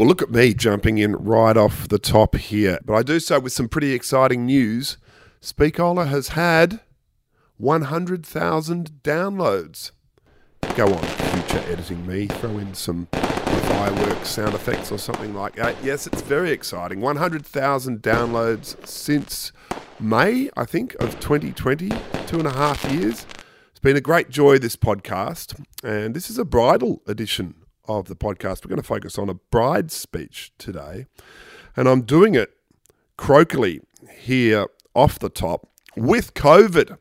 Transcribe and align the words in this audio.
Well, 0.00 0.08
look 0.08 0.22
at 0.22 0.30
me 0.30 0.54
jumping 0.54 0.96
in 0.96 1.14
right 1.14 1.58
off 1.58 1.86
the 1.86 1.98
top 1.98 2.34
here. 2.34 2.78
But 2.82 2.94
I 2.94 3.02
do 3.02 3.20
so 3.20 3.38
with 3.38 3.52
some 3.52 3.68
pretty 3.68 3.92
exciting 3.92 4.46
news. 4.46 4.96
Speakola 5.42 6.08
has 6.08 6.28
had 6.28 6.80
100,000 7.58 8.92
downloads. 9.04 9.90
Go 10.74 10.86
on, 10.86 11.02
future 11.02 11.62
editing 11.70 12.06
me, 12.06 12.28
throw 12.28 12.56
in 12.56 12.72
some 12.72 13.08
fireworks 13.12 14.30
sound 14.30 14.54
effects 14.54 14.90
or 14.90 14.96
something 14.96 15.34
like 15.34 15.56
that. 15.56 15.76
Yes, 15.84 16.06
it's 16.06 16.22
very 16.22 16.50
exciting. 16.50 17.02
100,000 17.02 18.00
downloads 18.00 18.86
since 18.86 19.52
May, 19.98 20.48
I 20.56 20.64
think, 20.64 20.94
of 20.94 21.20
2020, 21.20 21.90
two 22.26 22.38
and 22.38 22.48
a 22.48 22.52
half 22.52 22.90
years. 22.90 23.26
It's 23.68 23.80
been 23.80 23.98
a 23.98 24.00
great 24.00 24.30
joy, 24.30 24.56
this 24.56 24.76
podcast. 24.76 25.62
And 25.84 26.16
this 26.16 26.30
is 26.30 26.38
a 26.38 26.46
bridal 26.46 27.02
edition 27.06 27.59
of 27.98 28.06
the 28.06 28.16
podcast. 28.16 28.64
We're 28.64 28.70
going 28.70 28.80
to 28.80 28.86
focus 28.86 29.18
on 29.18 29.28
a 29.28 29.34
bride's 29.34 29.94
speech 29.94 30.52
today. 30.58 31.06
And 31.76 31.88
I'm 31.88 32.02
doing 32.02 32.34
it 32.34 32.50
croakily 33.18 33.80
here 34.18 34.66
off 34.94 35.18
the 35.18 35.28
top 35.28 35.68
with 35.96 36.34
COVID. 36.34 36.96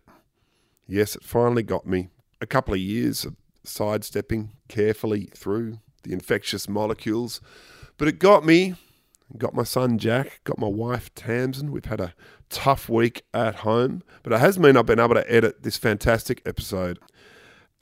Yes, 0.88 1.16
it 1.16 1.24
finally 1.24 1.64
got 1.64 1.86
me. 1.86 2.10
A 2.42 2.46
couple 2.46 2.74
of 2.74 2.80
years 2.80 3.26
of 3.26 3.36
sidestepping 3.64 4.52
carefully 4.68 5.30
through 5.36 5.80
the 6.04 6.14
infectious 6.14 6.68
molecules. 6.68 7.42
But 7.98 8.08
it 8.08 8.20
got 8.20 8.46
me, 8.46 8.76
got 9.38 9.54
my 9.54 9.64
son 9.64 9.98
Jack, 9.98 10.42
got 10.44 10.58
my 10.58 10.68
wife 10.68 11.14
Tamsin. 11.16 11.72
We've 11.72 11.86
had 11.86 12.00
a 12.00 12.14
tough 12.50 12.90
week 12.90 13.24
at 13.34 13.56
home, 13.56 14.04
but 14.24 14.34
it 14.34 14.40
has 14.40 14.58
meant 14.58 14.78
I've 14.78 14.86
been 14.86 15.00
able 15.00 15.16
to 15.16 15.32
edit 15.32 15.64
this 15.64 15.78
fantastic 15.78 16.42
episode. 16.46 17.00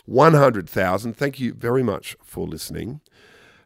100,000. 0.08 1.16
Thank 1.16 1.40
you 1.40 1.54
very 1.54 1.84
much 1.84 2.16
for 2.24 2.48
listening. 2.48 3.02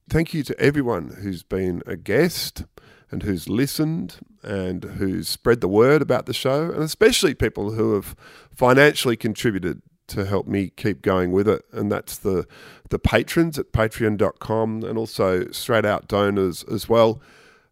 Thank 0.09 0.34
you 0.34 0.44
to 0.44 0.59
everyone 0.59 1.17
who's 1.22 1.44
been 1.44 1.84
a 1.86 1.95
guest 1.95 2.66
and 3.12 3.23
who's 3.23 3.48
listened 3.48 4.17
and 4.44 4.84
who's 4.84 5.30
spread 5.30 5.61
the 5.61 5.67
word 5.67 6.02
about 6.02 6.25
the 6.25 6.33
show, 6.33 6.72
and 6.72 6.81
especially 6.81 7.33
people 7.36 7.72
who 7.72 7.94
have 7.94 8.16
financially 8.53 9.16
contributed 9.16 9.81
to 10.08 10.25
help 10.25 10.48
me 10.48 10.72
keep 10.75 11.02
going 11.02 11.31
with 11.31 11.48
it. 11.48 11.64
And 11.72 11.92
that's 11.92 12.17
the, 12.17 12.48
the 12.89 13.00
patrons 13.00 13.59
at 13.59 13.72
patreon.com 13.72 14.83
and 14.83 14.98
also 14.98 15.50
straight 15.52 15.86
out 15.86 16.08
donors 16.08 16.64
as 16.64 16.89
well. 16.89 17.22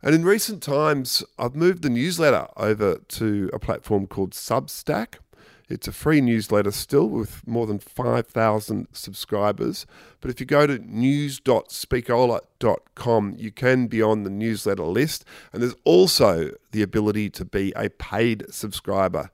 And 0.01 0.15
in 0.15 0.23
recent 0.23 0.63
times, 0.63 1.23
I've 1.37 1.55
moved 1.55 1.81
the 1.81 1.89
newsletter 1.89 2.47
over 2.55 2.99
to 2.99 3.49
a 3.51 3.59
platform 3.59 4.07
called 4.07 4.31
Substack. 4.31 5.15
It's 5.69 5.87
a 5.87 5.91
free 5.91 6.19
newsletter 6.19 6.71
still 6.71 7.07
with 7.07 7.47
more 7.47 7.67
than 7.67 7.77
5,000 7.77 8.87
subscribers. 8.91 9.85
But 10.19 10.31
if 10.31 10.39
you 10.39 10.47
go 10.47 10.65
to 10.65 10.79
news.speakola.com, 10.79 13.35
you 13.37 13.51
can 13.51 13.85
be 13.87 14.01
on 14.01 14.23
the 14.23 14.31
newsletter 14.31 14.83
list. 14.83 15.25
And 15.53 15.61
there's 15.61 15.75
also 15.83 16.49
the 16.71 16.81
ability 16.81 17.29
to 17.29 17.45
be 17.45 17.71
a 17.75 17.89
paid 17.89 18.45
subscriber. 18.49 19.29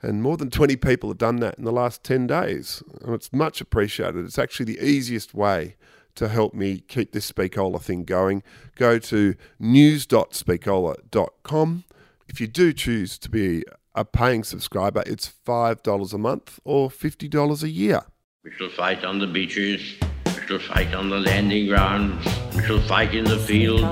And 0.00 0.22
more 0.22 0.36
than 0.36 0.50
20 0.50 0.76
people 0.76 1.10
have 1.10 1.18
done 1.18 1.40
that 1.40 1.58
in 1.58 1.64
the 1.64 1.72
last 1.72 2.04
10 2.04 2.28
days. 2.28 2.84
And 3.02 3.12
it's 3.14 3.32
much 3.32 3.60
appreciated. 3.60 4.24
It's 4.24 4.38
actually 4.38 4.66
the 4.66 4.84
easiest 4.84 5.34
way 5.34 5.74
to 6.14 6.28
help 6.28 6.54
me 6.54 6.84
keep 6.86 7.10
this 7.12 7.28
Speakola 7.30 7.80
thing 7.80 8.04
going. 8.04 8.42
Go 8.76 8.98
to 8.98 9.34
news.speakola.com. 9.58 11.84
If 12.28 12.40
you 12.40 12.46
do 12.46 12.72
choose 12.72 13.18
to 13.18 13.30
be 13.30 13.64
a 13.94 14.04
paying 14.04 14.44
subscriber, 14.44 15.02
it's 15.06 15.30
$5 15.46 16.14
a 16.14 16.18
month 16.18 16.58
or 16.64 16.88
$50 16.88 17.62
a 17.62 17.68
year. 17.68 18.02
We 18.44 18.50
shall 18.52 18.70
fight 18.70 19.04
on 19.04 19.18
the 19.18 19.26
beaches. 19.26 19.94
We 20.26 20.46
shall 20.46 20.58
fight 20.58 20.94
on 20.94 21.10
the 21.10 21.20
landing 21.20 21.66
grounds. 21.68 22.26
We 22.56 22.62
shall 22.64 22.80
fight 22.80 23.14
in 23.14 23.24
the 23.24 23.38
fields. 23.38 23.84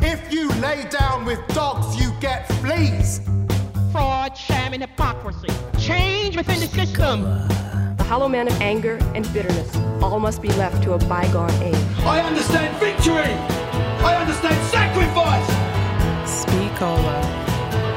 If 0.00 0.32
you 0.32 0.48
lay 0.60 0.84
down 0.90 1.24
with 1.24 1.40
dogs, 1.48 1.98
you 2.00 2.12
get 2.20 2.46
fleas. 2.60 3.20
fraud, 3.90 4.36
sham, 4.36 4.74
and 4.74 4.82
hypocrisy. 4.82 5.48
Change 5.78 6.36
within 6.36 6.60
the 6.60 6.66
system. 6.66 7.22
The 7.96 8.04
hollow 8.04 8.28
man 8.28 8.46
of 8.48 8.60
anger 8.60 8.98
and 9.14 9.24
bitterness 9.32 9.74
all 10.02 10.20
must 10.20 10.42
be 10.42 10.48
left 10.50 10.82
to 10.82 10.92
a 10.92 10.98
bygone 10.98 11.50
age. 11.62 11.74
I 12.00 12.20
understand 12.20 12.76
victory. 12.78 13.32
I 14.04 14.16
understand 14.20 14.56
sacrifice. 14.70 15.55
Speakola. 16.76 17.16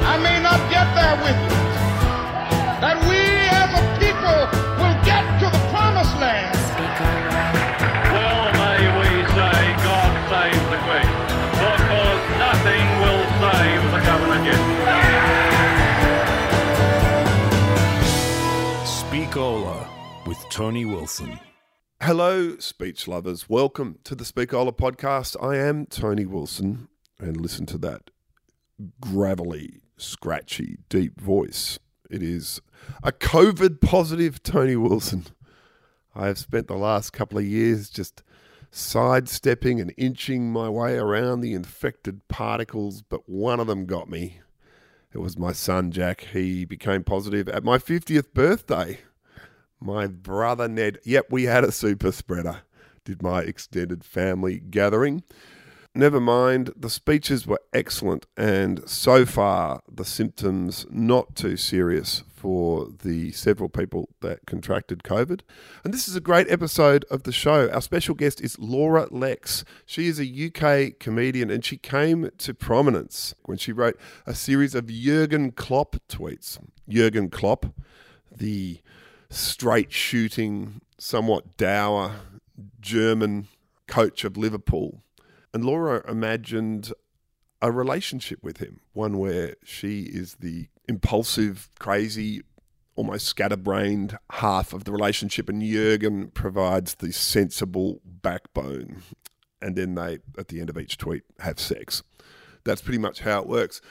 I 0.08 0.16
may 0.24 0.40
not 0.42 0.60
get 0.72 0.88
there 0.96 1.18
with 1.20 1.36
you. 1.36 1.60
That 2.80 2.96
we 3.10 3.20
as 3.52 3.76
a 3.76 3.84
people 4.00 4.40
will 4.80 4.96
get 5.04 5.24
to 5.42 5.52
the 5.52 5.60
promised 5.68 6.16
land. 6.16 6.56
Well, 8.16 8.56
may 8.56 8.80
we 9.00 9.10
say 9.36 9.76
God 9.84 10.12
save 10.32 10.64
the 10.72 10.80
Queen, 10.88 11.12
because 11.60 12.24
nothing 12.40 12.88
will 13.04 13.24
save 13.44 13.84
the 13.92 14.00
government 14.08 14.44
yet. 14.48 14.64
Speakola 18.88 19.90
with 20.26 20.40
Tony 20.50 20.86
Wilson. 20.86 21.38
Hello, 22.02 22.58
speech 22.60 23.10
lovers. 23.10 23.50
Welcome 23.50 24.00
to 24.06 24.16
the 24.16 24.24
Speakola 24.24 24.72
podcast. 24.72 25.36
I 25.44 25.58
am 25.58 25.86
Tony 25.86 26.26
Wilson, 26.26 26.88
and 27.20 27.36
listen 27.42 27.66
to 27.66 27.78
that 27.80 28.10
gravelly, 29.02 29.82
scratchy, 29.98 30.78
deep 30.90 31.20
voice. 31.20 31.80
It 32.10 32.24
is 32.24 32.62
a 33.04 33.12
COVID 33.12 33.82
positive 33.82 34.42
Tony 34.42 34.76
Wilson. 34.76 35.26
I 36.16 36.28
have 36.28 36.38
spent 36.38 36.68
the 36.68 36.76
last 36.76 37.12
couple 37.12 37.38
of 37.38 37.46
years 37.46 37.90
just 37.90 38.24
sidestepping 38.72 39.80
and 39.80 39.94
inching 39.98 40.52
my 40.52 40.70
way 40.70 40.98
around 40.98 41.42
the 41.42 41.54
infected 41.54 42.28
particles, 42.28 43.02
but 43.02 43.28
one 43.28 43.60
of 43.60 43.68
them 43.68 43.86
got 43.86 44.10
me. 44.10 44.40
It 45.14 45.20
was 45.20 45.38
my 45.38 45.54
son 45.54 45.92
Jack. 45.92 46.22
He 46.34 46.66
became 46.66 47.04
positive 47.04 47.50
at 47.50 47.64
my 47.64 47.78
50th 47.78 48.34
birthday. 48.34 49.00
My 49.80 50.08
brother 50.08 50.68
Ned. 50.68 51.00
Yep, 51.04 51.28
we 51.32 51.44
had 51.44 51.64
a 51.64 51.72
super 51.72 52.12
spreader. 52.12 52.62
Did 53.06 53.24
my 53.24 53.42
extended 53.42 54.04
family 54.04 54.60
gathering. 54.60 55.24
Never 55.96 56.20
mind, 56.20 56.72
the 56.76 56.90
speeches 56.90 57.48
were 57.48 57.60
excellent, 57.74 58.28
and 58.38 58.88
so 58.88 59.26
far 59.26 59.82
the 59.92 60.06
symptoms 60.06 60.86
not 60.92 61.36
too 61.36 61.58
serious 61.58 62.24
for 62.28 62.88
the 63.02 63.32
several 63.32 63.70
people 63.70 64.08
that 64.22 64.46
contracted 64.46 65.02
COVID. 65.02 65.42
And 65.84 65.92
this 65.92 66.08
is 66.08 66.16
a 66.16 66.22
great 66.22 66.50
episode 66.50 67.06
of 67.10 67.24
the 67.24 67.32
show. 67.32 67.72
Our 67.72 67.82
special 67.82 68.14
guest 68.14 68.40
is 68.40 68.60
Laura 68.60 69.08
Lexx. 69.08 69.64
She 69.88 70.06
is 70.06 70.20
a 70.20 70.26
UK 70.26 71.00
comedian, 71.00 71.50
and 71.50 71.66
she 71.66 71.78
came 71.78 72.30
to 72.38 72.54
prominence 72.54 73.34
when 73.46 73.58
she 73.58 73.72
wrote 73.72 74.00
a 74.28 74.36
series 74.36 74.76
of 74.76 74.88
Jurgen 74.88 75.52
Klopp 75.52 75.96
tweets. 76.08 76.60
Jurgen 76.88 77.32
Klopp, 77.32 77.66
the 78.32 78.80
straight 79.32 79.92
shooting, 79.92 80.82
somewhat 81.00 81.58
dour 81.58 82.12
German 82.80 83.48
coach 83.88 84.24
of 84.24 84.38
Liverpool. 84.38 85.02
And 85.54 85.66
Laura 85.66 86.04
imagined 86.10 86.94
a 87.62 87.72
relationship 87.72 88.40
with 88.44 88.58
him, 88.58 88.82
one 88.94 89.18
where 89.18 89.56
she 89.64 90.04
is 90.04 90.36
the 90.36 90.68
impulsive, 90.88 91.70
crazy, 91.80 92.42
almost 92.96 93.28
scatterbrained 93.28 94.18
half 94.32 94.74
of 94.74 94.84
the 94.84 94.92
relationship, 94.92 95.50
and 95.50 95.62
Jurgen 95.62 96.30
provides 96.32 96.96
the 96.96 97.12
sensible 97.12 98.02
backbone. 98.06 99.04
And 99.62 99.76
then 99.76 99.96
they, 99.96 100.20
at 100.38 100.48
the 100.50 100.60
end 100.60 100.70
of 100.70 100.78
each 100.78 100.98
tweet, 100.98 101.24
have 101.40 101.60
sex. 101.60 102.04
That's 102.64 102.82
pretty 102.82 102.98
much 102.98 103.22
how 103.22 103.42
it 103.42 103.48
works. 103.48 103.82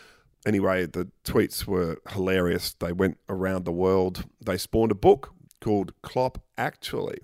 Anyway, 0.47 0.87
the 0.87 1.09
tweets 1.25 1.67
were 1.67 1.99
hilarious. 2.11 2.75
They 2.75 2.93
went 2.93 3.19
around 3.29 3.65
the 3.65 3.73
world. 3.73 4.25
They 4.45 4.57
spawned 4.57 4.93
a 4.93 4.95
book 4.95 5.33
called 5.61 5.93
Klopp 6.03 6.39
Actually. 6.57 7.19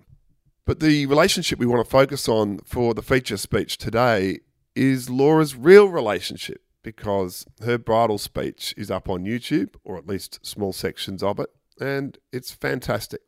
But 0.66 0.80
the 0.80 1.04
relationship 1.06 1.58
we 1.58 1.66
want 1.66 1.84
to 1.84 1.90
focus 1.90 2.26
on 2.26 2.60
for 2.64 2.94
the 2.94 3.02
feature 3.02 3.36
speech 3.36 3.76
today 3.76 4.38
is 4.74 5.10
Laura's 5.10 5.54
real 5.54 5.88
relationship 5.88 6.62
because 6.82 7.44
her 7.62 7.76
bridal 7.76 8.16
speech 8.16 8.72
is 8.76 8.90
up 8.90 9.08
on 9.08 9.24
YouTube, 9.24 9.74
or 9.84 9.98
at 9.98 10.06
least 10.06 10.44
small 10.44 10.72
sections 10.72 11.22
of 11.22 11.38
it, 11.38 11.50
and 11.80 12.16
it's 12.32 12.50
fantastic. 12.50 13.20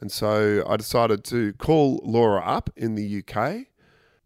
And 0.00 0.10
so 0.10 0.64
I 0.66 0.76
decided 0.76 1.22
to 1.24 1.52
call 1.54 2.00
Laura 2.02 2.40
up 2.40 2.70
in 2.76 2.94
the 2.94 3.22
UK. 3.22 3.66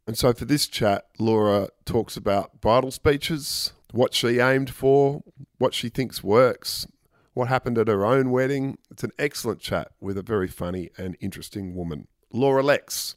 And 0.07 0.17
so 0.17 0.33
for 0.33 0.45
this 0.45 0.69
chat, 0.69 1.07
Laura 1.19 1.69
talks 1.85 2.17
about 2.17 2.61
bridal 2.61 2.91
speeches, 2.93 3.73
what 3.93 4.15
she 4.15 4.39
aimed 4.39 4.71
for, 4.71 5.23
what 5.59 5.75
she 5.75 5.89
thinks 5.89 6.23
works, 6.23 6.87
what 7.35 7.49
happened 7.49 7.79
at 7.79 7.89
her 7.89 8.07
own 8.07 8.31
wedding. 8.31 8.79
It's 8.91 9.05
an 9.05 9.13
excellent 9.19 9.61
chat 9.61 9.91
with 10.01 10.17
a 10.17 10.23
very 10.23 10.49
funny 10.49 10.91
and 10.97 11.17
interesting 11.21 11.75
woman. 11.75 12.07
Laura 12.33 12.63
Lexx. 12.63 13.15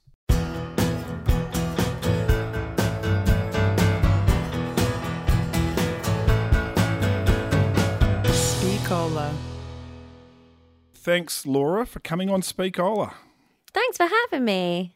Speakola. 8.26 9.34
Thanks, 10.94 11.46
Laura, 11.46 11.86
for 11.86 12.00
coming 12.00 12.30
on 12.30 12.42
Speakola. 12.42 13.14
Thanks 13.74 13.98
for 13.98 14.08
having 14.08 14.46
me. 14.46 14.94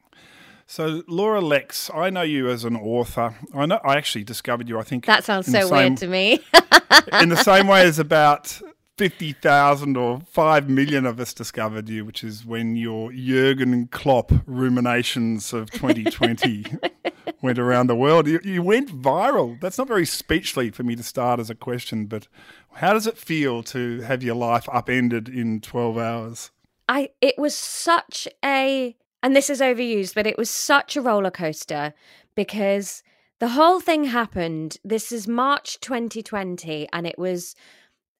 So, 0.68 1.04
Laura 1.08 1.42
Lexx, 1.42 1.96
I 1.96 2.10
know 2.10 2.22
you 2.24 2.50
as 2.50 2.64
an 2.64 2.76
author. 2.76 3.36
I 3.54 3.66
know 3.66 3.80
I 3.84 3.98
actually 3.98 4.24
discovered 4.24 4.68
you. 4.68 4.80
I 4.80 4.84
think 4.84 5.06
That 5.06 5.24
sounds 5.24 5.46
so 5.48 5.62
same- 5.62 5.70
weird 5.72 5.98
to 5.98 6.08
me. 6.08 6.40
in 7.22 7.30
the 7.30 7.38
same 7.38 7.68
way 7.68 7.82
as 7.86 8.00
about 8.00 8.60
fifty 8.98 9.34
thousand 9.34 9.98
or 9.98 10.22
five 10.22 10.70
million 10.70 11.06
of 11.06 11.20
us 11.20 11.34
discovered 11.34 11.90
you, 11.90 12.06
which 12.06 12.24
is 12.24 12.46
when 12.46 12.76
your 12.76 13.12
Jurgen 13.12 13.88
Klopp 13.88 14.32
ruminations 14.46 15.54
of 15.54 15.70
2020 15.72 16.66
went 17.42 17.60
around 17.60 17.88
the 17.88 17.96
world. 17.96 18.28
You, 18.28 18.40
you 18.44 18.64
went 18.64 18.90
viral. 18.90 19.60
That's 19.60 19.78
not 19.78 19.88
very 19.88 20.06
speechly 20.06 20.74
for 20.74 20.84
me 20.84 20.96
to 20.96 21.04
start 21.04 21.40
as 21.40 21.50
a 21.50 21.56
question, 21.56 22.06
but 22.06 22.28
how 22.74 22.94
does 22.94 23.08
it 23.08 23.18
feel 23.18 23.64
to 23.64 24.02
have 24.02 24.24
your 24.24 24.36
life 24.36 24.68
upended 24.72 25.28
in 25.30 25.62
12 25.62 25.98
hours? 25.98 26.52
I 26.88 27.10
it 27.22 27.38
was 27.38 27.56
such 27.56 28.28
a 28.44 28.96
and 29.24 29.36
this 29.36 29.50
is 29.50 29.60
overused, 29.60 30.14
but 30.14 30.28
it 30.28 30.38
was 30.38 30.50
such 30.50 30.96
a 30.96 31.02
roller 31.02 31.32
coaster 31.32 31.94
because 32.36 33.02
the 33.40 33.50
whole 33.50 33.80
thing 33.80 34.06
happened. 34.06 34.78
This 34.84 35.12
is 35.12 35.28
March 35.28 35.80
2020, 35.82 36.88
and 36.94 37.06
it 37.06 37.18
was 37.18 37.56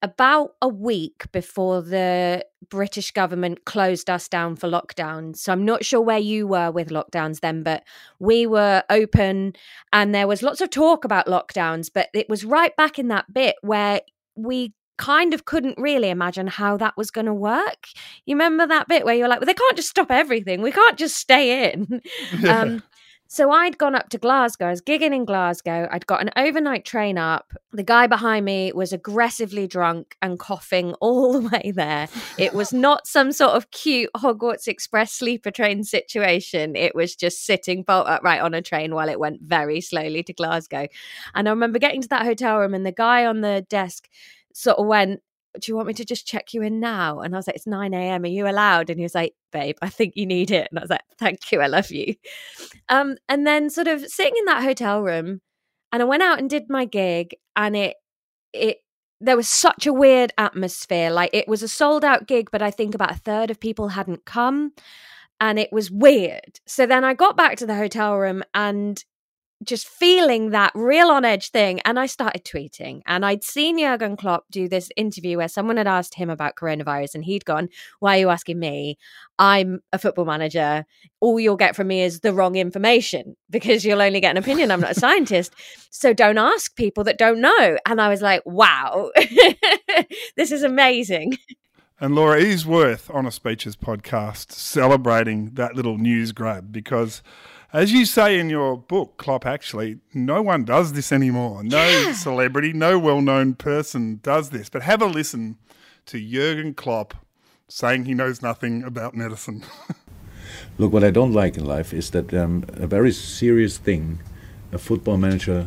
about 0.06 0.54
a 0.62 0.68
week 0.68 1.30
before 1.32 1.82
the 1.82 2.44
British 2.68 3.10
government 3.10 3.64
closed 3.64 4.08
us 4.08 4.28
down 4.28 4.56
for 4.56 4.68
lockdown. 4.68 5.36
So 5.36 5.52
I'm 5.52 5.64
not 5.64 5.84
sure 5.84 6.00
where 6.00 6.18
you 6.18 6.46
were 6.46 6.70
with 6.70 6.90
lockdowns 6.90 7.40
then, 7.40 7.62
but 7.62 7.82
we 8.18 8.46
were 8.46 8.84
open 8.88 9.54
and 9.92 10.14
there 10.14 10.28
was 10.28 10.42
lots 10.42 10.60
of 10.60 10.70
talk 10.70 11.04
about 11.04 11.26
lockdowns, 11.26 11.90
but 11.92 12.08
it 12.14 12.28
was 12.28 12.44
right 12.44 12.74
back 12.76 12.98
in 12.98 13.08
that 13.08 13.32
bit 13.32 13.56
where 13.62 14.00
we 14.36 14.72
kind 14.98 15.34
of 15.34 15.44
couldn't 15.44 15.78
really 15.78 16.08
imagine 16.08 16.46
how 16.46 16.76
that 16.76 16.96
was 16.96 17.10
going 17.10 17.26
to 17.26 17.34
work. 17.34 17.88
You 18.24 18.34
remember 18.34 18.66
that 18.66 18.88
bit 18.88 19.04
where 19.04 19.14
you're 19.14 19.28
like, 19.28 19.40
well, 19.40 19.46
they 19.46 19.54
can't 19.54 19.76
just 19.76 19.90
stop 19.90 20.10
everything. 20.10 20.62
We 20.62 20.72
can't 20.72 20.96
just 20.96 21.16
stay 21.16 21.72
in. 21.72 22.00
um, 22.48 22.82
so 23.28 23.50
I'd 23.50 23.78
gone 23.78 23.94
up 23.94 24.08
to 24.10 24.18
Glasgow. 24.18 24.66
I 24.66 24.70
was 24.70 24.80
gigging 24.80 25.14
in 25.14 25.24
Glasgow. 25.24 25.88
I'd 25.90 26.06
got 26.06 26.22
an 26.22 26.30
overnight 26.36 26.84
train 26.84 27.18
up. 27.18 27.52
The 27.72 27.82
guy 27.82 28.06
behind 28.06 28.44
me 28.44 28.72
was 28.72 28.92
aggressively 28.92 29.66
drunk 29.66 30.16
and 30.22 30.38
coughing 30.38 30.94
all 30.94 31.32
the 31.40 31.48
way 31.48 31.72
there. 31.74 32.08
It 32.38 32.54
was 32.54 32.72
not 32.72 33.06
some 33.06 33.32
sort 33.32 33.52
of 33.52 33.70
cute 33.70 34.10
Hogwarts 34.16 34.68
Express 34.68 35.12
sleeper 35.12 35.50
train 35.50 35.82
situation. 35.84 36.76
It 36.76 36.94
was 36.94 37.16
just 37.16 37.44
sitting 37.44 37.82
bolt 37.82 38.06
upright 38.06 38.40
on 38.40 38.54
a 38.54 38.62
train 38.62 38.94
while 38.94 39.08
it 39.08 39.18
went 39.18 39.42
very 39.42 39.80
slowly 39.80 40.22
to 40.24 40.32
Glasgow. 40.32 40.86
And 41.34 41.48
I 41.48 41.50
remember 41.50 41.78
getting 41.78 42.02
to 42.02 42.08
that 42.08 42.24
hotel 42.24 42.58
room, 42.58 42.74
and 42.74 42.86
the 42.86 42.92
guy 42.92 43.26
on 43.26 43.40
the 43.40 43.66
desk 43.68 44.08
sort 44.52 44.78
of 44.78 44.86
went, 44.86 45.20
do 45.60 45.70
you 45.70 45.76
want 45.76 45.88
me 45.88 45.94
to 45.94 46.04
just 46.04 46.26
check 46.26 46.54
you 46.54 46.62
in 46.62 46.80
now? 46.80 47.20
And 47.20 47.34
I 47.34 47.38
was 47.38 47.46
like, 47.46 47.56
it's 47.56 47.66
9 47.66 47.94
a.m. 47.94 48.24
Are 48.24 48.26
you 48.26 48.48
allowed? 48.48 48.90
And 48.90 48.98
he 48.98 49.04
was 49.04 49.14
like, 49.14 49.34
babe, 49.52 49.76
I 49.82 49.88
think 49.88 50.14
you 50.16 50.26
need 50.26 50.50
it. 50.50 50.68
And 50.70 50.78
I 50.78 50.82
was 50.82 50.90
like, 50.90 51.02
thank 51.18 51.50
you. 51.52 51.60
I 51.60 51.66
love 51.66 51.90
you. 51.90 52.14
Um, 52.88 53.16
and 53.28 53.46
then 53.46 53.70
sort 53.70 53.88
of 53.88 54.06
sitting 54.06 54.34
in 54.38 54.44
that 54.46 54.62
hotel 54.62 55.02
room 55.02 55.40
and 55.92 56.02
I 56.02 56.04
went 56.06 56.22
out 56.22 56.38
and 56.38 56.50
did 56.50 56.68
my 56.68 56.84
gig 56.84 57.34
and 57.54 57.76
it, 57.76 57.96
it, 58.52 58.78
there 59.20 59.36
was 59.36 59.48
such 59.48 59.86
a 59.86 59.92
weird 59.92 60.32
atmosphere. 60.36 61.10
Like 61.10 61.30
it 61.32 61.48
was 61.48 61.62
a 61.62 61.68
sold 61.68 62.04
out 62.04 62.26
gig, 62.26 62.50
but 62.50 62.62
I 62.62 62.70
think 62.70 62.94
about 62.94 63.12
a 63.12 63.18
third 63.18 63.50
of 63.50 63.60
people 63.60 63.88
hadn't 63.88 64.24
come 64.24 64.72
and 65.40 65.58
it 65.58 65.72
was 65.72 65.90
weird. 65.90 66.60
So 66.66 66.86
then 66.86 67.04
I 67.04 67.14
got 67.14 67.36
back 67.36 67.56
to 67.58 67.66
the 67.66 67.74
hotel 67.74 68.16
room 68.16 68.42
and 68.54 69.02
just 69.64 69.88
feeling 69.88 70.50
that 70.50 70.72
real 70.74 71.08
on 71.08 71.24
edge 71.24 71.50
thing. 71.50 71.80
And 71.84 71.98
I 71.98 72.06
started 72.06 72.44
tweeting. 72.44 73.00
And 73.06 73.24
I'd 73.24 73.42
seen 73.42 73.78
Jurgen 73.78 74.16
Klopp 74.16 74.44
do 74.50 74.68
this 74.68 74.90
interview 74.96 75.38
where 75.38 75.48
someone 75.48 75.76
had 75.76 75.86
asked 75.86 76.14
him 76.14 76.30
about 76.30 76.56
coronavirus, 76.56 77.14
and 77.14 77.24
he'd 77.24 77.44
gone, 77.44 77.68
Why 78.00 78.16
are 78.16 78.20
you 78.20 78.28
asking 78.30 78.58
me? 78.58 78.98
I'm 79.38 79.80
a 79.92 79.98
football 79.98 80.24
manager. 80.24 80.84
All 81.20 81.40
you'll 81.40 81.56
get 81.56 81.76
from 81.76 81.88
me 81.88 82.02
is 82.02 82.20
the 82.20 82.32
wrong 82.32 82.56
information 82.56 83.36
because 83.50 83.84
you'll 83.84 84.02
only 84.02 84.20
get 84.20 84.36
an 84.36 84.42
opinion. 84.42 84.70
I'm 84.70 84.80
not 84.80 84.92
a 84.92 85.00
scientist. 85.00 85.54
So 85.90 86.12
don't 86.12 86.38
ask 86.38 86.74
people 86.76 87.04
that 87.04 87.18
don't 87.18 87.40
know. 87.40 87.78
And 87.86 88.00
I 88.00 88.08
was 88.08 88.22
like, 88.22 88.42
Wow, 88.44 89.10
this 90.36 90.52
is 90.52 90.62
amazing. 90.62 91.38
And 91.98 92.14
Laura, 92.14 92.38
it 92.38 92.46
is 92.46 92.66
worth 92.66 93.10
on 93.10 93.24
a 93.24 93.30
Speeches 93.30 93.74
podcast 93.74 94.52
celebrating 94.52 95.52
that 95.54 95.74
little 95.74 95.96
news 95.96 96.32
grab 96.32 96.70
because, 96.70 97.22
as 97.72 97.92
you 97.92 98.04
say 98.04 98.38
in 98.38 98.48
your 98.48 98.76
book, 98.76 99.16
Klopp, 99.16 99.44
actually, 99.44 99.98
no 100.14 100.40
one 100.42 100.64
does 100.64 100.92
this 100.92 101.12
anymore. 101.12 101.62
No 101.64 102.12
celebrity, 102.12 102.72
no 102.72 102.98
well 102.98 103.20
known 103.20 103.54
person 103.54 104.20
does 104.22 104.50
this. 104.50 104.68
But 104.68 104.82
have 104.82 105.02
a 105.02 105.06
listen 105.06 105.58
to 106.06 106.20
Jurgen 106.20 106.74
Klopp 106.74 107.14
saying 107.68 108.04
he 108.04 108.14
knows 108.14 108.42
nothing 108.42 108.82
about 108.82 109.14
medicine. 109.14 109.64
Look, 110.78 110.92
what 110.92 111.04
I 111.04 111.10
don't 111.10 111.32
like 111.32 111.56
in 111.56 111.64
life 111.64 111.92
is 111.92 112.10
that 112.10 112.32
um, 112.32 112.64
a 112.74 112.86
very 112.86 113.12
serious 113.12 113.78
thing, 113.78 114.20
a 114.72 114.78
football 114.78 115.16
manager's 115.16 115.66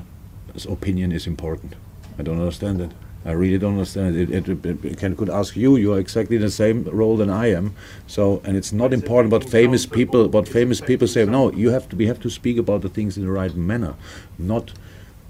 opinion 0.68 1.12
is 1.12 1.28
important. 1.28 1.76
I 2.18 2.24
don't 2.24 2.40
understand 2.40 2.82
it. 2.82 2.92
I 3.26 3.34
really 3.34 3.58
don't 3.58 3.74
understand 3.74 4.16
it. 4.16 4.32
It, 4.32 4.48
it, 4.48 4.86
it, 4.86 4.98
can 4.98 5.16
could 5.16 5.30
ask 5.30 5.56
you. 5.56 5.76
You 5.76 5.94
are 5.94 6.00
exactly 6.00 6.38
in 6.38 6.42
the 6.42 6.50
same 6.50 6.84
role 6.86 7.18
than 7.18 7.30
I 7.30 7.52
am. 7.52 7.76
So, 8.08 8.42
and 8.46 8.56
it's 8.56 8.72
not 8.72 8.94
important 8.94 9.32
what 9.34 9.50
famous 9.50 9.86
people, 9.86 10.30
what 10.30 10.48
famous 10.48 10.80
people 10.80 11.08
say. 11.08 11.26
No, 11.26 11.52
you 11.52 11.70
have 11.72 11.90
to. 11.90 11.96
We 11.98 12.08
have 12.08 12.22
to 12.22 12.30
speak 12.30 12.58
about 12.58 12.82
the 12.82 12.90
things 12.90 13.18
in 13.18 13.26
the 13.26 13.32
right 13.32 13.54
manner, 13.54 13.96
not 14.38 14.72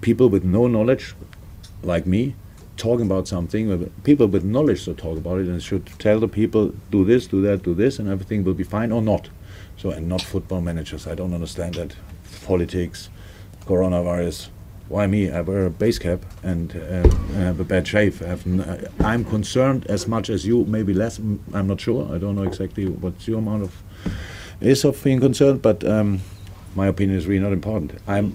people 0.00 0.28
with 0.28 0.44
no 0.44 0.68
knowledge, 0.68 1.14
like 1.82 2.06
me, 2.06 2.36
talking 2.76 3.06
about 3.06 3.26
something. 3.26 3.90
People 4.04 4.28
with 4.28 4.44
knowledge 4.44 4.82
should 4.84 4.98
talk 4.98 5.18
about 5.18 5.40
it 5.40 5.48
and 5.48 5.60
should 5.60 5.86
tell 5.98 6.20
the 6.20 6.28
people 6.28 6.72
do 6.92 7.04
this, 7.04 7.26
do 7.26 7.42
that, 7.42 7.64
do 7.64 7.74
this, 7.74 7.98
and 7.98 8.08
everything 8.08 8.44
will 8.44 8.54
be 8.54 8.64
fine 8.64 8.92
or 8.92 9.02
not. 9.02 9.28
So, 9.76 9.90
and 9.90 10.08
not 10.08 10.22
football 10.22 10.60
managers. 10.60 11.06
I 11.06 11.14
don't 11.14 11.34
understand 11.34 11.74
that. 11.74 11.96
Politics, 12.44 13.08
coronavirus. 13.66 14.48
Why 14.90 15.06
me? 15.06 15.30
I 15.30 15.40
wear 15.42 15.66
a 15.66 15.70
base 15.70 16.00
cap 16.00 16.20
and 16.42 16.74
uh, 16.74 17.08
have 17.36 17.60
a 17.60 17.64
bad 17.64 17.86
shave. 17.86 18.20
I 18.22 18.30
n- 18.44 18.60
uh, 18.60 18.90
I'm 18.98 19.24
concerned 19.24 19.86
as 19.86 20.08
much 20.08 20.28
as 20.28 20.44
you, 20.44 20.64
maybe 20.64 20.92
less. 20.92 21.18
I'm 21.18 21.68
not 21.68 21.80
sure. 21.80 22.12
I 22.12 22.18
don't 22.18 22.34
know 22.34 22.42
exactly 22.42 22.86
what 22.86 23.14
your 23.28 23.38
amount 23.38 23.62
of 23.62 23.72
is 24.60 24.84
of 24.84 25.00
being 25.04 25.20
concerned, 25.20 25.62
but 25.62 25.84
um, 25.84 26.20
my 26.74 26.88
opinion 26.88 27.16
is 27.16 27.28
really 27.28 27.40
not 27.40 27.52
important. 27.52 27.92
I'm, 28.08 28.34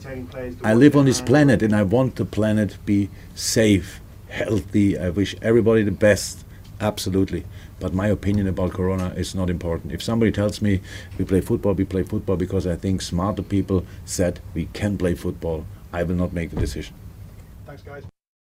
I 0.64 0.74
live 0.74 0.96
on 0.96 1.04
this 1.04 1.20
planet 1.20 1.62
and 1.62 1.76
I 1.76 1.84
want 1.84 2.16
the 2.16 2.24
planet 2.24 2.70
to 2.70 2.80
be 2.80 3.10
safe, 3.36 4.00
healthy. 4.30 4.98
I 4.98 5.10
wish 5.10 5.36
everybody 5.42 5.84
the 5.84 5.92
best, 5.92 6.46
absolutely. 6.80 7.44
But 7.82 7.94
my 7.94 8.08
opinion 8.08 8.48
about 8.48 8.72
Corona 8.72 9.10
is 9.18 9.36
not 9.36 9.50
important. 9.50 9.92
If 9.92 10.02
somebody 10.02 10.32
tells 10.32 10.62
me 10.62 10.80
we 11.18 11.26
play 11.26 11.42
football, 11.42 11.74
we 11.74 11.84
play 11.84 12.04
football 12.04 12.38
because 12.38 12.66
I 12.66 12.78
think 12.78 13.02
smarter 13.02 13.44
people 13.44 13.86
said 14.06 14.40
we 14.54 14.68
can 14.72 14.98
play 14.98 15.16
football, 15.16 15.66
I 15.96 16.04
will 16.04 16.16
not 16.16 16.34
make 16.34 16.50
the 16.50 16.58
decision. 16.58 16.94
Thanks, 17.66 17.82
guys. 17.82 18.04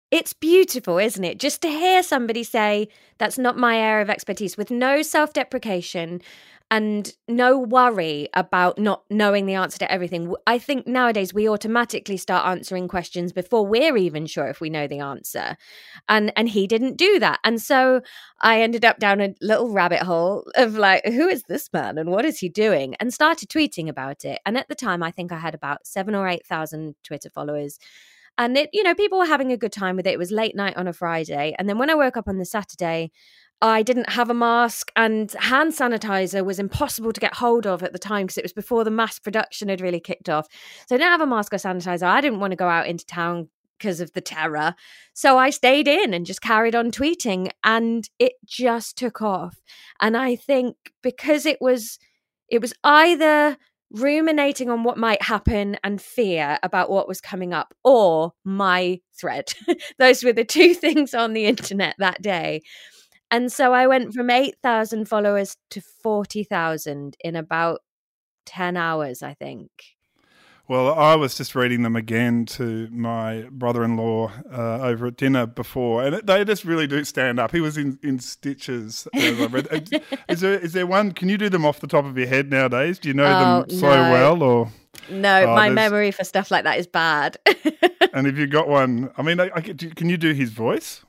It's 0.10 0.34
beautiful, 0.34 0.98
isn't 0.98 1.24
it? 1.24 1.40
Just 1.40 1.62
to 1.62 1.68
hear 1.68 2.02
somebody 2.02 2.44
say, 2.44 2.88
that's 3.20 3.38
not 3.38 3.56
my 3.56 3.78
area 3.78 4.02
of 4.02 4.10
expertise, 4.10 4.58
with 4.58 4.72
no 4.72 5.04
self 5.04 5.32
deprecation 5.32 6.24
and 6.72 7.13
no 7.27 7.60
worry 7.60 8.27
about 8.34 8.79
not 8.79 9.03
knowing 9.10 9.45
the 9.45 9.53
answer 9.53 9.77
to 9.79 9.91
everything. 9.91 10.34
I 10.48 10.57
think 10.57 10.88
nowadays 10.88 11.34
we 11.34 11.48
automatically 11.48 12.17
start 12.17 12.45
answering 12.48 12.88
questions 12.88 13.31
before 13.31 13.65
we're 13.65 13.95
even 13.98 14.25
sure 14.25 14.48
if 14.48 14.60
we 14.60 14.72
know 14.72 14.88
the 14.88 15.00
answer. 15.00 15.57
And 16.10 16.34
and 16.36 16.50
he 16.50 16.65
didn't 16.65 16.98
do 16.98 17.19
that. 17.19 17.39
And 17.43 17.62
so 17.62 18.01
I 18.41 18.62
ended 18.62 18.84
up 18.84 19.00
down 19.00 19.22
a 19.22 19.36
little 19.41 19.72
rabbit 19.72 20.01
hole 20.01 20.51
of 20.55 20.75
like, 20.75 21.05
who 21.05 21.27
is 21.27 21.43
this 21.43 21.72
man 21.72 21.98
and 22.00 22.10
what 22.10 22.25
is 22.25 22.39
he 22.39 22.50
doing? 22.50 22.95
And 23.00 23.13
started 23.13 23.50
tweeting 23.50 23.88
about 23.88 24.25
it. 24.25 24.39
And 24.45 24.57
at 24.57 24.67
the 24.67 24.75
time 24.75 25.03
I 25.03 25.12
think 25.12 25.31
I 25.31 25.38
had 25.38 25.53
about 25.53 25.86
seven 25.86 26.15
or 26.15 26.27
eight 26.27 26.45
thousand 26.48 26.95
Twitter 27.03 27.29
followers 27.29 27.77
and 28.38 28.57
it 28.57 28.69
you 28.74 28.84
know 28.84 28.95
people 28.95 29.17
were 29.17 29.25
having 29.25 29.51
a 29.51 29.57
good 29.57 29.72
time 29.72 29.95
with 29.95 30.07
it 30.07 30.13
it 30.13 30.19
was 30.19 30.31
late 30.31 30.55
night 30.55 30.75
on 30.77 30.88
a 30.88 30.93
friday 30.93 31.55
and 31.57 31.69
then 31.69 31.77
when 31.77 31.89
i 31.89 31.95
woke 31.95 32.17
up 32.17 32.27
on 32.27 32.38
the 32.38 32.45
saturday 32.45 33.12
i 33.62 33.82
didn't 33.82 34.10
have 34.10 34.30
a 34.30 34.34
mask 34.34 34.92
and 34.96 35.32
hand 35.40 35.74
sanitizer 35.74 36.44
was 36.44 36.60
impossible 36.60 37.14
to 37.14 37.22
get 37.22 37.36
hold 37.36 37.66
of 37.66 37.84
at 37.84 37.94
the 37.94 38.00
time 38.00 38.26
because 38.26 38.38
it 38.38 38.44
was 38.44 38.54
before 38.54 38.84
the 38.84 38.92
mass 38.92 39.20
production 39.20 39.70
had 39.70 39.82
really 39.82 40.00
kicked 40.00 40.30
off. 40.30 40.48
So 40.88 40.96
i 40.96 40.98
didn't 40.98 41.12
have 41.12 41.22
a 41.22 41.28
mask 41.28 41.54
or 41.54 41.58
sanitizer. 41.58 42.04
I 42.04 42.22
didn't 42.22 42.40
want 42.40 42.52
to 42.52 42.58
go 42.58 42.68
out 42.68 42.88
into 42.88 43.06
town 43.06 43.50
because 43.78 44.00
of 44.00 44.14
the 44.14 44.22
terror. 44.22 44.76
So 45.14 45.38
i 45.38 45.50
stayed 45.50 45.88
in 45.88 46.14
and 46.14 46.26
just 46.26 46.42
carried 46.42 46.76
on 46.76 46.92
tweeting 46.92 47.50
and 47.64 48.10
it 48.20 48.34
just 48.46 48.98
took 48.98 49.22
off. 49.22 49.62
And 50.00 50.18
i 50.18 50.36
think 50.36 50.76
because 51.02 51.46
it 51.46 51.58
was 51.62 52.00
it 52.50 52.62
was 52.62 52.74
either 52.84 53.58
ruminating 53.92 54.70
on 54.70 54.84
what 54.84 54.98
might 54.98 55.22
happen 55.22 55.78
and 55.84 56.02
fear 56.02 56.60
about 56.64 56.90
what 56.90 57.08
was 57.08 57.22
coming 57.22 57.54
up 57.54 57.74
or 57.84 58.34
my 58.44 59.00
thread 59.18 59.54
those 60.00 60.24
were 60.24 60.34
the 60.34 60.44
two 60.44 60.74
things 60.86 61.14
on 61.14 61.34
the 61.34 61.46
internet 61.46 61.96
that 62.00 62.22
day 62.22 62.62
and 63.32 63.51
so 63.51 63.74
i 63.74 63.86
went 63.88 64.13
from 64.13 64.29
8000 64.29 65.08
followers 65.08 65.58
to 65.70 65.82
40000 65.82 67.17
in 67.24 67.36
about 67.36 67.82
10 68.46 68.77
hours 68.77 69.22
i 69.24 69.34
think 69.34 69.70
Well, 70.67 70.91
I 70.96 71.13
was 71.15 71.38
just 71.38 71.53
reading 71.53 71.84
them 71.84 71.96
again 71.96 72.46
to 72.58 72.88
my 72.89 73.46
brother-in-law 73.51 74.32
uh, 74.51 74.79
over 74.89 75.05
at 75.08 75.15
dinner 75.15 75.46
before, 75.46 76.03
and 76.03 76.25
they 76.27 76.44
just 76.44 76.65
really 76.65 76.88
do 76.88 77.03
stand 77.03 77.39
up. 77.39 77.51
He 77.51 77.62
was 77.62 77.77
in, 77.77 78.00
in 78.01 78.17
stitches. 78.17 79.08
As 79.13 79.39
I 79.41 79.46
read. 79.46 79.67
Is 80.27 80.39
there 80.46 80.58
is 80.58 80.74
there 80.74 80.88
one? 80.88 81.12
Can 81.12 81.29
you 81.29 81.38
do 81.38 81.50
them 81.50 81.65
off 81.67 81.82
the 81.82 81.88
top 81.88 82.03
of 82.05 82.17
your 82.17 82.25
head 82.25 82.50
nowadays? 82.50 82.98
Do 82.98 83.10
you 83.10 83.13
know 83.13 83.25
Oh, 83.29 83.62
them 83.70 83.77
so 83.79 83.89
no. 83.94 84.12
well, 84.12 84.41
or 84.41 84.72
No, 85.08 85.44
Oh, 85.44 85.53
my 85.53 85.70
there's- 85.70 85.75
memory 85.75 86.10
for 86.10 86.24
stuff 86.24 86.50
like 86.50 86.63
that 86.63 86.79
is 86.79 86.88
bad. 86.88 87.38
and 88.15 88.25
if 88.25 88.36
you 88.36 88.48
got 88.48 88.67
one, 88.67 89.12
I 89.20 89.22
mean, 89.22 89.39
I, 89.39 89.51
I, 89.53 89.62
can 89.62 90.10
you 90.10 90.17
do 90.17 90.34
his 90.34 90.50
voice? 90.50 91.05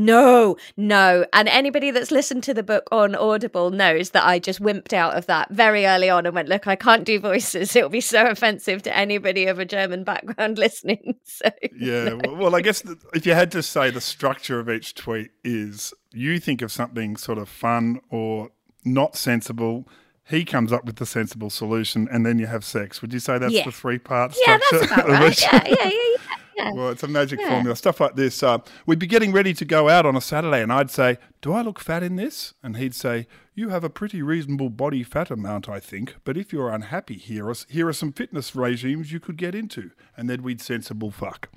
No, 0.00 0.56
no. 0.76 1.26
And 1.32 1.48
anybody 1.48 1.90
that's 1.90 2.10
listened 2.10 2.42
to 2.44 2.54
the 2.54 2.62
book 2.62 2.88
on 2.90 3.14
Audible 3.14 3.70
knows 3.70 4.10
that 4.10 4.24
I 4.26 4.38
just 4.38 4.60
wimped 4.60 4.92
out 4.92 5.16
of 5.16 5.26
that 5.26 5.50
very 5.50 5.86
early 5.86 6.08
on 6.08 6.26
and 6.26 6.34
went, 6.34 6.48
look, 6.48 6.66
I 6.66 6.76
can't 6.76 7.04
do 7.04 7.20
voices. 7.20 7.74
It'll 7.76 7.90
be 7.90 8.00
so 8.00 8.26
offensive 8.26 8.82
to 8.82 8.96
anybody 8.96 9.46
of 9.46 9.58
a 9.58 9.64
German 9.64 10.04
background 10.04 10.58
listening. 10.66 11.16
So 11.24 11.48
Yeah. 11.76 12.14
Well, 12.14 12.36
well, 12.36 12.56
I 12.56 12.60
guess 12.60 12.82
if 13.14 13.24
you 13.24 13.34
had 13.34 13.52
to 13.52 13.62
say 13.62 13.90
the 13.90 14.00
structure 14.00 14.58
of 14.58 14.68
each 14.68 14.94
tweet 14.94 15.30
is 15.44 15.94
you 16.12 16.40
think 16.40 16.60
of 16.60 16.72
something 16.72 17.16
sort 17.16 17.38
of 17.38 17.48
fun 17.48 18.00
or 18.10 18.50
not 18.84 19.16
sensible. 19.16 19.86
He 20.24 20.44
comes 20.44 20.72
up 20.72 20.84
with 20.84 20.96
the 20.96 21.06
sensible 21.06 21.50
solution, 21.50 22.08
and 22.10 22.24
then 22.24 22.38
you 22.38 22.46
have 22.46 22.64
sex. 22.64 23.02
Would 23.02 23.12
you 23.12 23.18
say 23.18 23.38
that's 23.38 23.52
Yeah. 23.52 23.64
the 23.64 23.72
three-part 23.72 24.36
yeah, 24.46 24.58
structure? 24.58 24.78
that's 24.86 24.92
about 24.92 25.08
right. 25.08 25.42
Yeah, 25.42 25.62
yeah, 25.66 25.74
yeah, 25.78 25.90
yeah. 25.90 26.36
Yeah. 26.64 26.72
Well, 26.72 26.90
it's 26.90 27.02
a 27.02 27.08
magic 27.08 27.40
Yeah. 27.40 27.48
formula. 27.48 27.76
Stuff 27.76 28.00
like 28.00 28.16
this. 28.16 28.42
Uh, 28.42 28.58
we'd 28.86 28.98
be 28.98 29.06
getting 29.06 29.32
ready 29.32 29.52
to 29.54 29.64
go 29.64 29.88
out 29.88 30.06
on 30.06 30.16
a 30.16 30.20
Saturday, 30.20 30.62
and 30.62 30.72
I'd 30.72 30.90
say, 30.90 31.18
Do 31.40 31.52
I 31.52 31.62
look 31.62 31.78
fat 31.80 32.02
in 32.02 32.16
this? 32.16 32.54
And 32.62 32.76
he'd 32.76 32.94
say, 32.94 33.26
You 33.54 33.70
have 33.70 33.84
a 33.84 33.90
pretty 33.90 34.22
reasonable 34.22 34.70
body 34.70 35.02
fat 35.02 35.30
amount, 35.30 35.68
I 35.68 35.80
think. 35.80 36.16
But 36.24 36.36
if 36.36 36.52
you're 36.52 36.70
unhappy, 36.70 37.16
here 37.16 37.48
are, 37.48 37.54
here 37.68 37.88
are 37.88 37.92
some 37.92 38.12
fitness 38.12 38.54
regimes 38.54 39.12
you 39.12 39.20
could 39.20 39.36
get 39.36 39.54
into. 39.54 39.90
And 40.16 40.28
then 40.28 40.42
we'd 40.42 40.60
sensible 40.60 41.10
fuck. 41.10 41.48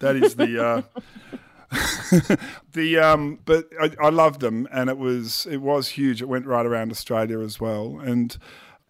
That 0.00 0.16
is 0.16 0.36
the. 0.36 0.64
Uh, 0.64 0.82
the 2.72 2.98
um, 2.98 3.38
but 3.44 3.68
I, 3.80 3.90
I 4.00 4.08
loved 4.10 4.40
them, 4.40 4.66
and 4.72 4.90
it 4.90 4.98
was 4.98 5.46
it 5.46 5.58
was 5.58 5.88
huge. 5.90 6.20
It 6.20 6.26
went 6.28 6.46
right 6.46 6.66
around 6.66 6.90
Australia 6.90 7.38
as 7.40 7.60
well, 7.60 8.00
and 8.02 8.36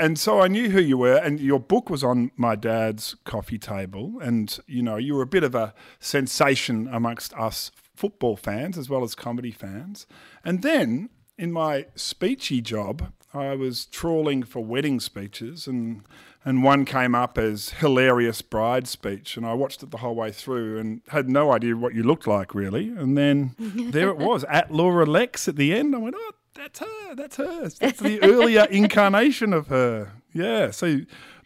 and 0.00 0.18
so 0.18 0.40
I 0.40 0.48
knew 0.48 0.70
who 0.70 0.80
you 0.80 0.98
were, 0.98 1.16
and 1.16 1.38
your 1.38 1.60
book 1.60 1.90
was 1.90 2.02
on 2.02 2.30
my 2.36 2.56
dad's 2.56 3.16
coffee 3.24 3.58
table, 3.58 4.18
and 4.20 4.58
you 4.66 4.82
know 4.82 4.96
you 4.96 5.14
were 5.14 5.22
a 5.22 5.26
bit 5.26 5.44
of 5.44 5.54
a 5.54 5.74
sensation 5.98 6.88
amongst 6.90 7.34
us 7.34 7.70
football 7.94 8.36
fans 8.36 8.78
as 8.78 8.88
well 8.88 9.04
as 9.04 9.14
comedy 9.14 9.52
fans, 9.52 10.06
and 10.44 10.62
then 10.62 11.10
in 11.36 11.52
my 11.52 11.86
speechy 11.96 12.62
job, 12.62 13.12
I 13.32 13.54
was 13.54 13.86
trawling 13.86 14.42
for 14.42 14.64
wedding 14.64 15.00
speeches 15.00 15.66
and. 15.66 16.02
And 16.42 16.64
one 16.64 16.86
came 16.86 17.14
up 17.14 17.36
as 17.36 17.68
hilarious 17.68 18.40
bride 18.40 18.88
speech, 18.88 19.36
and 19.36 19.44
I 19.44 19.52
watched 19.52 19.82
it 19.82 19.90
the 19.90 19.98
whole 19.98 20.14
way 20.14 20.32
through 20.32 20.78
and 20.78 21.02
had 21.08 21.28
no 21.28 21.52
idea 21.52 21.76
what 21.76 21.94
you 21.94 22.02
looked 22.02 22.26
like 22.26 22.54
really. 22.54 22.88
And 22.88 23.14
then 23.14 23.54
there 23.58 24.08
it 24.08 24.16
was 24.16 24.44
at 24.44 24.70
Laura 24.70 25.04
Lexx 25.04 25.48
at 25.48 25.56
the 25.56 25.74
end. 25.74 25.94
I 25.94 25.98
went, 25.98 26.16
oh, 26.18 26.32
that's 26.54 26.78
her, 26.80 27.14
that's 27.14 27.36
her. 27.36 27.68
That's 27.68 28.00
the 28.00 28.22
earlier 28.22 28.64
incarnation 28.70 29.52
of 29.52 29.68
her. 29.68 30.12
Yeah. 30.32 30.70
So 30.70 31.00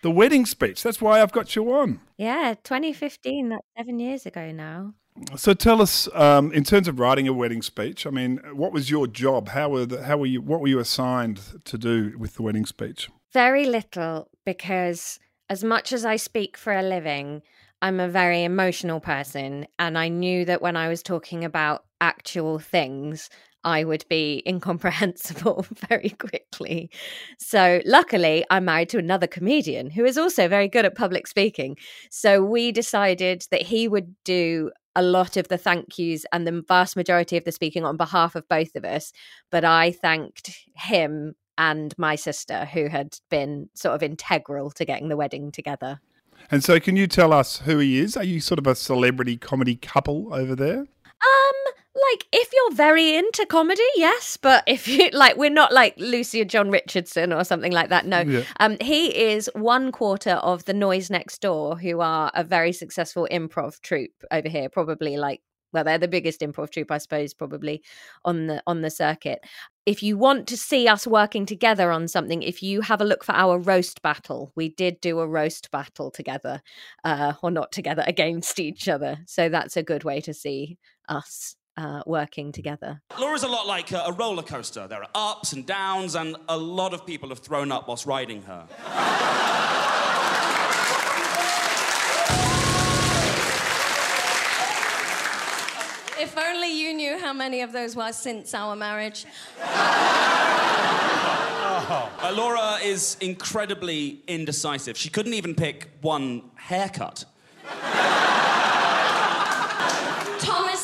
the 0.04 0.10
wedding 0.10 0.44
speech. 0.44 0.82
That's 0.82 1.00
why 1.00 1.22
I've 1.22 1.32
got 1.32 1.56
you 1.56 1.72
on. 1.72 2.00
Yeah, 2.18 2.54
2015, 2.62 3.48
that's 3.48 3.64
seven 3.76 3.98
years 3.98 4.26
ago 4.26 4.52
now. 4.52 4.92
So 5.36 5.54
tell 5.54 5.80
us, 5.80 6.08
um, 6.12 6.52
in 6.52 6.62
terms 6.62 6.88
of 6.88 6.98
writing 6.98 7.26
a 7.26 7.32
wedding 7.32 7.62
speech. 7.62 8.06
I 8.06 8.10
mean, 8.10 8.40
what 8.52 8.72
was 8.72 8.90
your 8.90 9.06
job? 9.06 9.48
How 9.48 9.70
were 9.70 9.86
the, 9.86 10.02
how 10.02 10.18
were 10.18 10.26
you? 10.26 10.42
What 10.42 10.60
were 10.60 10.68
you 10.68 10.78
assigned 10.78 11.40
to 11.64 11.78
do 11.78 12.14
with 12.18 12.34
the 12.34 12.42
wedding 12.42 12.66
speech? 12.66 13.08
Very 13.32 13.64
little 13.64 14.28
because, 14.44 15.18
as 15.48 15.64
much 15.64 15.92
as 15.92 16.04
I 16.04 16.16
speak 16.16 16.56
for 16.56 16.72
a 16.72 16.82
living, 16.82 17.42
I'm 17.80 18.00
a 18.00 18.08
very 18.08 18.44
emotional 18.44 19.00
person. 19.00 19.66
And 19.78 19.96
I 19.96 20.08
knew 20.08 20.44
that 20.44 20.60
when 20.60 20.76
I 20.76 20.88
was 20.88 21.02
talking 21.02 21.44
about 21.44 21.84
actual 22.00 22.58
things, 22.58 23.30
I 23.64 23.84
would 23.84 24.04
be 24.08 24.42
incomprehensible 24.46 25.66
very 25.88 26.10
quickly. 26.10 26.90
So, 27.38 27.80
luckily, 27.84 28.44
I'm 28.50 28.66
married 28.66 28.90
to 28.90 28.98
another 28.98 29.26
comedian 29.26 29.90
who 29.90 30.04
is 30.04 30.18
also 30.18 30.48
very 30.48 30.68
good 30.68 30.84
at 30.84 30.94
public 30.94 31.26
speaking. 31.26 31.76
So, 32.10 32.42
we 32.42 32.72
decided 32.72 33.46
that 33.50 33.62
he 33.62 33.88
would 33.88 34.14
do 34.24 34.70
a 34.96 35.02
lot 35.02 35.36
of 35.36 35.48
the 35.48 35.58
thank 35.58 35.98
yous 35.98 36.24
and 36.32 36.46
the 36.46 36.62
vast 36.68 36.96
majority 36.96 37.36
of 37.36 37.44
the 37.44 37.52
speaking 37.52 37.84
on 37.84 37.96
behalf 37.96 38.36
of 38.36 38.48
both 38.48 38.76
of 38.76 38.84
us. 38.84 39.12
But 39.50 39.64
I 39.64 39.90
thanked 39.90 40.56
him 40.76 41.34
and 41.56 41.96
my 41.98 42.16
sister, 42.16 42.64
who 42.66 42.88
had 42.88 43.16
been 43.30 43.68
sort 43.74 43.94
of 43.94 44.02
integral 44.02 44.70
to 44.72 44.84
getting 44.84 45.08
the 45.08 45.16
wedding 45.16 45.52
together. 45.52 46.00
And 46.50 46.62
so, 46.62 46.78
can 46.80 46.96
you 46.96 47.06
tell 47.06 47.32
us 47.32 47.58
who 47.58 47.78
he 47.78 47.98
is? 47.98 48.16
Are 48.16 48.24
you 48.24 48.40
sort 48.40 48.58
of 48.58 48.66
a 48.66 48.74
celebrity 48.74 49.36
comedy 49.36 49.76
couple 49.76 50.34
over 50.34 50.54
there? 50.54 50.80
Um, 50.80 51.74
like 51.94 52.26
if 52.32 52.50
you're 52.52 52.74
very 52.74 53.14
into 53.16 53.46
comedy, 53.46 53.82
yes, 53.96 54.36
but 54.36 54.64
if 54.66 54.88
you 54.88 55.10
like, 55.12 55.36
we're 55.36 55.50
not 55.50 55.72
like 55.72 55.94
Lucy 55.96 56.40
or 56.40 56.44
Jon 56.44 56.70
Richardson 56.70 57.32
or 57.32 57.44
something 57.44 57.72
like 57.72 57.90
that. 57.90 58.06
No, 58.06 58.20
Yeah. 58.20 58.42
um, 58.60 58.76
he 58.80 59.08
is 59.32 59.48
one 59.54 59.92
quarter 59.92 60.32
of 60.32 60.64
the 60.64 60.74
Noise 60.74 61.10
Next 61.10 61.40
Door, 61.40 61.78
who 61.78 62.00
are 62.00 62.30
a 62.34 62.42
very 62.42 62.72
successful 62.72 63.28
improv 63.30 63.80
troupe 63.80 64.24
over 64.32 64.48
here. 64.48 64.68
Probably 64.68 65.16
like, 65.16 65.40
well, 65.72 65.84
they're 65.84 65.98
the 65.98 66.08
biggest 66.08 66.40
improv 66.40 66.70
troupe, 66.70 66.90
I 66.90 66.98
suppose, 66.98 67.32
probably 67.34 67.82
on 68.24 68.46
the 68.48 68.62
on 68.66 68.82
the 68.82 68.90
circuit. 68.90 69.40
If 69.86 70.02
you 70.02 70.16
want 70.16 70.46
to 70.48 70.56
see 70.56 70.88
us 70.88 71.06
working 71.06 71.46
together 71.46 71.92
on 71.92 72.08
something, 72.08 72.42
if 72.42 72.62
you 72.62 72.80
have 72.80 73.00
a 73.00 73.04
look 73.04 73.22
for 73.22 73.34
our 73.34 73.58
roast 73.58 74.00
battle, 74.02 74.50
we 74.56 74.68
did 74.68 75.00
do 75.00 75.20
a 75.20 75.26
roast 75.28 75.70
battle 75.70 76.10
together, 76.10 76.62
uh, 77.04 77.34
or 77.42 77.50
not 77.50 77.70
together, 77.70 78.02
against 78.08 78.58
each 78.58 78.88
other. 78.88 79.18
So 79.26 79.48
that's 79.48 79.76
a 79.76 79.82
good 79.82 80.02
way 80.04 80.20
to 80.22 80.34
see 80.34 80.78
us 81.08 81.54
uh, 81.76 82.02
working 82.06 82.52
together. 82.52 83.00
Laura's 83.18 83.42
a 83.42 83.48
lot 83.48 83.66
like 83.66 83.90
a, 83.92 84.04
a 84.06 84.12
roller 84.12 84.42
coaster. 84.42 84.86
There 84.86 85.02
are 85.02 85.08
ups 85.14 85.52
and 85.52 85.66
downs, 85.66 86.14
and 86.14 86.36
a 86.48 86.56
lot 86.56 86.94
of 86.94 87.04
people 87.06 87.28
have 87.30 87.40
thrown 87.40 87.72
up 87.72 87.88
whilst 87.88 88.06
riding 88.06 88.42
her. 88.42 88.66
If 96.20 96.38
only 96.38 96.68
you 96.80 96.94
knew 96.94 97.18
how 97.18 97.32
many 97.32 97.60
of 97.60 97.72
those 97.72 97.94
were 97.96 98.12
since 98.12 98.54
our 98.54 98.74
marriage. 98.76 99.26
Uh, 101.86 102.32
Laura 102.34 102.78
is 102.82 103.16
incredibly 103.20 104.22
indecisive. 104.26 104.96
She 104.96 105.10
couldn't 105.10 105.34
even 105.34 105.54
pick 105.54 105.90
one 106.00 106.42
haircut. 106.54 107.24
Tom 110.38 110.68
is 110.70 110.80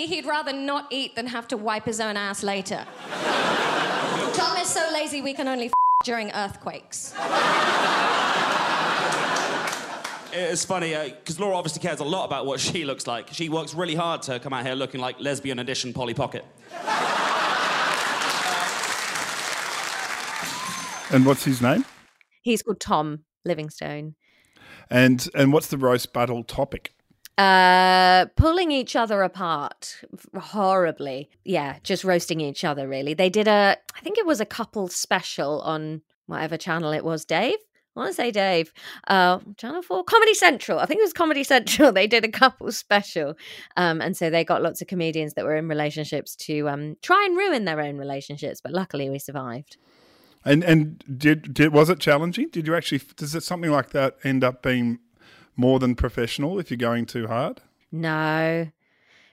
so 0.00 0.06
lazy 0.06 0.14
he'd 0.14 0.26
rather 0.26 0.52
not 0.52 0.86
eat 0.90 1.14
than 1.14 1.26
have 1.26 1.48
to 1.48 1.56
wipe 1.56 1.84
his 1.84 2.00
own 2.00 2.16
ass 2.16 2.42
later. 2.42 2.86
Tom 4.32 4.56
is 4.56 4.68
so 4.68 4.88
lazy 4.92 5.20
we 5.20 5.34
can 5.34 5.48
only 5.48 5.66
f- 5.66 5.72
during 6.04 6.30
earthquakes. 6.32 7.14
It's 10.32 10.64
funny 10.64 10.94
uh, 10.94 11.04
because 11.08 11.40
Laura 11.40 11.56
obviously 11.56 11.82
cares 11.82 12.00
a 12.00 12.04
lot 12.04 12.24
about 12.24 12.46
what 12.46 12.60
she 12.60 12.84
looks 12.84 13.06
like. 13.06 13.28
She 13.32 13.48
works 13.48 13.74
really 13.74 13.96
hard 13.96 14.22
to 14.22 14.38
come 14.38 14.52
out 14.52 14.64
here 14.64 14.74
looking 14.74 15.00
like 15.00 15.18
lesbian 15.18 15.58
edition 15.58 15.92
Polly 15.92 16.14
Pocket. 16.14 16.44
And 21.12 21.26
what's 21.26 21.44
his 21.44 21.60
name? 21.60 21.84
He's 22.42 22.62
called 22.62 22.78
Tom 22.80 23.24
Livingstone. 23.44 24.14
And 24.88 25.28
and 25.34 25.52
what's 25.52 25.66
the 25.66 25.76
roast 25.76 26.12
battle 26.12 26.44
topic? 26.44 26.92
Uh, 27.38 28.26
pulling 28.36 28.70
each 28.70 28.94
other 28.94 29.22
apart 29.22 30.02
horribly. 30.38 31.30
Yeah, 31.44 31.76
just 31.82 32.04
roasting 32.04 32.40
each 32.40 32.64
other, 32.64 32.86
really. 32.86 33.14
They 33.14 33.30
did 33.30 33.48
a, 33.48 33.78
I 33.96 34.00
think 34.00 34.18
it 34.18 34.26
was 34.26 34.40
a 34.40 34.46
couple 34.46 34.88
special 34.88 35.62
on 35.62 36.02
whatever 36.26 36.56
channel 36.56 36.92
it 36.92 37.04
was, 37.04 37.24
Dave. 37.24 37.56
I 37.96 38.00
want 38.00 38.10
to 38.10 38.14
say 38.14 38.30
Dave. 38.30 38.72
Uh, 39.08 39.40
channel 39.56 39.82
4? 39.82 40.04
Comedy 40.04 40.34
Central. 40.34 40.78
I 40.78 40.86
think 40.86 41.00
it 41.00 41.04
was 41.04 41.12
Comedy 41.12 41.42
Central. 41.42 41.92
They 42.00 42.06
did 42.06 42.24
a 42.24 42.30
couple 42.30 42.70
special. 42.72 43.34
Um, 43.76 44.00
and 44.00 44.16
so 44.16 44.30
they 44.30 44.44
got 44.44 44.62
lots 44.62 44.80
of 44.80 44.86
comedians 44.86 45.34
that 45.34 45.44
were 45.44 45.56
in 45.56 45.68
relationships 45.68 46.36
to 46.36 46.68
um, 46.68 46.96
try 47.02 47.24
and 47.24 47.36
ruin 47.36 47.64
their 47.64 47.80
own 47.80 47.96
relationships. 47.96 48.60
But 48.60 48.72
luckily 48.72 49.10
we 49.10 49.18
survived. 49.18 49.76
And 50.44 50.64
and 50.64 51.04
did, 51.18 51.52
did 51.52 51.72
was 51.72 51.90
it 51.90 51.98
challenging? 51.98 52.48
Did 52.48 52.66
you 52.66 52.74
actually 52.74 53.02
does 53.16 53.34
it 53.34 53.42
something 53.42 53.70
like 53.70 53.90
that 53.90 54.16
end 54.24 54.42
up 54.42 54.62
being 54.62 55.00
more 55.60 55.78
than 55.78 55.94
professional 55.94 56.58
if 56.58 56.70
you're 56.70 56.78
going 56.78 57.06
too 57.06 57.26
hard? 57.26 57.60
No, 57.92 58.68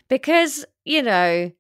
because, 0.10 0.66
you 0.84 1.02
know, 1.02 1.52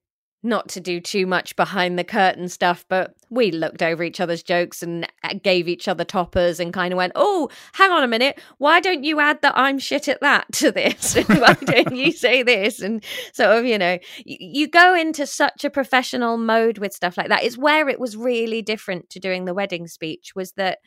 not 0.44 0.70
to 0.70 0.80
do 0.80 1.00
too 1.00 1.26
much 1.26 1.56
behind 1.56 1.98
the 1.98 2.04
curtain 2.04 2.48
stuff, 2.48 2.86
but 2.88 3.16
we 3.30 3.52
looked 3.52 3.82
over 3.82 4.04
each 4.04 4.20
other's 4.20 4.44
jokes 4.44 4.84
and 4.84 5.08
uh, 5.24 5.34
gave 5.44 5.68
each 5.68 5.88
other 5.88 6.06
toppers 6.06 6.60
and 6.60 6.74
kind 6.74 6.94
of 6.94 6.98
went, 6.98 7.12
oh, 7.16 7.50
hang 7.74 7.92
on 7.92 8.04
a 8.04 8.08
minute. 8.08 8.40
Why 8.58 8.80
don't 8.80 9.04
you 9.04 9.20
add 9.20 9.42
that 9.42 9.58
I'm 9.58 9.80
shit 9.80 10.08
at 10.08 10.22
that 10.22 10.46
to 10.54 10.72
this? 10.72 11.16
Why 11.28 11.54
don't 11.54 11.96
you 11.96 12.12
say 12.12 12.44
this? 12.44 12.80
And 12.80 13.04
sort 13.34 13.58
of, 13.58 13.66
you 13.66 13.78
know, 13.78 13.98
you 14.26 14.68
go 14.68 14.96
into 14.96 15.26
such 15.26 15.66
a 15.66 15.70
professional 15.70 16.38
mode 16.38 16.78
with 16.78 16.94
stuff 16.94 17.18
like 17.18 17.30
that. 17.30 17.44
It's 17.44 17.58
where 17.58 17.90
it 17.90 18.00
was 18.00 18.16
really 18.16 18.62
different 18.62 19.10
to 19.12 19.20
doing 19.20 19.46
the 19.46 19.54
wedding 19.54 19.88
speech 19.88 20.34
was 20.36 20.54
that 20.54 20.80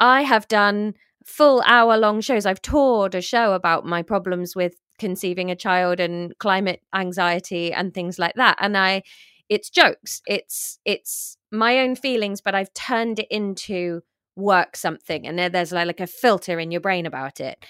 I 0.00 0.22
have 0.22 0.48
done 0.48 0.94
full 1.26 1.60
hour 1.66 1.98
long 1.98 2.20
shows. 2.20 2.46
I've 2.46 2.62
toured 2.62 3.14
a 3.14 3.20
show 3.20 3.52
about 3.52 3.84
my 3.84 4.02
problems 4.02 4.54
with 4.56 4.76
conceiving 4.98 5.50
a 5.50 5.56
child 5.56 6.00
and 6.00 6.32
climate 6.38 6.80
anxiety 6.94 7.72
and 7.72 7.92
things 7.92 8.18
like 8.18 8.34
that. 8.36 8.56
And 8.60 8.76
I, 8.76 9.02
it's 9.48 9.68
jokes. 9.68 10.22
It's 10.26 10.78
it's 10.84 11.36
my 11.52 11.80
own 11.80 11.96
feelings, 11.96 12.40
but 12.40 12.54
I've 12.54 12.72
turned 12.74 13.18
it 13.18 13.26
into 13.30 14.00
work 14.36 14.76
something, 14.76 15.26
and 15.26 15.38
there, 15.38 15.48
there's 15.48 15.72
like, 15.72 15.86
like 15.86 16.00
a 16.00 16.06
filter 16.06 16.58
in 16.58 16.70
your 16.70 16.80
brain 16.80 17.06
about 17.06 17.40
it. 17.40 17.64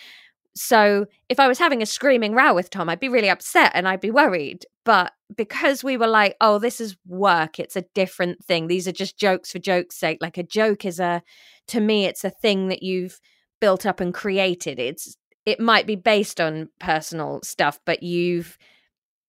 So 0.55 1.05
if 1.29 1.39
I 1.39 1.49
was 1.49 1.59
having 1.59 1.83
a 1.83 1.87
screaming 1.87 2.33
row 2.33 2.55
with 2.55 2.71
Tom, 2.71 2.89
I'd 2.89 2.99
be 2.99 3.11
really 3.11 3.29
upset 3.29 3.73
and 3.75 3.87
I'd 3.87 4.01
be 4.01 4.11
worried. 4.11 4.65
But 4.85 5.13
because 5.37 5.85
we 5.85 5.99
were 5.99 6.07
like, 6.07 6.35
oh, 6.41 6.59
this 6.59 6.81
is 6.81 6.97
work, 7.07 7.59
it's 7.59 7.77
a 7.77 7.85
different 7.95 8.43
thing. 8.43 8.67
These 8.67 8.89
are 8.89 8.93
just 8.93 9.19
jokes 9.19 9.53
for 9.53 9.59
joke's 9.59 9.97
sake. 9.97 10.19
Like 10.23 10.39
a 10.39 10.43
joke 10.43 10.87
is 10.87 10.99
a, 10.99 11.23
to 11.69 11.81
me, 11.81 12.07
it's 12.07 12.25
a 12.25 12.31
thing 12.31 12.69
that 12.69 12.83
you've 12.83 13.21
built 13.61 13.87
up 13.87 14.01
and 14.01 14.13
created. 14.13 14.79
It's, 14.79 15.17
it 15.45 15.61
might 15.61 15.87
be 15.87 15.97
based 15.97 16.41
on 16.41 16.69
personal 16.79 17.41
stuff, 17.43 17.81
but 17.85 18.03
you've, 18.03 18.59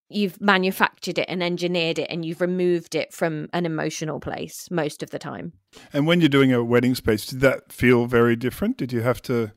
you've 0.09 0.39
manufactured 0.39 1.17
it 1.17 1.25
and 1.29 1.43
engineered 1.43 1.99
it 1.99 2.07
and 2.09 2.25
you've 2.25 2.41
removed 2.41 2.95
it 2.95 3.13
from 3.13 3.49
an 3.53 3.65
emotional 3.65 4.19
place 4.19 4.69
most 4.71 5.03
of 5.03 5.09
the 5.09 5.19
time. 5.19 5.53
And 5.93 6.07
when 6.07 6.21
you're 6.21 6.29
doing 6.29 6.53
a 6.53 6.63
wedding 6.63 6.95
speech, 6.95 7.27
did 7.27 7.41
that 7.41 7.71
feel 7.71 8.05
very 8.05 8.35
different? 8.35 8.77
Did 8.77 8.91
you 8.91 9.01
have 9.01 9.21
to 9.23 9.51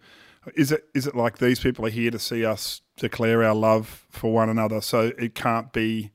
is 0.54 0.72
it 0.72 0.84
is 0.94 1.06
it 1.06 1.14
like 1.14 1.38
these 1.38 1.60
people 1.60 1.84
are 1.86 1.90
here 1.90 2.10
to 2.10 2.18
see 2.18 2.44
us 2.44 2.80
declare 2.96 3.44
our 3.44 3.54
love 3.54 4.06
for 4.10 4.32
one 4.32 4.48
another, 4.48 4.80
so 4.80 5.12
it 5.18 5.34
can't 5.34 5.72
be 5.72 6.10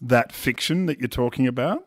that 0.00 0.32
fiction 0.32 0.86
that 0.86 0.98
you're 0.98 1.08
talking 1.08 1.46
about? 1.46 1.86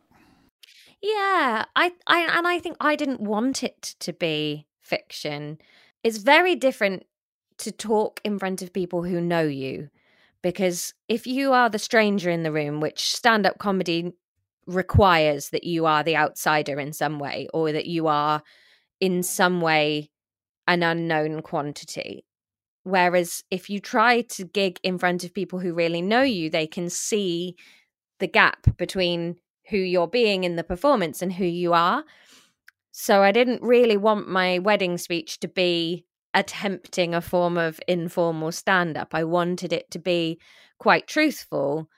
Yeah, 1.02 1.66
I, 1.76 1.92
I 2.08 2.22
and 2.38 2.48
I 2.48 2.60
think 2.60 2.78
I 2.80 2.96
didn't 2.96 3.22
want 3.22 3.64
it 3.64 3.96
to 4.00 4.14
be 4.14 4.66
fiction. 4.82 5.60
It's 6.08 6.20
very 6.20 6.56
different 6.56 7.06
to 7.58 7.70
talk 7.70 8.22
in 8.24 8.40
front 8.40 8.62
of 8.62 8.72
people 8.72 9.04
who 9.04 9.20
know 9.20 9.42
you 9.42 9.90
because 10.42 10.94
if 11.10 11.28
you 11.28 11.52
are 11.52 11.70
the 11.70 11.80
stranger 11.80 12.30
in 12.30 12.44
the 12.44 12.52
room, 12.54 12.80
which 12.80 13.14
stand-up 13.14 13.58
comedy 13.58 14.14
requires 14.66 15.50
that 15.50 15.66
you 15.66 15.86
are 15.86 16.04
the 16.04 16.16
outsider 16.16 16.80
in 16.80 16.94
some 16.94 17.20
way 17.20 17.50
or 17.54 17.74
that 17.74 17.88
you 17.88 18.08
are 18.08 18.42
in 19.02 19.22
some 19.22 19.60
way 19.60 20.10
an 20.66 20.82
unknown 20.82 21.42
quantity. 21.42 22.24
Whereas 22.84 23.44
if 23.52 23.70
you 23.70 23.82
try 23.82 24.22
to 24.22 24.46
gig 24.46 24.80
in 24.84 24.98
front 24.98 25.26
of 25.26 25.34
people 25.34 25.60
who 25.60 25.74
really 25.74 26.02
know 26.02 26.22
you, 26.22 26.50
they 26.50 26.68
can 26.68 26.90
see 26.90 27.58
the 28.20 28.28
gap 28.28 28.78
between 28.78 29.36
who 29.70 29.78
you're 29.78 30.08
being 30.08 30.46
in 30.46 30.56
the 30.56 30.64
performance 30.64 31.22
and 31.22 31.34
who 31.34 31.44
you 31.44 31.74
are. 31.74 32.06
So 33.00 33.22
I 33.22 33.32
didn't 33.32 33.62
really 33.62 33.96
want 33.96 34.28
my 34.28 34.58
wedding 34.58 34.98
speech 34.98 35.40
to 35.42 35.48
be 35.48 36.04
attempting 36.34 37.14
a 37.14 37.22
form 37.22 37.56
of 37.56 37.80
informal 37.88 38.52
stand 38.52 38.98
up. 38.98 39.14
I 39.14 39.24
wanted 39.24 39.72
it 39.72 39.92
to 39.92 40.00
be 40.00 40.40
quite 40.80 41.06
truthful 41.06 41.90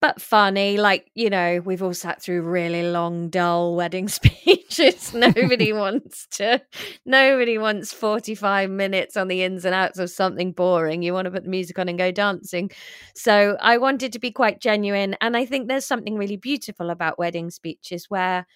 but 0.00 0.20
funny. 0.20 0.76
Like, 0.76 1.10
you 1.14 1.28
know, 1.28 1.60
we've 1.64 1.82
all 1.82 1.94
sat 1.94 2.22
through 2.22 2.42
really 2.42 2.88
long, 2.88 3.30
dull 3.30 3.74
wedding 3.74 4.08
speeches. 4.08 5.12
nobody 5.12 5.72
wants 5.74 6.26
to, 6.32 6.62
nobody 7.04 7.58
wants 7.58 7.92
45 7.92 8.70
minutes 8.70 9.16
on 9.16 9.28
the 9.28 9.42
ins 9.42 9.64
and 9.64 9.74
outs 9.74 9.98
of 9.98 10.10
something 10.10 10.52
boring. 10.52 11.02
You 11.02 11.12
want 11.12 11.26
to 11.26 11.30
put 11.30 11.44
the 11.44 11.50
music 11.50 11.78
on 11.78 11.88
and 11.88 11.98
go 11.98 12.12
dancing. 12.12 12.70
So 13.14 13.56
I 13.60 13.78
wanted 13.78 14.12
to 14.12 14.18
be 14.18 14.30
quite 14.30 14.60
genuine. 14.60 15.16
And 15.20 15.36
I 15.36 15.44
think 15.44 15.68
there's 15.68 15.86
something 15.86 16.16
really 16.16 16.36
beautiful 16.36 16.90
about 16.90 17.18
wedding 17.18 17.50
speeches 17.50 18.06
where 18.08 18.46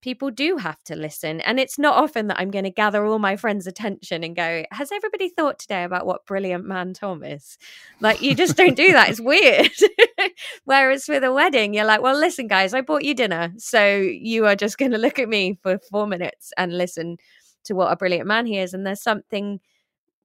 people 0.00 0.30
do 0.30 0.56
have 0.56 0.82
to 0.84 0.96
listen. 0.96 1.40
And 1.42 1.60
it's 1.60 1.78
not 1.78 1.96
often 1.96 2.28
that 2.28 2.38
I'm 2.38 2.50
going 2.50 2.64
to 2.64 2.70
gather 2.70 3.04
all 3.04 3.18
my 3.18 3.36
friends' 3.36 3.66
attention 3.66 4.24
and 4.24 4.34
go, 4.34 4.64
Has 4.72 4.92
everybody 4.92 5.28
thought 5.28 5.58
today 5.58 5.84
about 5.84 6.06
what 6.06 6.26
brilliant 6.26 6.64
man 6.64 6.94
Tom 6.94 7.22
is? 7.22 7.58
Like, 8.00 8.22
you 8.22 8.34
just 8.34 8.56
don't 8.56 8.76
do 8.76 8.92
that. 8.92 9.10
It's 9.10 9.20
weird. 9.20 9.70
Whereas 10.64 11.06
with 11.08 11.24
a 11.24 11.32
wedding, 11.32 11.74
you're 11.74 11.84
like, 11.84 12.02
Well, 12.02 12.18
listen, 12.18 12.48
guys, 12.48 12.74
I 12.74 12.80
bought 12.80 13.04
you 13.04 13.14
dinner. 13.14 13.52
So 13.58 13.96
you 13.96 14.46
are 14.46 14.56
just 14.56 14.78
going 14.78 14.92
to 14.92 14.98
look 14.98 15.18
at 15.18 15.28
me 15.28 15.58
for 15.62 15.78
four 15.90 16.06
minutes 16.06 16.52
and 16.56 16.76
listen 16.76 17.18
to 17.64 17.74
what 17.74 17.92
a 17.92 17.96
brilliant 17.96 18.26
man 18.26 18.46
he 18.46 18.58
is. 18.58 18.74
And 18.74 18.86
there's 18.86 19.02
something 19.02 19.60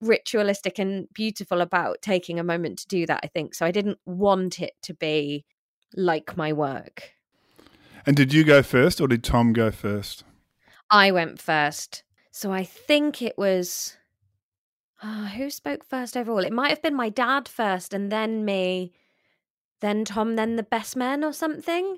ritualistic 0.01 0.79
and 0.79 1.08
beautiful 1.13 1.62
about 1.62 2.01
taking 2.01 2.39
a 2.39 2.44
moment 2.44 2.79
to 2.79 2.88
do 2.88 3.05
that, 3.05 3.22
I 3.24 3.27
think. 3.27 3.55
So 3.55 3.65
I 3.65 3.72
didn't 3.72 4.00
want 4.05 4.60
it 4.60 4.74
to 4.84 4.94
be 4.94 5.46
like 5.96 6.38
my 6.38 6.53
work. 6.53 7.15
And 8.05 8.15
did 8.15 8.33
you 8.33 8.44
go 8.44 8.61
first 8.61 9.01
or 9.01 9.07
did 9.07 9.24
Tom 9.24 9.51
go 9.53 9.72
first? 9.72 10.24
I 10.89 11.11
went 11.11 11.41
first. 11.41 12.03
So 12.31 12.51
I 12.51 12.63
think 12.63 13.22
it 13.22 13.37
was. 13.37 13.98
Oh, 15.03 15.25
who 15.25 15.50
spoke 15.50 15.83
first 15.83 16.15
overall? 16.15 16.39
It 16.39 16.53
might 16.53 16.70
have 16.70 16.81
been 16.81 16.96
my 16.96 17.09
dad 17.09 17.48
first 17.48 17.94
and 17.94 18.11
then 18.11 18.46
me, 18.46 18.94
then 19.81 20.05
Tom, 20.05 20.35
then 20.35 20.55
the 20.55 20.63
best 20.63 20.96
man 20.96 21.24
or 21.24 21.33
something. 21.33 21.98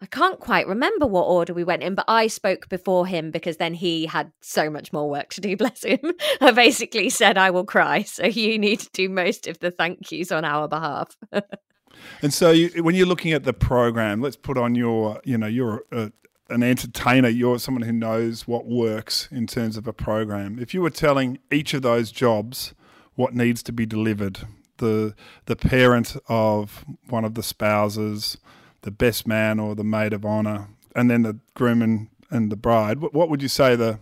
I 0.00 0.06
can't 0.06 0.40
quite 0.40 0.66
remember 0.66 1.06
what 1.06 1.26
order 1.26 1.54
we 1.54 1.64
went 1.64 1.82
in, 1.82 1.94
but 1.94 2.06
I 2.08 2.26
spoke 2.26 2.68
before 2.68 3.06
him 3.06 3.30
because 3.30 3.56
then 3.56 3.74
he 3.74 4.06
had 4.06 4.32
so 4.42 4.68
much 4.68 4.92
more 4.92 5.08
work 5.08 5.30
to 5.34 5.40
do, 5.40 5.56
bless 5.58 5.84
him. 5.84 6.00
I 6.40 6.50
basically 6.50 7.10
said, 7.10 7.38
I 7.38 7.50
will 7.50 7.64
cry. 7.64 8.02
So 8.02 8.26
you 8.26 8.58
need 8.58 8.80
to 8.80 8.90
do 8.92 9.08
most 9.08 9.46
of 9.46 9.58
the 9.60 9.70
thank 9.70 10.10
yous 10.10 10.32
on 10.32 10.44
our 10.44 10.68
behalf. 10.68 11.16
And 12.22 12.32
so, 12.32 12.50
you, 12.50 12.82
when 12.82 12.94
you're 12.94 13.06
looking 13.06 13.32
at 13.32 13.44
the 13.44 13.52
program, 13.52 14.20
let's 14.20 14.36
put 14.36 14.56
on 14.56 14.74
your, 14.74 15.20
you 15.24 15.38
know, 15.38 15.46
you're 15.46 15.84
a, 15.92 16.12
an 16.48 16.62
entertainer. 16.62 17.28
You're 17.28 17.58
someone 17.58 17.82
who 17.82 17.92
knows 17.92 18.46
what 18.46 18.66
works 18.66 19.28
in 19.30 19.46
terms 19.46 19.76
of 19.76 19.86
a 19.86 19.92
program. 19.92 20.58
If 20.58 20.74
you 20.74 20.82
were 20.82 20.90
telling 20.90 21.38
each 21.50 21.74
of 21.74 21.82
those 21.82 22.10
jobs 22.10 22.74
what 23.14 23.34
needs 23.34 23.62
to 23.64 23.72
be 23.72 23.86
delivered, 23.86 24.40
the 24.78 25.14
the 25.46 25.56
parent 25.56 26.16
of 26.28 26.84
one 27.08 27.24
of 27.24 27.34
the 27.34 27.42
spouses, 27.42 28.36
the 28.82 28.90
best 28.90 29.26
man 29.26 29.60
or 29.60 29.74
the 29.74 29.84
maid 29.84 30.12
of 30.12 30.24
honor, 30.24 30.68
and 30.94 31.10
then 31.10 31.22
the 31.22 31.38
groom 31.54 31.82
and, 31.82 32.08
and 32.30 32.50
the 32.50 32.56
bride, 32.56 33.00
what, 33.00 33.14
what 33.14 33.28
would 33.28 33.42
you 33.42 33.48
say 33.48 33.76
the 33.76 33.98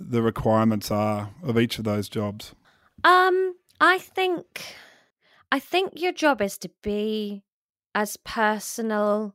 the 0.00 0.22
requirements 0.22 0.90
are 0.90 1.30
of 1.42 1.58
each 1.58 1.78
of 1.78 1.84
those 1.84 2.08
jobs? 2.08 2.54
Um, 3.04 3.54
I 3.80 3.98
think 3.98 4.76
I 5.50 5.58
think 5.58 5.92
your 5.96 6.12
job 6.12 6.42
is 6.42 6.58
to 6.58 6.70
be 6.82 7.42
as 7.94 8.16
personal 8.18 9.34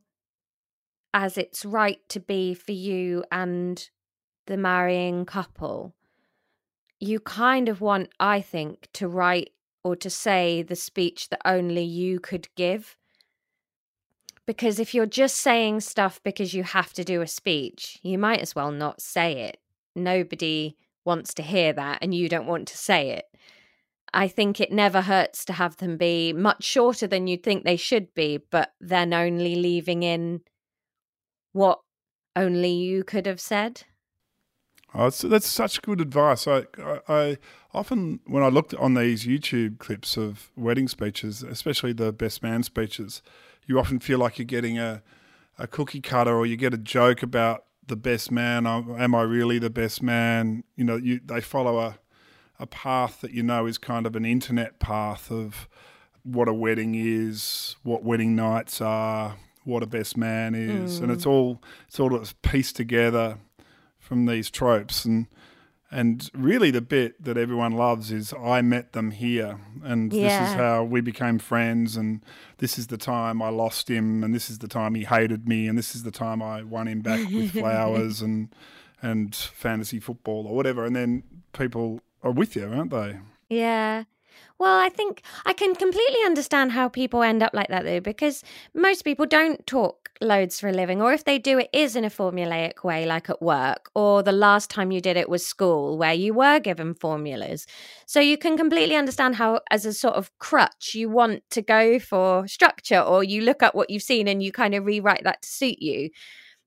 as 1.12 1.36
it's 1.36 1.64
right 1.64 2.00
to 2.08 2.20
be 2.20 2.54
for 2.54 2.72
you 2.72 3.24
and 3.30 3.88
the 4.46 4.56
marrying 4.56 5.24
couple. 5.24 5.94
You 7.00 7.20
kind 7.20 7.68
of 7.68 7.80
want, 7.80 8.10
I 8.20 8.40
think, 8.40 8.88
to 8.94 9.08
write 9.08 9.50
or 9.82 9.96
to 9.96 10.08
say 10.08 10.62
the 10.62 10.76
speech 10.76 11.28
that 11.28 11.42
only 11.44 11.84
you 11.84 12.20
could 12.20 12.48
give. 12.56 12.96
Because 14.46 14.78
if 14.78 14.94
you're 14.94 15.06
just 15.06 15.36
saying 15.36 15.80
stuff 15.80 16.20
because 16.22 16.54
you 16.54 16.62
have 16.62 16.92
to 16.94 17.04
do 17.04 17.22
a 17.22 17.26
speech, 17.26 17.98
you 18.02 18.18
might 18.18 18.40
as 18.40 18.54
well 18.54 18.70
not 18.70 19.00
say 19.00 19.40
it. 19.42 19.58
Nobody 19.94 20.76
wants 21.04 21.34
to 21.34 21.42
hear 21.42 21.72
that, 21.72 21.98
and 22.02 22.14
you 22.14 22.28
don't 22.28 22.46
want 22.46 22.68
to 22.68 22.76
say 22.76 23.10
it. 23.10 23.26
I 24.14 24.28
think 24.28 24.60
it 24.60 24.72
never 24.72 25.02
hurts 25.02 25.44
to 25.46 25.52
have 25.52 25.76
them 25.76 25.96
be 25.96 26.32
much 26.32 26.62
shorter 26.62 27.06
than 27.06 27.26
you'd 27.26 27.42
think 27.42 27.64
they 27.64 27.76
should 27.76 28.14
be, 28.14 28.38
but 28.50 28.72
then 28.80 29.12
only 29.12 29.56
leaving 29.56 30.02
in 30.02 30.40
what 31.52 31.80
only 32.36 32.72
you 32.72 33.04
could 33.04 33.26
have 33.26 33.40
said. 33.40 33.82
Oh, 34.94 35.10
that's 35.10 35.48
such 35.48 35.82
good 35.82 36.00
advice. 36.00 36.46
I, 36.46 36.66
I, 36.78 37.00
I, 37.08 37.38
often, 37.72 38.20
when 38.26 38.44
I 38.44 38.48
looked 38.48 38.74
on 38.74 38.94
these 38.94 39.26
YouTube 39.26 39.78
clips 39.78 40.16
of 40.16 40.52
wedding 40.56 40.86
speeches, 40.86 41.42
especially 41.42 41.92
the 41.92 42.12
best 42.12 42.42
man 42.42 42.62
speeches, 42.62 43.20
you 43.66 43.80
often 43.80 43.98
feel 43.98 44.20
like 44.20 44.38
you're 44.38 44.46
getting 44.46 44.78
a, 44.78 45.02
a 45.58 45.66
cookie 45.66 46.00
cutter 46.00 46.36
or 46.36 46.46
you 46.46 46.56
get 46.56 46.72
a 46.72 46.78
joke 46.78 47.24
about 47.24 47.64
the 47.84 47.96
best 47.96 48.30
man. 48.30 48.68
Oh, 48.68 48.94
am 48.96 49.16
I 49.16 49.22
really 49.22 49.58
the 49.58 49.70
best 49.70 50.00
man? 50.00 50.62
You 50.76 50.84
know, 50.84 50.96
you, 50.96 51.20
they 51.24 51.40
follow 51.40 51.78
a, 51.78 51.98
a 52.64 52.66
path 52.66 53.20
that 53.20 53.32
you 53.32 53.42
know 53.42 53.66
is 53.66 53.78
kind 53.78 54.06
of 54.06 54.16
an 54.16 54.24
internet 54.24 54.80
path 54.80 55.30
of 55.30 55.68
what 56.24 56.48
a 56.48 56.54
wedding 56.54 56.94
is, 56.94 57.76
what 57.82 58.02
wedding 58.02 58.34
nights 58.34 58.80
are, 58.80 59.36
what 59.64 59.82
a 59.82 59.86
best 59.86 60.16
man 60.16 60.54
is, 60.54 60.98
mm. 60.98 61.02
and 61.04 61.12
it's 61.12 61.26
all 61.26 61.62
it's 61.86 62.00
all 62.00 62.18
pieced 62.42 62.74
together 62.74 63.38
from 63.98 64.26
these 64.26 64.50
tropes. 64.50 65.04
And 65.04 65.26
and 65.90 66.28
really 66.34 66.70
the 66.70 66.80
bit 66.80 67.22
that 67.22 67.36
everyone 67.36 67.72
loves 67.72 68.10
is 68.10 68.32
I 68.32 68.62
met 68.62 68.94
them 68.94 69.12
here. 69.12 69.60
And 69.84 70.12
yeah. 70.12 70.40
this 70.40 70.48
is 70.48 70.54
how 70.56 70.82
we 70.82 71.00
became 71.00 71.38
friends. 71.38 71.96
And 71.96 72.24
this 72.58 72.78
is 72.78 72.88
the 72.88 72.96
time 72.96 73.40
I 73.40 73.50
lost 73.50 73.88
him. 73.88 74.24
And 74.24 74.34
this 74.34 74.50
is 74.50 74.58
the 74.58 74.66
time 74.66 74.96
he 74.96 75.04
hated 75.04 75.46
me. 75.46 75.68
And 75.68 75.78
this 75.78 75.94
is 75.94 76.02
the 76.02 76.10
time 76.10 76.42
I 76.42 76.64
won 76.64 76.88
him 76.88 77.00
back 77.00 77.30
with 77.30 77.52
flowers 77.60 78.22
and 78.22 78.48
and 79.02 79.34
fantasy 79.34 80.00
football 80.00 80.46
or 80.48 80.56
whatever. 80.56 80.84
And 80.84 80.96
then 80.96 81.22
people 81.52 82.00
are 82.24 82.32
with 82.32 82.56
you, 82.56 82.66
aren't 82.66 82.90
they? 82.90 83.20
Yeah. 83.48 84.04
Well, 84.58 84.78
I 84.78 84.88
think 84.88 85.22
I 85.44 85.52
can 85.52 85.74
completely 85.74 86.20
understand 86.24 86.72
how 86.72 86.88
people 86.88 87.22
end 87.22 87.42
up 87.42 87.52
like 87.54 87.68
that, 87.68 87.84
though, 87.84 88.00
because 88.00 88.42
most 88.74 89.04
people 89.04 89.26
don't 89.26 89.64
talk 89.66 90.10
loads 90.20 90.60
for 90.60 90.68
a 90.68 90.72
living, 90.72 91.02
or 91.02 91.12
if 91.12 91.24
they 91.24 91.38
do 91.38 91.58
it 91.58 91.68
is 91.72 91.96
in 91.96 92.04
a 92.04 92.10
formulaic 92.10 92.84
way, 92.84 93.04
like 93.04 93.28
at 93.28 93.42
work, 93.42 93.90
or 93.94 94.22
the 94.22 94.32
last 94.32 94.70
time 94.70 94.92
you 94.92 95.00
did 95.00 95.16
it 95.16 95.28
was 95.28 95.44
school, 95.44 95.98
where 95.98 96.14
you 96.14 96.32
were 96.32 96.60
given 96.60 96.94
formulas. 96.94 97.66
So 98.06 98.20
you 98.20 98.38
can 98.38 98.56
completely 98.56 98.94
understand 98.96 99.34
how, 99.36 99.60
as 99.70 99.84
a 99.84 99.92
sort 99.92 100.14
of 100.14 100.36
crutch, 100.38 100.94
you 100.94 101.10
want 101.10 101.42
to 101.50 101.62
go 101.62 101.98
for 101.98 102.46
structure, 102.46 103.00
or 103.00 103.24
you 103.24 103.42
look 103.42 103.62
at 103.62 103.74
what 103.74 103.90
you've 103.90 104.02
seen 104.02 104.28
and 104.28 104.42
you 104.42 104.52
kind 104.52 104.74
of 104.74 104.86
rewrite 104.86 105.24
that 105.24 105.42
to 105.42 105.48
suit 105.48 105.80
you. 105.80 106.10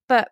But 0.10 0.32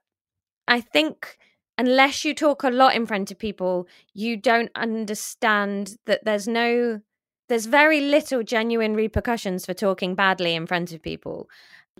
I 0.67 0.81
think 0.81 1.37
unless 1.77 2.25
you 2.25 2.33
talk 2.33 2.63
a 2.63 2.69
lot 2.69 2.95
in 2.95 3.05
front 3.05 3.31
of 3.31 3.39
people, 3.39 3.87
you 4.13 4.37
don't 4.37 4.71
understand 4.75 5.97
that 6.05 6.25
there's 6.25 6.47
no 6.47 7.01
there's 7.47 7.67
very 7.67 8.01
little 8.01 8.41
genuine 8.41 8.95
repercussions 8.95 9.65
for 9.67 9.73
talking 9.75 10.15
badly 10.15 10.55
in 10.55 10.65
front 10.65 10.91
of 10.91 11.01
people. 11.01 11.47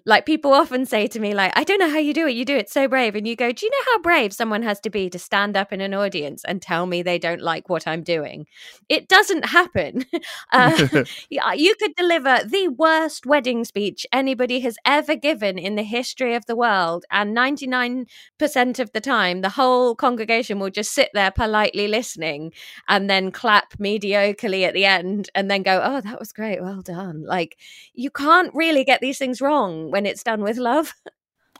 Like 0.03 0.25
people 0.25 0.53
often 0.53 0.85
say 0.85 1.07
to 1.07 1.19
me, 1.19 1.33
like, 1.33 1.53
I 1.55 1.63
don't 1.63 1.79
know 1.79 1.89
how 1.89 1.97
you 1.97 2.13
do 2.13 2.27
it. 2.27 2.35
You 2.35 2.43
do 2.43 2.55
it 2.55 2.69
so 2.69 2.87
brave. 2.87 3.15
And 3.15 3.27
you 3.27 3.35
go, 3.35 3.51
Do 3.51 3.65
you 3.65 3.71
know 3.71 3.91
how 3.91 3.99
brave 3.99 4.33
someone 4.33 4.61
has 4.61 4.79
to 4.81 4.89
be 4.89 5.09
to 5.09 5.17
stand 5.17 5.55
up 5.55 5.71
in 5.71 5.79
an 5.79 5.93
audience 5.93 6.43
and 6.43 6.61
tell 6.61 6.85
me 6.85 7.01
they 7.01 7.17
don't 7.17 7.41
like 7.41 7.69
what 7.69 7.87
I'm 7.87 8.03
doing? 8.03 8.45
It 8.89 9.07
doesn't 9.07 9.45
happen. 9.45 10.05
Uh, 10.51 11.03
you 11.29 11.75
could 11.75 11.93
deliver 11.95 12.39
the 12.45 12.67
worst 12.67 13.25
wedding 13.25 13.63
speech 13.65 14.05
anybody 14.11 14.59
has 14.61 14.77
ever 14.85 15.15
given 15.15 15.57
in 15.57 15.75
the 15.75 15.83
history 15.83 16.35
of 16.35 16.45
the 16.45 16.55
world. 16.55 17.05
And 17.11 17.35
99% 17.35 18.07
of 18.79 18.91
the 18.91 19.01
time, 19.01 19.41
the 19.41 19.49
whole 19.49 19.95
congregation 19.95 20.59
will 20.59 20.69
just 20.69 20.93
sit 20.93 21.09
there 21.13 21.31
politely 21.31 21.87
listening 21.87 22.53
and 22.87 23.09
then 23.09 23.31
clap 23.31 23.73
mediocrely 23.77 24.63
at 24.63 24.73
the 24.73 24.85
end 24.85 25.29
and 25.35 25.49
then 25.49 25.63
go, 25.63 25.81
Oh, 25.83 26.01
that 26.01 26.19
was 26.19 26.31
great. 26.31 26.61
Well 26.61 26.81
done. 26.81 27.23
Like, 27.25 27.57
you 27.93 28.09
can't 28.09 28.53
really 28.53 28.83
get 28.83 29.01
these 29.01 29.17
things 29.17 29.41
wrong 29.41 29.84
when 29.91 30.05
it's 30.05 30.23
done 30.23 30.41
with 30.41 30.57
love. 30.57 30.93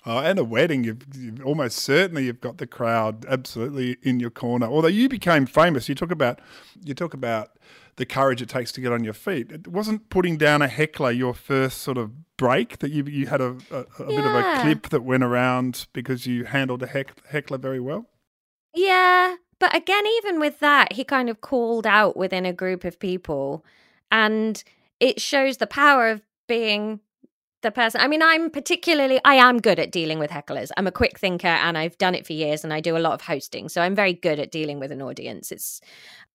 Oh, 0.08 0.20
and 0.20 0.38
a 0.38 0.44
wedding, 0.44 0.84
you've, 0.84 1.02
you've, 1.16 1.44
almost 1.44 1.80
certainly 1.80 2.26
you've 2.26 2.40
got 2.40 2.60
the 2.60 2.68
crowd 2.68 3.26
absolutely 3.28 3.98
in 4.04 4.20
your 4.20 4.30
corner. 4.30 4.68
Although 4.68 4.88
you 4.88 5.10
became 5.10 5.48
famous, 5.48 5.90
you 5.90 5.96
talk 5.96 6.12
about 6.12 6.40
you 6.84 6.94
talk 6.94 7.16
about 7.16 7.58
the 7.96 8.06
courage 8.06 8.40
it 8.42 8.50
takes 8.50 8.72
to 8.74 8.82
get 8.82 8.92
on 8.92 9.04
your 9.04 9.14
feet. 9.14 9.52
It 9.52 9.68
wasn't 9.68 10.10
putting 10.10 10.38
down 10.38 10.62
a 10.62 10.68
heckler 10.68 11.10
your 11.10 11.34
first 11.34 11.80
sort 11.80 11.98
of 11.98 12.12
break 12.38 12.80
that 12.80 12.92
you 12.92 13.04
you 13.06 13.26
had 13.28 13.42
a, 13.42 13.58
a, 13.72 13.78
a 13.78 14.12
yeah. 14.12 14.16
bit 14.16 14.26
of 14.26 14.36
a 14.36 14.62
clip 14.62 14.90
that 14.90 15.02
went 15.02 15.24
around 15.24 15.88
because 15.92 16.28
you 16.28 16.44
handled 16.44 16.84
a 16.84 16.88
heck, 16.88 17.28
heckler 17.30 17.58
very 17.58 17.80
well. 17.80 18.06
Yeah, 18.76 19.38
but 19.58 19.76
again, 19.76 20.06
even 20.18 20.40
with 20.40 20.60
that, 20.60 20.94
he 20.94 21.04
kind 21.04 21.30
of 21.30 21.42
called 21.42 21.88
out 21.88 22.16
within 22.16 22.46
a 22.46 22.54
group 22.54 22.84
of 22.84 23.00
people, 23.00 23.66
and 24.12 24.64
it 25.00 25.20
shows 25.20 25.58
the 25.58 25.68
power 25.68 26.10
of 26.10 26.22
being 26.48 27.00
the 27.66 27.72
person. 27.72 28.00
I 28.00 28.08
mean, 28.08 28.22
I'm 28.22 28.50
particularly, 28.50 29.20
I 29.26 29.36
am 29.36 29.60
good 29.60 29.80
at 29.80 29.92
dealing 29.92 30.20
with 30.20 30.32
hecklers. 30.32 30.70
I'm 30.78 30.88
a 30.88 30.92
quick 30.92 31.20
thinker 31.20 31.48
and 31.48 31.78
I've 31.78 31.98
done 31.98 32.16
it 32.16 32.26
for 32.26 32.34
years 32.34 32.64
and 32.64 32.72
I 32.72 32.80
do 32.80 32.96
a 32.96 33.00
lot 33.00 33.14
of 33.14 33.22
hosting. 33.22 33.68
So 33.68 33.82
I'm 33.82 33.96
very 33.96 34.14
good 34.14 34.40
at 34.40 34.52
dealing 34.52 34.80
with 34.80 34.92
an 34.92 35.02
audience. 35.02 35.52
It's, 35.52 35.82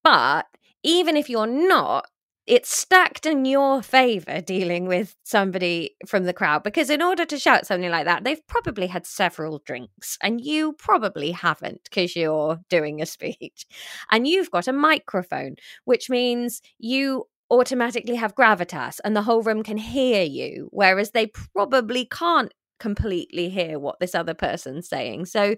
but 0.02 0.46
even 0.82 1.16
if 1.16 1.30
you're 1.30 1.46
not, 1.46 2.06
it's 2.46 2.76
stacked 2.76 3.26
in 3.26 3.44
your 3.44 3.80
favor 3.80 4.40
dealing 4.40 4.86
with 4.86 5.14
somebody 5.22 5.94
from 6.06 6.24
the 6.24 6.32
crowd 6.32 6.64
because 6.64 6.90
in 6.90 7.00
order 7.00 7.24
to 7.24 7.38
shout 7.38 7.66
something 7.66 7.90
like 7.90 8.06
that 8.06 8.24
they've 8.24 8.44
probably 8.48 8.88
had 8.88 9.06
several 9.06 9.60
drinks 9.64 10.18
and 10.22 10.40
you 10.40 10.72
probably 10.72 11.30
haven't 11.30 11.84
because 11.84 12.16
you're 12.16 12.58
doing 12.68 13.00
a 13.00 13.06
speech 13.14 13.66
and 14.10 14.26
you've 14.26 14.50
got 14.50 14.66
a 14.66 14.72
microphone 14.72 15.54
which 15.84 16.10
means 16.10 16.60
you 16.78 17.26
automatically 17.50 18.16
have 18.16 18.34
gravitas 18.34 19.00
and 19.04 19.16
the 19.16 19.22
whole 19.22 19.42
room 19.42 19.62
can 19.62 19.76
hear 19.76 20.22
you, 20.22 20.68
whereas 20.72 21.10
they 21.10 21.26
probably 21.26 22.04
can't 22.06 22.52
completely 22.78 23.48
hear 23.48 23.78
what 23.78 24.00
this 24.00 24.14
other 24.14 24.34
person's 24.34 24.88
saying. 24.88 25.26
So 25.26 25.54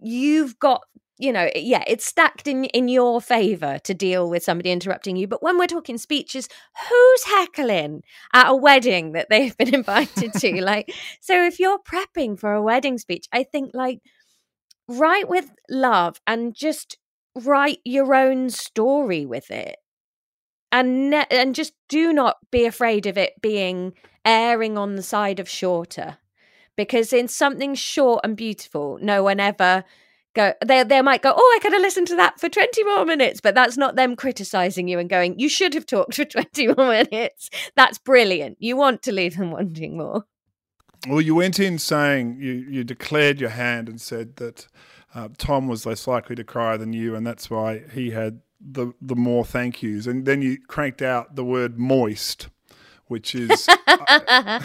you've 0.00 0.58
got 0.58 0.82
you 1.18 1.32
know 1.32 1.48
yeah 1.54 1.82
it's 1.86 2.04
stacked 2.04 2.46
in 2.46 2.64
in 2.66 2.88
your 2.88 3.20
favor 3.20 3.78
to 3.82 3.94
deal 3.94 4.28
with 4.28 4.42
somebody 4.42 4.70
interrupting 4.70 5.16
you 5.16 5.26
but 5.26 5.42
when 5.42 5.58
we're 5.58 5.66
talking 5.66 5.96
speeches 5.96 6.48
who's 6.88 7.24
heckling 7.24 8.02
at 8.34 8.50
a 8.50 8.54
wedding 8.54 9.12
that 9.12 9.28
they've 9.30 9.56
been 9.56 9.74
invited 9.74 10.32
to 10.34 10.60
like 10.62 10.92
so 11.20 11.44
if 11.44 11.58
you're 11.58 11.78
prepping 11.78 12.38
for 12.38 12.52
a 12.52 12.62
wedding 12.62 12.98
speech 12.98 13.26
i 13.32 13.42
think 13.42 13.70
like 13.72 14.00
write 14.88 15.28
with 15.28 15.50
love 15.70 16.20
and 16.26 16.54
just 16.54 16.98
write 17.34 17.78
your 17.84 18.14
own 18.14 18.50
story 18.50 19.24
with 19.24 19.50
it 19.50 19.76
and 20.72 21.10
ne- 21.10 21.26
and 21.30 21.54
just 21.54 21.72
do 21.88 22.12
not 22.12 22.38
be 22.50 22.64
afraid 22.64 23.06
of 23.06 23.16
it 23.16 23.40
being 23.40 23.92
erring 24.24 24.76
on 24.76 24.96
the 24.96 25.02
side 25.02 25.40
of 25.40 25.48
shorter. 25.48 26.18
Because 26.76 27.12
in 27.12 27.28
something 27.28 27.74
short 27.74 28.20
and 28.24 28.36
beautiful 28.36 28.98
no 29.00 29.22
one 29.22 29.40
ever 29.40 29.84
go 30.34 30.52
they 30.64 30.84
they 30.84 31.00
might 31.00 31.22
go 31.22 31.32
oh 31.34 31.56
I 31.56 31.58
could 31.62 31.72
have 31.72 31.80
listened 31.80 32.06
to 32.08 32.16
that 32.16 32.38
for 32.38 32.48
20 32.48 32.84
more 32.84 33.06
minutes 33.06 33.40
but 33.40 33.54
that's 33.54 33.78
not 33.78 33.96
them 33.96 34.14
criticizing 34.14 34.86
you 34.86 34.98
and 34.98 35.08
going 35.08 35.38
you 35.38 35.48
should 35.48 35.72
have 35.74 35.86
talked 35.86 36.14
for 36.14 36.24
20 36.26 36.68
more 36.68 36.88
minutes. 37.10 37.50
That's 37.74 37.98
brilliant. 37.98 38.58
You 38.60 38.76
want 38.76 39.02
to 39.02 39.12
leave 39.12 39.36
them 39.36 39.50
wanting 39.52 39.96
more. 39.96 40.24
Well 41.08 41.22
you 41.22 41.34
went 41.34 41.58
in 41.58 41.78
saying 41.78 42.36
you 42.40 42.52
you 42.52 42.84
declared 42.84 43.40
your 43.40 43.50
hand 43.50 43.88
and 43.88 44.00
said 44.00 44.36
that 44.36 44.68
uh, 45.14 45.28
Tom 45.38 45.66
was 45.66 45.86
less 45.86 46.06
likely 46.06 46.36
to 46.36 46.44
cry 46.44 46.76
than 46.76 46.92
you 46.92 47.14
and 47.14 47.26
that's 47.26 47.48
why 47.48 47.82
he 47.92 48.10
had 48.10 48.42
the 48.60 48.92
the 49.00 49.16
more 49.16 49.44
thank 49.44 49.82
yous, 49.82 50.06
and 50.06 50.26
then 50.26 50.42
you 50.42 50.58
cranked 50.66 51.02
out 51.02 51.36
the 51.36 51.44
word 51.44 51.78
moist, 51.78 52.48
which 53.06 53.34
is 53.34 53.68
uh, 53.86 54.60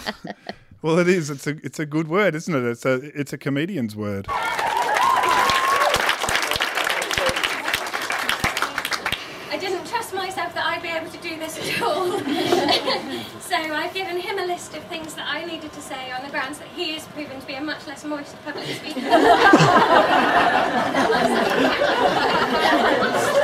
well, 0.82 0.98
it 0.98 1.08
is. 1.08 1.30
It's 1.30 1.46
a 1.46 1.58
it's 1.64 1.80
a 1.80 1.86
good 1.86 2.08
word, 2.08 2.34
isn't 2.34 2.54
it? 2.54 2.64
It's 2.64 2.86
a 2.86 2.94
it's 3.20 3.34
a 3.34 3.38
comedian's 3.38 3.96
word. 3.96 4.26
I 9.50 9.58
didn't 9.60 9.86
trust 9.86 10.16
myself 10.16 10.56
that 10.56 10.66
I'd 10.66 10.82
be 10.82 10.88
able 10.88 11.12
to 11.12 11.18
do 11.18 11.38
this 11.38 11.60
at 11.60 11.82
all. 11.84 12.18
so 13.42 13.56
I've 13.56 13.94
given 13.94 14.18
him 14.18 14.40
a 14.40 14.46
list 14.46 14.74
of 14.76 14.84
things 14.86 15.14
that 15.14 15.28
I 15.28 15.46
needed 15.46 15.72
to 15.74 15.82
say 15.82 16.12
on 16.12 16.24
the 16.24 16.30
grounds 16.30 16.58
that 16.58 16.70
he 16.70 16.96
is 16.96 17.04
proven 17.08 17.40
to 17.40 17.46
be 17.46 17.54
a 17.54 17.62
much 17.62 17.86
less 17.86 18.04
moist 18.04 18.36
public 18.44 18.66
speaker. 18.66 19.02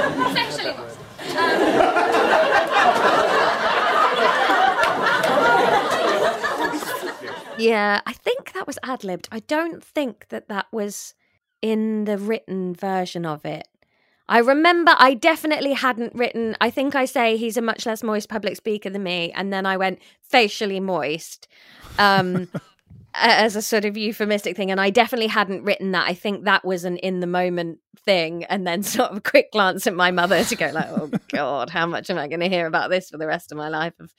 Yeah, 7.57 8.01
I 8.05 8.13
think 8.13 8.53
that 8.53 8.67
was 8.67 8.77
ad 8.83 9.03
libbed. 9.03 9.27
I 9.31 9.39
don't 9.39 9.83
think 9.83 10.27
that 10.29 10.47
that 10.47 10.67
was 10.71 11.15
in 11.61 12.05
the 12.05 12.17
written 12.17 12.75
version 12.75 13.25
of 13.25 13.45
it. 13.45 13.67
I 14.29 14.39
remember 14.39 14.93
I 14.97 15.13
definitely 15.13 15.73
hadn't 15.73 16.13
written, 16.13 16.55
I 16.61 16.69
think 16.69 16.95
I 16.95 17.05
say 17.05 17.37
he's 17.37 17.57
a 17.57 17.61
much 17.61 17.85
less 17.85 18.03
moist 18.03 18.29
public 18.29 18.57
speaker 18.57 18.89
than 18.89 19.03
me. 19.03 19.31
And 19.33 19.51
then 19.51 19.65
I 19.65 19.77
went 19.77 19.99
facially 20.21 20.79
moist 20.79 21.47
um, 21.97 22.49
as 23.13 23.55
a 23.55 23.61
sort 23.61 23.85
of 23.85 23.97
euphemistic 23.97 24.55
thing. 24.55 24.71
And 24.71 24.79
I 24.79 24.89
definitely 24.89 25.27
hadn't 25.27 25.63
written 25.63 25.91
that. 25.91 26.07
I 26.07 26.13
think 26.13 26.45
that 26.45 26.63
was 26.63 26.83
an 26.85 26.97
in 26.97 27.19
the 27.19 27.27
moment 27.27 27.79
thing. 28.05 28.43
And 28.45 28.65
then 28.65 28.83
sort 28.83 29.11
of 29.11 29.17
a 29.17 29.21
quick 29.21 29.51
glance 29.51 29.87
at 29.87 29.93
my 29.93 30.11
mother 30.11 30.43
to 30.43 30.55
go, 30.55 30.71
like, 30.73 30.89
oh 30.89 31.11
God, 31.29 31.69
how 31.69 31.85
much 31.85 32.09
am 32.09 32.17
I 32.17 32.27
going 32.27 32.41
to 32.41 32.49
hear 32.49 32.67
about 32.67 32.89
this 32.89 33.09
for 33.09 33.17
the 33.17 33.27
rest 33.27 33.51
of 33.51 33.57
my 33.57 33.69
life 33.69 33.93
of 33.99 34.13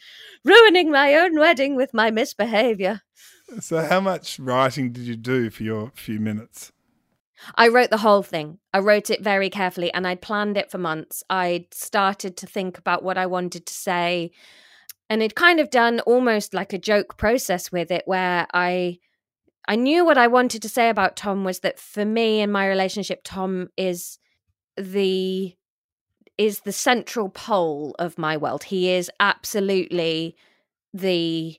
ruining 0.45 0.91
my 0.91 1.15
own 1.15 1.39
wedding 1.39 1.77
with 1.77 1.95
my 1.95 2.11
misbehavior? 2.11 3.03
So, 3.61 3.83
how 3.83 4.01
much 4.01 4.39
writing 4.39 4.93
did 4.93 5.05
you 5.05 5.17
do 5.17 5.49
for 5.49 5.63
your 5.63 5.91
few 5.95 6.21
minutes? 6.21 6.73
I 7.55 7.69
wrote 7.69 7.91
the 7.91 7.99
whole 7.99 8.23
thing. 8.23 8.59
I 8.75 8.81
wrote 8.81 9.11
it 9.11 9.23
very 9.23 9.49
carefully 9.49 9.93
and 9.95 10.07
I'd 10.07 10.21
planned 10.21 10.57
it 10.57 10.71
for 10.71 10.79
months. 10.79 11.23
I'd 11.31 11.73
started 11.73 12.37
to 12.39 12.47
think 12.47 12.79
about 12.79 13.03
what 13.03 13.17
I 13.17 13.27
wanted 13.27 13.65
to 13.67 13.73
say 13.73 14.33
and 15.11 15.23
it 15.23 15.35
kind 15.35 15.61
of 15.61 15.71
done 15.71 16.01
almost 16.01 16.55
like 16.55 16.73
a 16.73 16.79
joke 16.79 17.17
process 17.17 17.73
with 17.73 17.91
it 17.91 18.03
where 18.07 18.47
I 18.53 18.99
I 19.67 19.77
knew 19.77 20.05
what 20.05 20.17
I 20.19 20.29
wanted 20.29 20.63
to 20.63 20.69
say 20.69 20.89
about 20.89 21.17
Tom 21.17 21.45
was 21.45 21.61
that 21.61 21.79
for 21.79 22.05
me 22.05 22.41
in 22.41 22.51
my 22.51 22.67
relationship 22.67 23.21
Tom 23.25 23.69
is 23.77 24.19
the 24.77 25.55
is 26.39 26.61
the 26.61 26.73
central 26.73 27.29
pole 27.29 27.97
of 27.99 28.17
my 28.17 28.37
world. 28.37 28.65
He 28.65 28.91
is 28.91 29.11
absolutely 29.19 30.37
the 30.95 31.59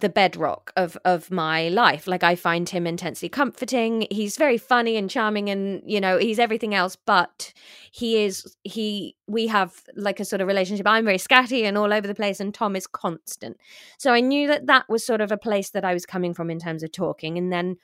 the 0.00 0.08
bedrock 0.08 0.72
of 0.76 0.96
of 1.04 1.30
my 1.30 1.68
life. 1.68 2.06
Like 2.06 2.22
i 2.22 2.34
find 2.34 2.68
him 2.68 2.86
intensely 2.86 3.28
comforting. 3.28 4.06
He's 4.10 4.36
very 4.36 4.58
funny 4.58 4.96
and 4.96 5.10
charming 5.10 5.48
and 5.48 5.82
you 5.84 6.00
know 6.00 6.18
he's 6.18 6.38
everything 6.38 6.74
else 6.74 6.96
but 6.96 7.52
he 7.90 8.22
is 8.24 8.56
he 8.64 9.16
we 9.26 9.46
have 9.46 9.82
like 9.96 10.20
a 10.20 10.24
sort 10.24 10.40
of 10.40 10.48
relationship. 10.48 10.86
I'm 10.86 11.04
very 11.04 11.18
scatty 11.18 11.64
and 11.64 11.76
all 11.76 11.92
over 11.92 12.06
the 12.06 12.14
place 12.14 12.40
and 12.40 12.54
tom 12.54 12.76
is 12.76 12.86
constant. 12.86 13.58
So 13.98 14.12
i 14.12 14.20
knew 14.20 14.46
that 14.48 14.66
that 14.66 14.88
was 14.88 15.04
sort 15.04 15.20
of 15.20 15.32
a 15.32 15.36
place 15.36 15.70
that 15.70 15.84
i 15.84 15.92
was 15.94 16.06
coming 16.06 16.34
from 16.34 16.50
in 16.50 16.58
terms 16.58 16.82
of 16.82 16.92
talking. 16.92 17.38
And 17.38 17.52
then 17.52 17.76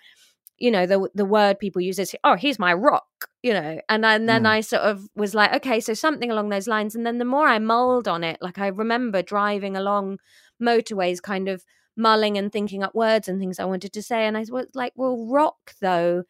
you 0.58 0.70
know 0.70 0.86
the 0.86 1.08
the 1.14 1.24
word 1.24 1.58
people 1.58 1.82
use 1.82 1.98
is 1.98 2.14
oh 2.22 2.36
he's 2.36 2.58
my 2.58 2.72
rock 2.72 3.28
you 3.42 3.52
know? 3.52 3.78
And, 3.90 4.06
and 4.06 4.26
then 4.26 4.44
mm. 4.44 4.48
i 4.48 4.60
sort 4.60 4.82
of 4.82 5.06
was 5.14 5.34
like 5.34 5.52
okay 5.54 5.80
so 5.80 5.94
something 5.94 6.30
along 6.30 6.48
those 6.48 6.68
lines. 6.68 6.94
And 6.94 7.06
then 7.06 7.18
the 7.18 7.24
more 7.24 7.48
i 7.48 7.58
mulled 7.58 8.08
on 8.08 8.22
it 8.24 8.38
like 8.40 8.58
i 8.58 8.68
remember 8.68 9.22
driving 9.22 9.76
along 9.76 10.18
motorways 10.62 11.20
kind 11.20 11.48
of 11.48 11.64
mulling 11.96 12.38
and 12.38 12.52
thinking 12.52 12.82
up 12.82 12.94
words 12.94 13.28
and 13.28 13.38
things 13.38 13.58
I 13.58 13.64
wanted 13.64 13.92
to 13.92 14.02
say. 14.02 14.26
And 14.26 14.36
I 14.36 14.40
was 14.40 14.66
like, 14.74 14.92
well, 14.96 15.26
rock 15.28 15.74
though 15.80 16.24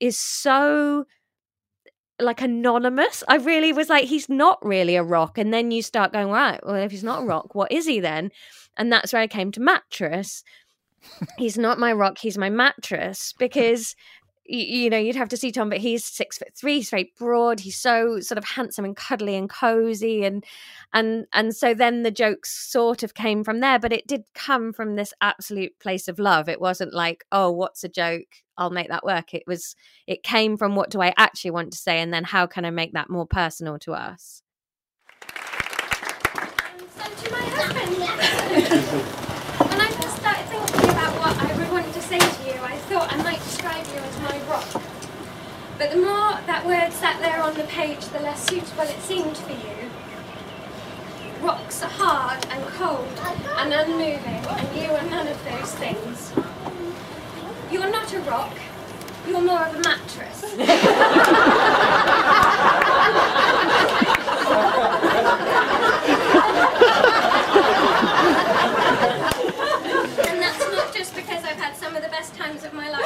is 0.00 0.18
so 0.18 1.04
like 2.20 2.42
anonymous. 2.42 3.22
I 3.28 3.36
really 3.36 3.72
was 3.72 3.88
like, 3.88 4.04
he's 4.04 4.28
not 4.28 4.64
really 4.64 4.96
a 4.96 5.02
rock. 5.02 5.38
And 5.38 5.52
then 5.52 5.70
you 5.70 5.82
start 5.82 6.12
going, 6.12 6.28
right, 6.28 6.60
well, 6.64 6.76
if 6.76 6.90
he's 6.90 7.04
not 7.04 7.22
a 7.22 7.26
rock, 7.26 7.54
what 7.54 7.70
is 7.70 7.86
he 7.86 8.00
then? 8.00 8.30
And 8.76 8.92
that's 8.92 9.12
where 9.12 9.22
I 9.22 9.26
came 9.26 9.52
to 9.52 9.60
mattress. 9.60 10.42
he's 11.38 11.56
not 11.56 11.78
my 11.78 11.92
rock, 11.92 12.18
he's 12.18 12.38
my 12.38 12.50
mattress 12.50 13.34
because 13.38 13.94
you, 14.48 14.88
know, 14.88 14.98
you'd 14.98 15.16
have 15.16 15.28
to 15.28 15.36
see 15.36 15.52
Tom, 15.52 15.68
but 15.68 15.78
he's 15.78 16.04
six 16.04 16.38
foot 16.38 16.54
three, 16.56 16.76
he's 16.76 16.90
very 16.90 17.12
broad, 17.18 17.60
he's 17.60 17.76
so 17.76 18.18
sort 18.20 18.38
of 18.38 18.44
handsome 18.44 18.84
and 18.84 18.96
cuddly 18.96 19.36
and 19.36 19.50
cozy, 19.50 20.24
and 20.24 20.44
and 20.92 21.26
and 21.32 21.54
so 21.54 21.74
then 21.74 22.02
the 22.02 22.10
jokes 22.10 22.50
sort 22.50 23.02
of 23.02 23.14
came 23.14 23.44
from 23.44 23.60
there, 23.60 23.78
but 23.78 23.92
it 23.92 24.06
did 24.06 24.24
come 24.34 24.72
from 24.72 24.96
this 24.96 25.12
absolute 25.20 25.78
place 25.78 26.08
of 26.08 26.18
love. 26.18 26.48
It 26.48 26.60
wasn't 26.60 26.94
like, 26.94 27.24
oh, 27.30 27.50
what's 27.50 27.84
a 27.84 27.88
joke? 27.88 28.42
I'll 28.56 28.70
make 28.70 28.88
that 28.88 29.04
work. 29.04 29.34
It 29.34 29.44
was, 29.46 29.76
it 30.06 30.22
came 30.22 30.56
from 30.56 30.74
what 30.74 30.90
do 30.90 31.00
I 31.00 31.14
actually 31.16 31.52
want 31.52 31.72
to 31.72 31.78
say, 31.78 32.00
and 32.00 32.12
then 32.12 32.24
how 32.24 32.46
can 32.46 32.64
I 32.64 32.70
make 32.70 32.94
that 32.94 33.10
more 33.10 33.26
personal 33.26 33.78
to 33.80 33.92
us. 33.92 34.42
So 36.96 37.04
to 37.04 37.30
my 37.30 37.42
husband. 37.52 37.98
when 39.70 39.80
I 39.80 39.90
first 39.90 40.16
started 40.16 40.46
thinking 40.46 40.90
about 40.90 41.12
what 41.20 41.36
I 41.36 41.56
would 41.56 41.70
want 41.70 41.92
to 41.92 42.00
say 42.00 42.18
to 42.18 42.44
you, 42.44 42.60
I 42.62 42.76
thought 42.88 43.12
I 43.12 43.22
might 43.22 43.47
describe 43.58 43.86
you 43.88 43.98
as 44.00 44.20
my 44.20 44.38
rock. 44.48 44.68
But 45.78 45.90
the 45.90 45.96
more 45.96 46.38
that 46.46 46.64
word 46.64 46.92
sat 46.92 47.20
there 47.20 47.42
on 47.42 47.54
the 47.54 47.64
page, 47.64 48.06
the 48.06 48.20
less 48.20 48.48
suitable 48.48 48.84
it 48.84 49.00
seemed 49.02 49.36
for 49.36 49.50
you. 49.50 49.90
Rocks 51.40 51.82
are 51.82 51.90
hard 51.90 52.46
and 52.50 52.64
cold 52.74 53.08
and 53.56 53.72
unmoving, 53.72 54.46
and 54.46 54.76
you 54.80 54.92
are 54.92 55.02
none 55.10 55.26
of 55.26 55.44
those 55.44 55.74
things. 55.74 56.32
You're 57.72 57.90
not 57.90 58.14
a 58.14 58.20
rock, 58.20 58.56
you're 59.26 59.40
more 59.40 59.62
of 59.62 59.74
a 59.74 59.80
mattress. 59.80 60.44
and 70.28 70.40
that's 70.40 70.58
not 70.72 70.94
just 70.94 71.16
because 71.16 71.42
I've 71.44 71.56
had 71.56 71.76
some 71.76 71.96
of 71.96 72.02
the 72.02 72.08
best 72.08 72.34
times 72.34 72.64
of 72.64 72.72
my 72.72 72.88
life. 72.88 73.04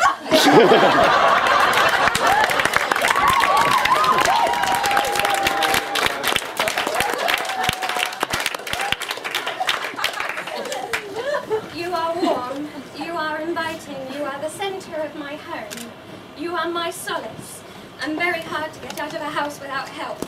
You 11.75 11.95
are 11.95 12.15
warm, 12.23 12.69
you 12.99 13.17
are 13.17 13.41
inviting, 13.41 13.97
you 14.15 14.25
are 14.25 14.39
the 14.41 14.49
centre 14.49 14.97
of 14.97 15.15
my 15.17 15.37
home. 15.37 15.91
You 16.37 16.55
are 16.55 16.69
my 16.69 16.91
solace. 16.91 17.63
I'm 18.01 18.17
very 18.17 18.41
hard 18.41 18.73
to 18.73 18.81
get 18.81 18.99
out 19.01 19.15
of 19.15 19.21
a 19.21 19.31
house 19.31 19.61
without 19.61 19.89
help. 19.89 20.19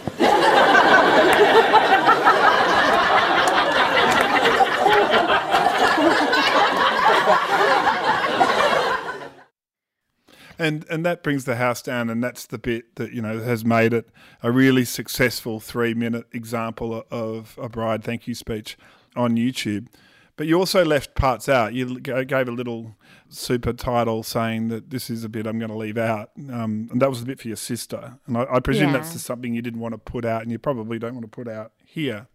And 11.05 11.11
and 11.11 11.19
that 11.19 11.23
brings 11.23 11.45
the 11.45 11.57
house 11.57 11.83
down 11.83 12.09
and 12.09 12.25
that's 12.25 12.47
the 12.47 12.59
bit 12.59 12.97
that 12.97 13.13
you 13.13 13.21
know 13.21 13.41
has 13.41 13.65
made 13.65 13.93
it 13.93 14.09
a 14.43 14.51
really 14.51 14.85
successful 14.85 15.61
three 15.61 15.93
minute 15.93 16.25
example 16.33 17.05
of 17.11 17.59
a 17.61 17.69
bride 17.69 18.03
thank 18.03 18.27
you 18.27 18.35
speech 18.35 18.79
on 19.15 19.37
youtube 19.37 19.89
but 20.37 20.47
you 20.47 20.59
also 20.59 20.83
left 20.85 21.15
parts 21.15 21.49
out 21.49 21.75
you 21.75 22.01
gave 22.01 22.49
a 22.49 22.53
little 22.53 22.97
super 23.29 23.73
title 23.73 24.23
saying 24.23 24.69
that 24.69 24.89
this 24.89 25.11
is 25.11 25.25
a 25.25 25.29
bit 25.29 25.47
i'm 25.47 25.59
going 25.59 25.71
to 25.71 25.77
leave 25.77 25.99
out 25.99 26.31
um, 26.51 26.89
and 26.91 27.03
that 27.03 27.11
was 27.11 27.21
a 27.21 27.27
bit 27.27 27.39
for 27.39 27.49
your 27.49 27.57
sister 27.57 28.19
and 28.27 28.39
i, 28.39 28.47
I 28.51 28.61
presume 28.61 28.93
Yeah. 28.93 28.99
that's 28.99 29.21
something 29.21 29.55
you 29.55 29.63
didn't 29.63 29.81
want 29.81 29.93
to 29.93 29.99
put 29.99 30.25
out 30.25 30.43
and 30.43 30.51
you 30.51 30.59
probably 30.59 30.99
don't 30.99 31.15
want 31.15 31.25
to 31.25 31.37
put 31.37 31.49
out 31.49 31.73
here 31.85 32.29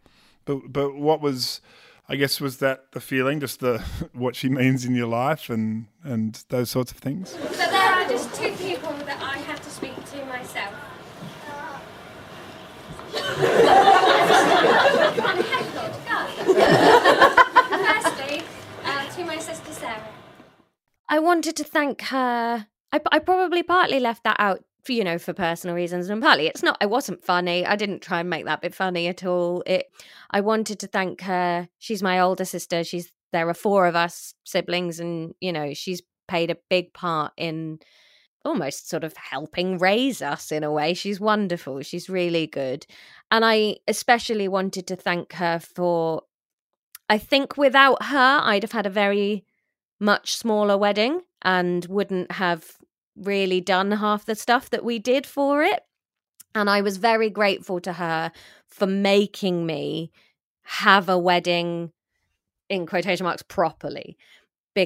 but 0.46 0.72
but 0.72 0.96
what 0.96 1.22
was 1.22 1.62
I 2.12 2.16
guess 2.16 2.42
was 2.42 2.58
that 2.58 2.92
the 2.94 3.00
feeling, 3.00 3.40
just 3.40 3.60
the 3.60 3.84
what 4.14 4.36
she 4.36 4.50
means 4.50 4.84
in 4.84 4.96
your 4.96 5.06
life 5.06 5.48
and 5.48 5.86
and 6.04 6.44
those 6.50 6.72
sorts 6.72 6.92
of 6.92 6.98
things. 6.98 7.36
Just 8.10 8.34
two 8.34 8.52
people 8.54 8.94
that 9.06 9.22
I 9.22 9.38
have 9.38 9.62
to 9.62 9.70
speak 9.70 9.94
to 10.12 10.26
myself. 10.26 10.74
Go. 16.08 16.26
Firstly, 17.86 18.44
uh, 18.84 19.10
to 19.12 19.26
my 19.26 19.38
sister 19.38 19.72
Sarah. 19.72 20.08
I 21.08 21.20
wanted 21.20 21.56
to 21.58 21.64
thank 21.64 22.02
her. 22.04 22.68
I, 22.92 23.00
I 23.12 23.20
probably 23.20 23.62
partly 23.62 24.00
left 24.00 24.24
that 24.24 24.38
out 24.40 24.64
for 24.84 24.94
you 24.94 25.04
know 25.04 25.20
for 25.20 25.34
personal 25.34 25.76
reasons, 25.76 26.10
and 26.10 26.20
partly 26.20 26.48
it's 26.48 26.64
not. 26.64 26.78
I 26.82 26.88
wasn't 26.88 27.24
funny. 27.24 27.64
I 27.64 27.76
didn't 27.76 28.02
try 28.02 28.22
and 28.22 28.30
make 28.30 28.46
that 28.46 28.62
bit 28.62 28.74
funny 28.74 29.08
at 29.08 29.24
all. 29.24 29.62
It. 29.68 29.86
I 30.32 30.42
wanted 30.42 30.80
to 30.80 30.88
thank 30.88 31.22
her. 31.22 31.70
She's 31.78 32.02
my 32.02 32.20
older 32.20 32.46
sister. 32.46 32.84
She's 32.84 33.12
there 33.32 33.48
are 33.48 33.54
four 33.54 33.86
of 33.86 33.96
us 33.96 34.34
siblings, 34.46 35.00
and 35.00 35.36
you 35.40 35.54
know 35.54 35.76
she's 35.76 36.02
played 36.30 36.52
a 36.52 36.58
big 36.70 36.94
part 36.94 37.34
in 37.36 37.80
almost 38.46 38.90
sort 38.90 39.04
of 39.04 39.14
helping 39.18 39.78
raise 39.78 40.22
us 40.22 40.52
in 40.52 40.64
a 40.64 40.72
way. 40.72 40.94
She's 40.94 41.20
wonderful. 41.20 41.82
She's 41.82 42.10
really 42.10 42.48
good, 42.48 42.86
and 43.32 43.44
I 43.44 43.78
especially 43.88 44.48
wanted 44.48 44.88
to 44.88 44.96
thank 44.96 45.34
her 45.34 45.60
for. 45.60 46.24
I 47.10 47.18
think 47.18 47.58
without 47.58 48.04
her, 48.04 48.40
I'd 48.44 48.64
have 48.64 48.72
had 48.72 48.86
a 48.86 48.92
very 48.92 49.44
much 50.00 50.36
smaller 50.36 50.78
wedding 50.78 51.22
and 51.42 51.86
wouldn't 51.86 52.32
have 52.34 52.78
really 53.16 53.62
done 53.62 53.92
half 53.92 54.26
the 54.26 54.36
stuff 54.36 54.70
that 54.70 54.86
we 54.86 55.00
did 55.00 55.26
for 55.26 55.64
it. 55.64 55.82
And 56.56 56.70
I 56.70 56.82
was 56.82 56.98
very 56.98 57.30
grateful 57.30 57.80
to 57.82 57.94
her 57.94 58.32
for 58.68 58.88
making 58.88 59.66
me 59.66 60.12
have 60.64 61.10
a 61.10 61.18
wedding 61.18 61.92
in 62.70 62.86
quotation 62.86 63.24
marks 63.26 63.42
properly. 63.42 64.18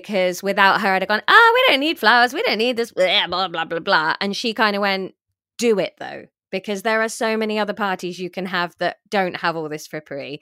Because 0.02 0.42
without 0.42 0.82
her, 0.82 0.90
I'd 0.90 1.02
have 1.02 1.10
gone, 1.10 1.22
oh, 1.28 1.52
we 1.54 1.72
don't 1.72 1.80
need 1.80 2.00
flowers. 2.00 2.34
We 2.34 2.42
don't 2.42 2.58
need 2.58 2.78
this, 2.78 2.92
blah, 2.92 3.28
blah, 3.28 3.48
blah, 3.48 3.66
blah, 3.66 3.80
blah. 3.80 4.16
And 4.20 4.36
she 4.36 4.54
kind 4.54 4.76
of 4.76 4.82
went, 4.82 5.14
do 5.58 5.78
it 5.78 5.94
though. 6.00 6.26
Because 6.50 6.82
there 6.82 7.02
are 7.02 7.10
so 7.10 7.38
many 7.38 7.60
other 7.60 7.74
parties 7.74 8.20
you 8.20 8.30
can 8.30 8.48
have 8.48 8.76
that 8.80 8.98
don't 9.10 9.38
have 9.38 9.56
all 9.56 9.70
this 9.70 9.88
frippery. 9.88 10.40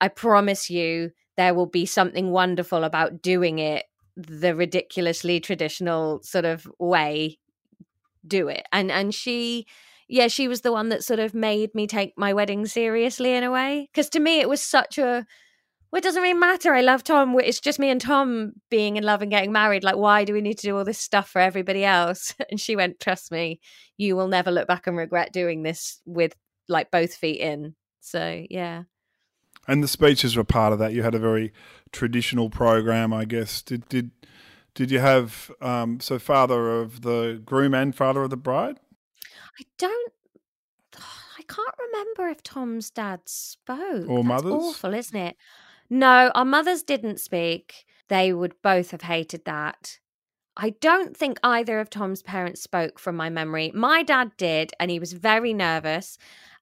I 0.00 0.08
promise 0.08 0.70
you, 0.70 1.10
there 1.36 1.54
will 1.54 1.66
be 1.66 1.86
something 1.86 2.30
wonderful 2.30 2.84
about 2.84 3.20
doing 3.22 3.58
it 3.58 3.84
the 4.16 4.54
ridiculously 4.54 5.40
traditional 5.40 6.20
sort 6.22 6.44
of 6.44 6.68
way 6.80 7.38
do 8.26 8.48
it 8.48 8.66
and 8.72 8.90
and 8.90 9.14
she 9.14 9.64
yeah 10.08 10.26
she 10.26 10.48
was 10.48 10.62
the 10.62 10.72
one 10.72 10.88
that 10.88 11.04
sort 11.04 11.20
of 11.20 11.34
made 11.34 11.72
me 11.72 11.86
take 11.86 12.12
my 12.16 12.32
wedding 12.32 12.66
seriously 12.66 13.32
in 13.32 13.44
a 13.44 13.50
way 13.50 13.88
because 13.92 14.08
to 14.10 14.18
me 14.18 14.40
it 14.40 14.48
was 14.48 14.60
such 14.60 14.98
a 14.98 15.24
well, 15.90 15.98
it 15.98 16.04
doesn't 16.04 16.22
really 16.22 16.38
matter. 16.38 16.74
I 16.74 16.82
love 16.82 17.02
Tom. 17.02 17.38
It's 17.40 17.60
just 17.60 17.78
me 17.78 17.88
and 17.88 18.00
Tom 18.00 18.52
being 18.70 18.96
in 18.96 19.04
love 19.04 19.22
and 19.22 19.30
getting 19.30 19.52
married. 19.52 19.84
Like, 19.84 19.96
why 19.96 20.24
do 20.24 20.34
we 20.34 20.42
need 20.42 20.58
to 20.58 20.66
do 20.66 20.76
all 20.76 20.84
this 20.84 20.98
stuff 20.98 21.30
for 21.30 21.40
everybody 21.40 21.84
else? 21.84 22.34
And 22.50 22.60
she 22.60 22.76
went, 22.76 23.00
Trust 23.00 23.32
me, 23.32 23.60
you 23.96 24.14
will 24.14 24.28
never 24.28 24.50
look 24.50 24.68
back 24.68 24.86
and 24.86 24.96
regret 24.96 25.32
doing 25.32 25.62
this 25.62 26.00
with 26.04 26.34
like 26.68 26.90
both 26.90 27.14
feet 27.14 27.40
in. 27.40 27.74
So, 28.00 28.44
yeah. 28.50 28.82
And 29.66 29.82
the 29.82 29.88
speeches 29.88 30.36
were 30.36 30.44
part 30.44 30.72
of 30.72 30.78
that. 30.78 30.92
You 30.92 31.02
had 31.02 31.14
a 31.14 31.18
very 31.18 31.52
traditional 31.92 32.50
program, 32.50 33.12
I 33.12 33.24
guess. 33.24 33.62
Did 33.62 33.88
did 33.88 34.10
did 34.74 34.90
you 34.90 34.98
have 34.98 35.50
um, 35.60 36.00
so 36.00 36.18
father 36.18 36.80
of 36.80 37.02
the 37.02 37.42
groom 37.44 37.74
and 37.74 37.94
father 37.94 38.22
of 38.22 38.30
the 38.30 38.36
bride? 38.36 38.78
I 39.58 39.64
don't. 39.78 40.12
I 40.96 41.42
can't 41.48 41.74
remember 41.90 42.28
if 42.28 42.42
Tom's 42.42 42.90
dad 42.90 43.20
spoke. 43.26 44.06
Or 44.08 44.18
That's 44.18 44.26
mothers? 44.26 44.52
Awful, 44.52 44.94
isn't 44.94 45.16
it? 45.16 45.36
No, 45.90 46.30
our 46.34 46.44
mothers 46.44 46.82
didn't 46.82 47.20
speak. 47.20 47.86
They 48.08 48.32
would 48.32 48.60
both 48.62 48.90
have 48.90 49.02
hated 49.02 49.44
that. 49.44 49.98
I 50.56 50.70
don't 50.70 51.16
think 51.16 51.38
either 51.42 51.78
of 51.78 51.88
Tom's 51.88 52.22
parents 52.22 52.60
spoke 52.60 52.98
from 52.98 53.16
my 53.16 53.30
memory. 53.30 53.70
My 53.74 54.02
dad 54.02 54.32
did, 54.36 54.72
and 54.80 54.90
he 54.90 54.98
was 54.98 55.12
very 55.12 55.54
nervous. 55.54 56.18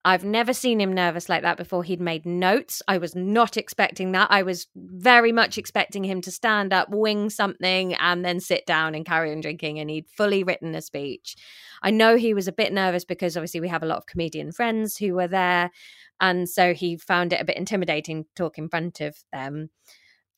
I've 0.07 0.25
never 0.25 0.53
seen 0.53 0.81
him 0.81 0.93
nervous 0.93 1.29
like 1.29 1.43
that 1.43 1.57
before. 1.57 1.83
He'd 1.83 2.01
made 2.01 2.25
notes. 2.25 2.81
I 2.87 2.97
was 2.99 3.17
not 3.17 3.57
expecting 3.57 4.13
that. 4.13 4.29
I 4.31 4.45
was 4.45 4.69
very 4.77 5.33
much 5.33 5.59
expecting 5.59 6.05
him 6.05 6.21
to 6.21 6.31
stand 6.31 6.73
up, 6.73 6.89
wing 6.91 7.29
something, 7.29 7.93
and 7.95 8.25
then 8.25 8.39
sit 8.39 8.67
down 8.67 8.95
and 8.95 9.05
carry 9.05 9.33
on 9.33 9.41
drinking. 9.41 9.81
And 9.81 9.91
he'd 9.91 10.09
fully 10.09 10.45
written 10.45 10.77
a 10.77 10.81
speech. 10.81 11.35
I 11.83 11.91
know 11.91 12.17
he 12.17 12.35
was 12.35 12.47
a 12.47 12.53
bit 12.53 12.73
nervous 12.73 13.05
because 13.05 13.37
obviously 13.37 13.59
we 13.59 13.67
have 13.67 13.83
a 13.83 13.87
lot 13.87 13.99
of 13.99 14.07
comedian 14.07 14.53
friends 14.53 14.97
who 14.97 15.15
were 15.15 15.27
there. 15.27 15.73
And 16.21 16.49
so 16.49 16.73
he 16.73 16.97
found 16.97 17.33
it 17.33 17.41
a 17.41 17.45
bit 17.45 17.57
intimidating 17.57 18.23
to 18.23 18.31
talk 18.37 18.59
in 18.59 18.69
front 18.69 19.01
of 19.01 19.17
them. 19.33 19.71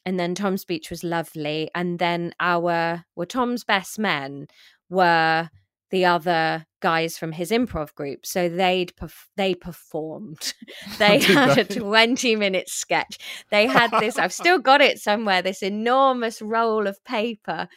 And 0.07 0.19
then 0.19 0.35
Tom's 0.35 0.63
speech 0.63 0.89
was 0.89 1.05
lovely. 1.05 1.71
And 1.75 1.99
then 1.99 2.33
our, 2.41 3.05
well, 3.15 3.27
Tom's 3.27 3.65
best 3.65 3.99
men 3.99 4.47
were 4.89 5.51
the 5.91 6.07
other 6.07 6.65
guys 6.81 7.19
from 7.19 7.33
his 7.33 7.51
improv 7.51 7.95
group 7.95 8.25
so 8.25 8.49
they'd 8.49 8.95
perf- 8.97 9.27
they 9.37 9.55
performed. 9.55 10.55
They 10.99 11.21
had 11.21 11.59
a 11.59 11.65
20 11.65 12.37
minute 12.37 12.69
sketch. 12.69 13.19
They 13.51 13.67
had 13.67 13.91
this 14.01 14.19
i've 14.19 14.33
still 14.33 14.59
got 14.59 14.81
it 14.81 14.99
somewhere 14.99 15.43
this 15.43 15.63
enormous 15.63 16.43
roll 16.43 16.87
of 16.87 17.03
paper 17.05 17.69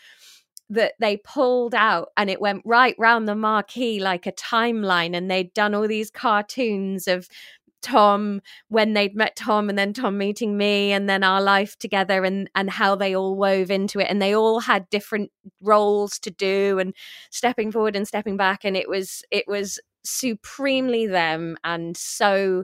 that 0.71 0.93
they 0.99 1.17
pulled 1.17 1.75
out 1.75 2.09
and 2.15 2.29
it 2.29 2.39
went 2.39 2.61
right 2.65 2.95
round 2.97 3.27
the 3.27 3.35
marquee 3.35 3.99
like 3.99 4.25
a 4.25 4.31
timeline 4.31 5.15
and 5.15 5.29
they'd 5.29 5.53
done 5.53 5.75
all 5.75 5.87
these 5.87 6.09
cartoons 6.09 7.09
of 7.09 7.27
Tom 7.81 8.41
when 8.69 8.93
they'd 8.93 9.15
met 9.15 9.35
Tom 9.35 9.69
and 9.69 9.77
then 9.77 9.93
Tom 9.93 10.17
meeting 10.17 10.57
me 10.57 10.91
and 10.91 11.09
then 11.09 11.23
our 11.23 11.41
life 11.41 11.77
together 11.77 12.23
and 12.23 12.49
and 12.55 12.69
how 12.69 12.95
they 12.95 13.15
all 13.15 13.35
wove 13.35 13.71
into 13.71 13.99
it. 13.99 14.07
And 14.09 14.21
they 14.21 14.35
all 14.35 14.59
had 14.59 14.89
different 14.89 15.31
roles 15.61 16.19
to 16.19 16.31
do 16.31 16.79
and 16.79 16.95
stepping 17.29 17.71
forward 17.71 17.95
and 17.95 18.07
stepping 18.07 18.37
back. 18.37 18.63
And 18.63 18.77
it 18.77 18.89
was 18.89 19.23
it 19.31 19.45
was 19.47 19.79
supremely 20.03 21.07
them 21.07 21.57
and 21.63 21.95
so 21.95 22.63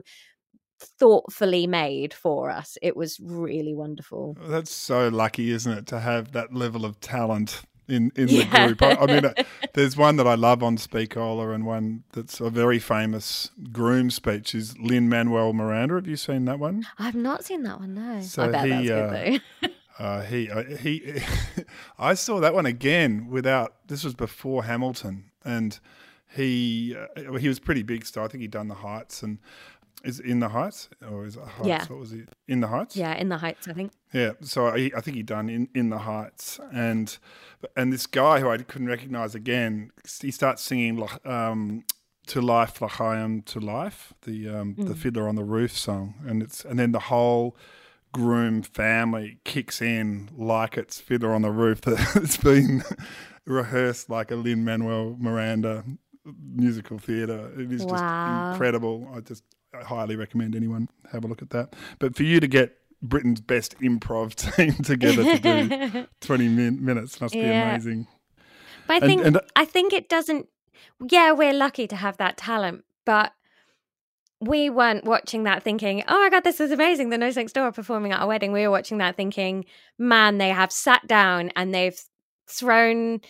thoughtfully 0.80 1.66
made 1.66 2.14
for 2.14 2.50
us. 2.50 2.78
It 2.82 2.96
was 2.96 3.18
really 3.20 3.74
wonderful. 3.74 4.36
That's 4.40 4.70
so 4.70 5.08
lucky, 5.08 5.50
isn't 5.50 5.72
it, 5.72 5.86
to 5.88 6.00
have 6.00 6.32
that 6.32 6.54
level 6.54 6.84
of 6.84 7.00
talent 7.00 7.62
in, 7.88 8.12
in 8.16 8.28
Yeah. 8.28 8.44
the 8.44 8.50
group. 8.50 8.82
I, 8.82 8.92
I 8.94 9.06
mean, 9.06 9.24
uh, 9.24 9.34
there's 9.74 9.96
one 9.96 10.16
that 10.16 10.26
I 10.26 10.34
love 10.34 10.62
on 10.62 10.76
Speakola 10.76 11.54
and 11.54 11.64
one 11.66 12.04
that's 12.12 12.40
a 12.40 12.50
very 12.50 12.78
famous 12.78 13.50
groom 13.72 14.10
speech 14.10 14.54
is 14.54 14.78
Lin 14.78 15.08
Manuel 15.08 15.52
Miranda. 15.52 15.94
Have 15.96 16.06
you 16.06 16.16
seen 16.16 16.44
that 16.44 16.58
one? 16.58 16.86
I've 16.98 17.14
not 17.14 17.44
seen 17.44 17.62
that 17.64 17.80
one 17.80 17.94
no 17.94 18.20
So 18.20 18.44
I 18.44 18.48
bet 18.48 18.64
he, 18.66 18.88
that's 18.88 18.90
uh, 18.90 19.08
good 19.10 19.40
though 19.62 19.68
Uh, 19.98 20.22
he, 20.22 20.48
uh, 20.48 20.62
he, 20.62 21.20
I 21.98 22.14
saw 22.14 22.38
that 22.38 22.54
one 22.54 22.66
again 22.66 23.26
without. 23.28 23.74
This 23.88 24.04
was 24.04 24.14
before 24.14 24.62
Hamilton, 24.62 25.24
and 25.44 25.76
he, 26.36 26.94
uh, 27.16 27.32
he 27.32 27.48
was 27.48 27.58
pretty 27.58 27.82
big 27.82 28.06
still. 28.06 28.22
I 28.22 28.28
think 28.28 28.42
he'd 28.42 28.52
done 28.52 28.68
the 28.68 28.76
Heights 28.76 29.24
and 29.24 29.38
is 30.04 30.20
it 30.20 30.26
in 30.26 30.38
the 30.40 30.48
Heights 30.48 30.88
or 31.10 31.26
is 31.26 31.36
it 31.36 31.42
Heights? 31.42 31.66
Yeah. 31.68 31.84
What 31.86 31.98
was 32.00 32.10
he 32.12 32.22
in 32.46 32.60
the 32.60 32.68
Heights? 32.68 32.96
yeah 32.96 33.14
in 33.14 33.28
the 33.28 33.38
heights 33.38 33.66
i 33.68 33.72
think 33.72 33.90
Yeah, 34.12 34.32
so 34.40 34.66
I, 34.68 34.90
I 34.96 35.00
think 35.00 35.16
he'd 35.16 35.26
done 35.26 35.48
in, 35.50 35.68
in 35.74 35.90
the 35.90 35.98
Heights, 35.98 36.60
and 36.72 37.18
and 37.76 37.92
this 37.92 38.06
guy 38.06 38.40
who 38.40 38.48
I 38.48 38.56
couldn't 38.58 38.88
recognize 38.88 39.34
again, 39.34 39.90
he 40.22 40.30
starts 40.30 40.62
singing 40.62 41.06
um, 41.24 41.84
"To 42.28 42.40
Life, 42.40 42.80
L'chaim 42.80 43.42
to 43.42 43.58
Life," 43.60 44.14
the 44.22 44.48
um, 44.48 44.74
the 44.78 44.94
Mm. 44.94 44.98
Fiddler 44.98 45.28
on 45.28 45.34
the 45.34 45.44
Roof 45.44 45.72
song, 45.76 46.14
and 46.26 46.42
it's 46.42 46.64
and 46.64 46.78
then 46.78 46.92
the 46.92 47.00
whole 47.12 47.54
groom 48.12 48.62
family 48.62 49.38
kicks 49.44 49.82
in 49.82 50.30
like 50.36 50.78
it's 50.78 50.98
Fiddler 51.00 51.34
on 51.34 51.42
the 51.42 51.50
Roof 51.50 51.80
that 51.82 51.98
it's 52.22 52.38
been 52.38 52.82
rehearsed 53.44 54.08
like 54.08 54.30
a 54.30 54.36
Lin 54.36 54.64
Manuel 54.64 55.16
Miranda 55.18 55.84
musical 56.54 56.98
theatre. 56.98 57.50
It 57.58 57.70
is 57.72 57.84
Wow. 57.84 57.90
just 57.90 58.04
incredible. 58.52 59.08
I 59.14 59.20
just 59.20 59.42
I 59.78 59.84
highly 59.84 60.16
recommend 60.16 60.54
anyone 60.56 60.88
have 61.12 61.24
a 61.24 61.28
look 61.28 61.42
at 61.42 61.50
that. 61.50 61.74
But 61.98 62.16
for 62.16 62.22
you 62.24 62.40
to 62.40 62.48
get 62.48 62.76
Britain's 63.00 63.40
best 63.40 63.78
improv 63.80 64.34
team 64.56 64.72
together 64.82 65.22
to 65.22 65.38
do 65.38 66.06
20 66.20 66.48
min- 66.48 66.84
minutes 66.84 67.20
must 67.20 67.34
be 67.34 67.40
amazing. 67.44 68.06
But 68.86 69.02
I 69.02 69.06
think 69.06 69.24
and- 69.24 69.36
uh 69.36 69.40
I 69.54 69.64
think 69.64 69.92
it 69.92 70.08
doesn't. 70.08 70.48
Yeah, 71.08 71.32
we're 71.32 71.52
lucky 71.52 71.86
to 71.86 71.96
have 71.96 72.16
that 72.16 72.36
talent, 72.36 72.84
but 73.04 73.32
we 74.40 74.70
weren't 74.70 75.04
watching 75.04 75.42
that 75.44 75.62
thinking, 75.62 76.02
"Oh 76.08 76.20
my 76.22 76.30
god, 76.30 76.44
this 76.44 76.60
is 76.60 76.70
amazing!" 76.72 77.10
The 77.10 77.18
Noise 77.18 77.36
Next 77.36 77.52
Door 77.52 77.64
are 77.66 77.72
performing 77.72 78.12
at 78.12 78.20
our 78.20 78.26
wedding. 78.28 78.52
We 78.52 78.62
were 78.62 78.70
watching 78.70 78.98
that 78.98 79.16
thinking, 79.16 79.64
"Man, 79.98 80.38
they 80.38 80.48
have 80.50 80.72
sat 80.72 81.06
down 81.06 81.50
and 81.56 81.74
they've 81.74 82.00
thrown." 82.48 83.20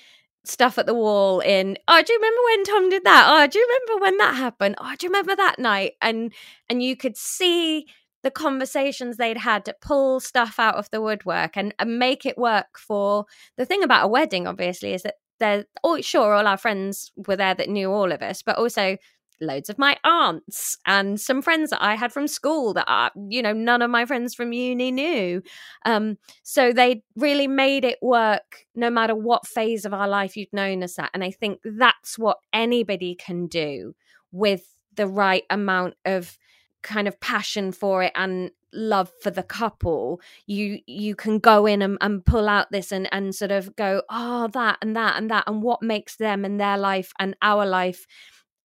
Stuff 0.48 0.78
at 0.78 0.86
the 0.86 0.94
wall 0.94 1.40
in 1.40 1.76
oh 1.88 2.02
do 2.02 2.12
you 2.12 2.18
remember 2.18 2.40
when 2.44 2.64
tom 2.64 2.88
did 2.90 3.04
that? 3.04 3.26
Oh 3.28 3.46
do 3.46 3.58
you 3.58 3.66
remember 3.66 4.02
when 4.02 4.16
that 4.18 4.34
happened? 4.34 4.76
Oh 4.78 4.94
do 4.98 5.06
you 5.06 5.10
remember 5.10 5.36
that 5.36 5.58
night? 5.58 5.92
And 6.00 6.32
and 6.68 6.82
you 6.82 6.96
could 6.96 7.16
see 7.16 7.86
the 8.22 8.30
conversations 8.30 9.16
they'd 9.16 9.38
had 9.38 9.64
to 9.64 9.74
pull 9.80 10.20
stuff 10.20 10.58
out 10.58 10.74
of 10.74 10.90
the 10.90 11.00
woodwork 11.00 11.56
and, 11.56 11.72
and 11.78 11.98
make 11.98 12.26
it 12.26 12.36
work 12.36 12.78
for 12.78 13.26
the 13.56 13.64
thing 13.64 13.82
about 13.82 14.06
a 14.06 14.08
wedding 14.08 14.46
obviously 14.46 14.92
is 14.92 15.02
that 15.02 15.14
they're 15.38 15.64
oh 15.84 16.00
sure 16.00 16.34
all 16.34 16.46
our 16.46 16.56
friends 16.56 17.12
were 17.28 17.36
there 17.36 17.54
that 17.54 17.68
knew 17.68 17.90
all 17.90 18.10
of 18.10 18.22
us 18.22 18.42
but 18.42 18.58
also 18.58 18.96
loads 19.40 19.70
of 19.70 19.78
my 19.78 19.96
aunts 20.04 20.76
and 20.86 21.20
some 21.20 21.42
friends 21.42 21.70
that 21.70 21.82
i 21.82 21.94
had 21.94 22.12
from 22.12 22.26
school 22.26 22.74
that 22.74 22.84
are 22.88 23.10
you 23.28 23.42
know 23.42 23.52
none 23.52 23.82
of 23.82 23.90
my 23.90 24.04
friends 24.04 24.34
from 24.34 24.52
uni 24.52 24.90
knew. 24.90 25.42
Um 25.84 26.18
so 26.42 26.72
they 26.72 27.02
really 27.16 27.46
made 27.48 27.84
it 27.84 27.98
work 28.02 28.66
no 28.74 28.90
matter 28.90 29.14
what 29.14 29.46
phase 29.46 29.84
of 29.84 29.94
our 29.94 30.08
life 30.08 30.36
you'd 30.36 30.52
known 30.52 30.82
us 30.82 30.98
at 30.98 31.10
and 31.14 31.24
i 31.24 31.30
think 31.30 31.60
that's 31.64 32.18
what 32.18 32.38
anybody 32.52 33.14
can 33.14 33.46
do 33.46 33.94
with 34.32 34.74
the 34.94 35.06
right 35.06 35.44
amount 35.50 35.94
of 36.04 36.36
kind 36.82 37.08
of 37.08 37.18
passion 37.20 37.72
for 37.72 38.02
it 38.02 38.12
and 38.14 38.50
love 38.72 39.10
for 39.22 39.30
the 39.30 39.42
couple. 39.42 40.20
You 40.46 40.80
you 40.86 41.14
can 41.14 41.38
go 41.38 41.66
in 41.66 41.82
and, 41.82 41.98
and 42.00 42.24
pull 42.24 42.48
out 42.48 42.70
this 42.70 42.92
and 42.92 43.08
and 43.12 43.34
sort 43.34 43.50
of 43.50 43.74
go 43.76 44.02
oh 44.10 44.48
that 44.48 44.78
and 44.82 44.94
that 44.96 45.16
and 45.16 45.30
that 45.30 45.44
and 45.46 45.62
what 45.62 45.82
makes 45.82 46.16
them 46.16 46.44
and 46.44 46.60
their 46.60 46.78
life 46.78 47.12
and 47.18 47.36
our 47.42 47.66
life 47.66 48.06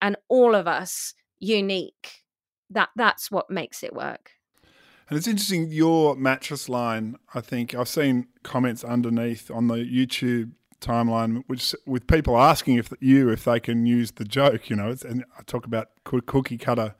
and 0.03 0.15
all 0.29 0.53
of 0.53 0.67
us 0.67 1.13
unique 1.39 2.05
that 2.69 2.89
that's 2.95 3.31
what 3.31 3.49
makes 3.49 3.81
it 3.83 3.93
work 3.93 4.31
And 5.09 5.17
it's 5.17 5.27
interesting, 5.27 5.69
your 5.71 6.15
mattress 6.15 6.69
line, 6.69 7.17
I 7.33 7.41
think 7.41 7.73
I've 7.75 7.89
seen 7.89 8.27
comments 8.43 8.83
underneath 8.83 9.49
on 9.51 9.67
the 9.67 9.75
YouTube 9.99 10.51
timeline, 10.79 11.43
which 11.47 11.75
with 11.85 12.07
people 12.07 12.37
asking 12.37 12.75
if 12.77 12.91
you 12.99 13.29
if 13.29 13.43
they 13.43 13.59
can 13.59 13.85
use 13.85 14.11
the 14.11 14.25
joke, 14.25 14.69
you 14.69 14.75
know, 14.75 14.89
it's, 14.93 15.03
and 15.05 15.23
I 15.37 15.41
talk 15.43 15.65
about 15.65 15.87
cookie 16.03 16.57
cutter 16.57 16.95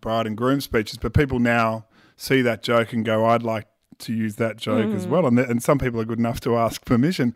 bride 0.00 0.26
and 0.26 0.36
groom 0.36 0.60
speeches, 0.60 0.98
but 0.98 1.12
people 1.14 1.38
now 1.38 1.86
see 2.16 2.42
that 2.42 2.62
joke 2.62 2.92
and 2.94 3.04
go, 3.04 3.24
I'd 3.26 3.42
like 3.42 3.66
to 4.00 4.12
use 4.12 4.36
that 4.36 4.56
joke 4.56 4.92
as 4.94 5.06
Mm. 5.06 5.10
well. 5.10 5.26
And, 5.26 5.36
th- 5.36 5.48
and 5.48 5.62
some 5.62 5.78
people 5.78 6.00
are 6.00 6.04
good 6.04 6.18
enough 6.18 6.40
to 6.40 6.56
ask 6.56 6.84
permission. 6.84 7.34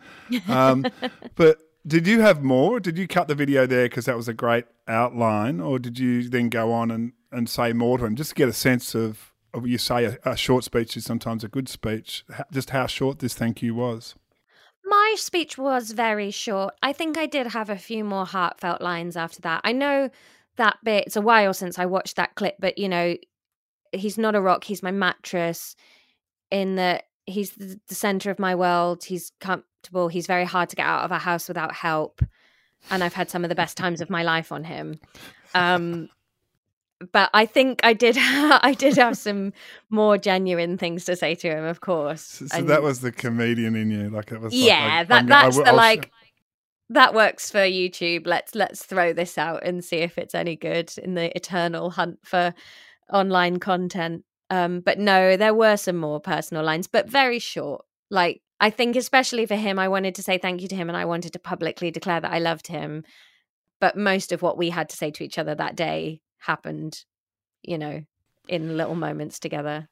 Um, 0.49 0.85
but 1.37 1.59
did 1.89 2.07
you 2.07 2.21
have 2.21 2.43
more? 2.43 2.79
Did 2.81 2.99
you 2.99 3.09
cut 3.09 3.29
the 3.29 3.35
video 3.35 3.67
there 3.67 3.87
because 3.87 4.05
that 4.05 4.17
was 4.17 4.29
a 4.29 4.35
great 4.35 4.67
outline, 4.87 5.61
or 5.61 5.79
did 5.79 5.99
you 5.99 6.29
then 6.29 6.49
go 6.49 6.73
on 6.73 6.91
and, 6.91 7.13
and 7.33 7.49
say 7.49 7.73
more 7.73 7.99
to 7.99 8.05
him 8.05 8.15
just 8.15 8.31
to 8.31 8.35
get 8.37 8.49
a 8.49 8.53
sense 8.53 8.95
of, 8.95 9.33
of 9.55 9.67
you 9.67 9.79
say 9.79 10.05
a, 10.05 10.19
a 10.25 10.37
short 10.37 10.65
speech 10.65 10.97
is 10.97 11.05
sometimes 11.05 11.43
a 11.43 11.49
good 11.49 11.69
speech, 11.69 12.25
just 12.53 12.71
how 12.71 12.87
short 12.87 13.19
this 13.19 13.35
thank 13.35 13.63
you 13.63 13.75
was? 13.75 14.15
My 14.85 15.15
speech 15.17 15.59
was 15.59 15.91
very 15.93 16.31
short. 16.31 16.75
I 16.83 16.93
think 16.93 17.19
I 17.19 17.27
did 17.27 17.49
have 17.49 17.71
a 17.71 17.77
few 17.77 18.05
more 18.05 18.27
heartfelt 18.27 18.81
lines 18.81 19.17
after 19.17 19.41
that. 19.43 19.63
I 19.65 19.73
know 19.73 20.11
that 20.57 20.79
bit, 20.85 21.05
it's 21.07 21.17
a 21.17 21.21
while 21.23 21.55
since 21.55 21.79
I 21.79 21.87
watched 21.87 22.17
that 22.17 22.35
clip, 22.35 22.57
but 22.59 22.79
you 22.79 22.89
know, 22.89 23.17
he's 23.93 24.19
not 24.19 24.35
a 24.35 24.41
rock, 24.41 24.65
he's 24.65 24.83
my 24.83 24.91
mattress, 24.91 25.75
in 26.51 26.77
that 26.77 27.05
he's 27.29 27.53
the, 27.53 27.79
the 27.89 27.95
center 27.95 28.31
of 28.31 28.39
my 28.39 28.55
world, 28.55 29.05
he's 29.05 29.33
comfortable, 29.41 30.09
he's 30.09 30.27
very 30.27 30.45
hard 30.45 30.69
to 30.71 30.77
get 30.77 30.87
out 30.87 31.05
of 31.05 31.11
a 31.11 31.19
house 31.19 31.49
without 31.49 31.75
help. 31.75 32.23
And 32.91 33.03
I've 33.03 33.15
had 33.15 33.31
some 33.31 33.45
of 33.45 33.49
the 33.49 33.55
best 33.55 33.77
times 33.77 34.01
of 34.01 34.09
my 34.11 34.23
life 34.23 34.53
on 34.53 34.65
him. 34.65 35.01
Um, 35.55 36.09
but 37.13 37.31
I 37.33 37.47
think 37.47 37.81
I 37.85 37.93
did. 37.93 38.17
I 38.21 38.75
did 38.77 38.97
have 38.97 39.17
some 39.17 39.53
more 39.91 40.19
genuine 40.19 40.79
things 40.79 41.05
to 41.05 41.17
say 41.17 41.35
to 41.37 41.49
him, 41.49 41.65
of 41.65 41.81
course. 41.81 42.23
So, 42.23 42.47
so 42.47 42.59
And- 42.59 42.69
that 42.69 42.83
was 42.83 43.01
the 43.01 43.13
comedian 43.13 43.77
in 43.77 43.91
you, 43.91 44.11
like 44.11 44.33
it 44.33 44.41
was. 44.41 44.53
yeah, 44.55 44.99
like, 44.99 45.09
that 45.09 45.19
I'm 45.25 45.33
I 45.33 45.43
that's 45.43 45.57
the 45.57 45.69
I'll 45.69 45.77
like 45.77 46.11
that 46.91 47.15
works 47.15 47.51
for 47.51 47.59
YouTube. 47.59 48.27
Let's 48.27 48.55
let's 48.55 48.85
throw 48.85 49.13
this 49.13 49.39
out 49.39 49.65
and 49.65 49.85
see 49.85 49.99
if 49.99 50.19
it's 50.19 50.35
any 50.35 50.57
good 50.57 50.93
in 50.99 51.15
the 51.15 51.35
eternal 51.37 51.91
hunt 51.91 52.19
for 52.23 52.55
online 53.13 53.59
content. 53.59 54.25
Um, 54.51 54.81
but 54.81 54.99
no, 54.99 55.37
there 55.37 55.55
were 55.55 55.77
some 55.77 55.97
more 55.97 56.21
personal 56.21 56.65
lines, 56.65 56.87
but 56.87 57.09
very 57.09 57.39
short. 57.39 57.85
Like 58.11 58.41
I 58.61 58.71
think, 58.71 58.97
especially 58.97 59.47
for 59.47 59.57
him, 59.57 59.79
I 59.79 59.89
wanted 59.89 60.15
to 60.17 60.23
say 60.23 60.39
thank 60.39 60.63
you 60.63 60.69
to 60.69 60.77
him, 60.77 60.89
and 60.89 60.97
I 60.97 61.05
wanted 61.05 61.33
to 61.35 61.39
publicly 61.39 61.91
declare 61.91 62.21
that 62.21 62.33
I 62.33 62.39
loved 62.39 62.67
him. 62.69 63.05
But 63.81 63.97
most 63.97 64.33
of 64.33 64.43
what 64.43 64.59
we 64.59 64.71
had 64.71 64.89
to 64.89 64.97
say 64.97 65.11
to 65.13 65.25
each 65.25 65.39
other 65.39 65.55
that 65.55 65.77
day 65.77 66.21
happened, 66.39 67.05
you 67.63 67.79
know, 67.79 68.03
in 68.49 68.77
little 68.77 68.97
moments 68.97 69.39
together. 69.39 69.89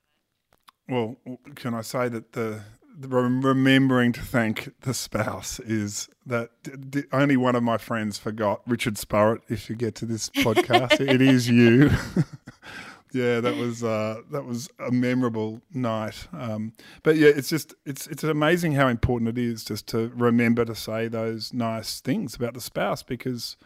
Well, 0.88 1.16
can 1.54 1.74
I 1.74 1.82
say 1.82 2.08
that 2.08 2.32
the, 2.32 2.62
the 2.98 3.08
remembering 3.08 4.12
to 4.12 4.22
thank 4.22 4.72
the 4.80 4.94
spouse 4.94 5.60
is 5.60 6.08
that 6.24 6.50
d- 6.62 6.72
d- 6.90 7.04
only 7.12 7.36
one 7.36 7.54
of 7.54 7.62
my 7.62 7.76
friends 7.76 8.18
forgot 8.18 8.62
Richard 8.66 8.94
Sparrett. 8.94 9.42
If 9.48 9.68
you 9.68 9.76
get 9.76 9.94
to 9.96 10.06
this 10.06 10.30
podcast, 10.30 11.00
it 11.00 11.20
is 11.20 11.48
you. 11.48 11.90
yeah, 13.12 13.40
that 13.40 13.56
was 13.56 13.82
uh, 13.84 14.20
that 14.30 14.44
was 14.44 14.68
a 14.78 14.90
memorable 14.90 15.60
night. 15.72 16.26
Um, 16.32 16.72
but 17.02 17.16
yeah, 17.16 17.28
it's 17.28 17.48
just 17.48 17.74
it's 17.84 18.06
it's 18.06 18.24
amazing 18.24 18.72
how 18.72 18.88
important 18.88 19.28
it 19.30 19.38
is 19.38 19.64
just 19.64 19.86
to 19.88 20.12
remember 20.14 20.64
to 20.64 20.74
say 20.74 21.08
those 21.08 21.52
nice 21.52 22.00
things 22.00 22.34
about 22.34 22.54
the 22.54 22.60
spouse 22.60 23.02
because. 23.02 23.56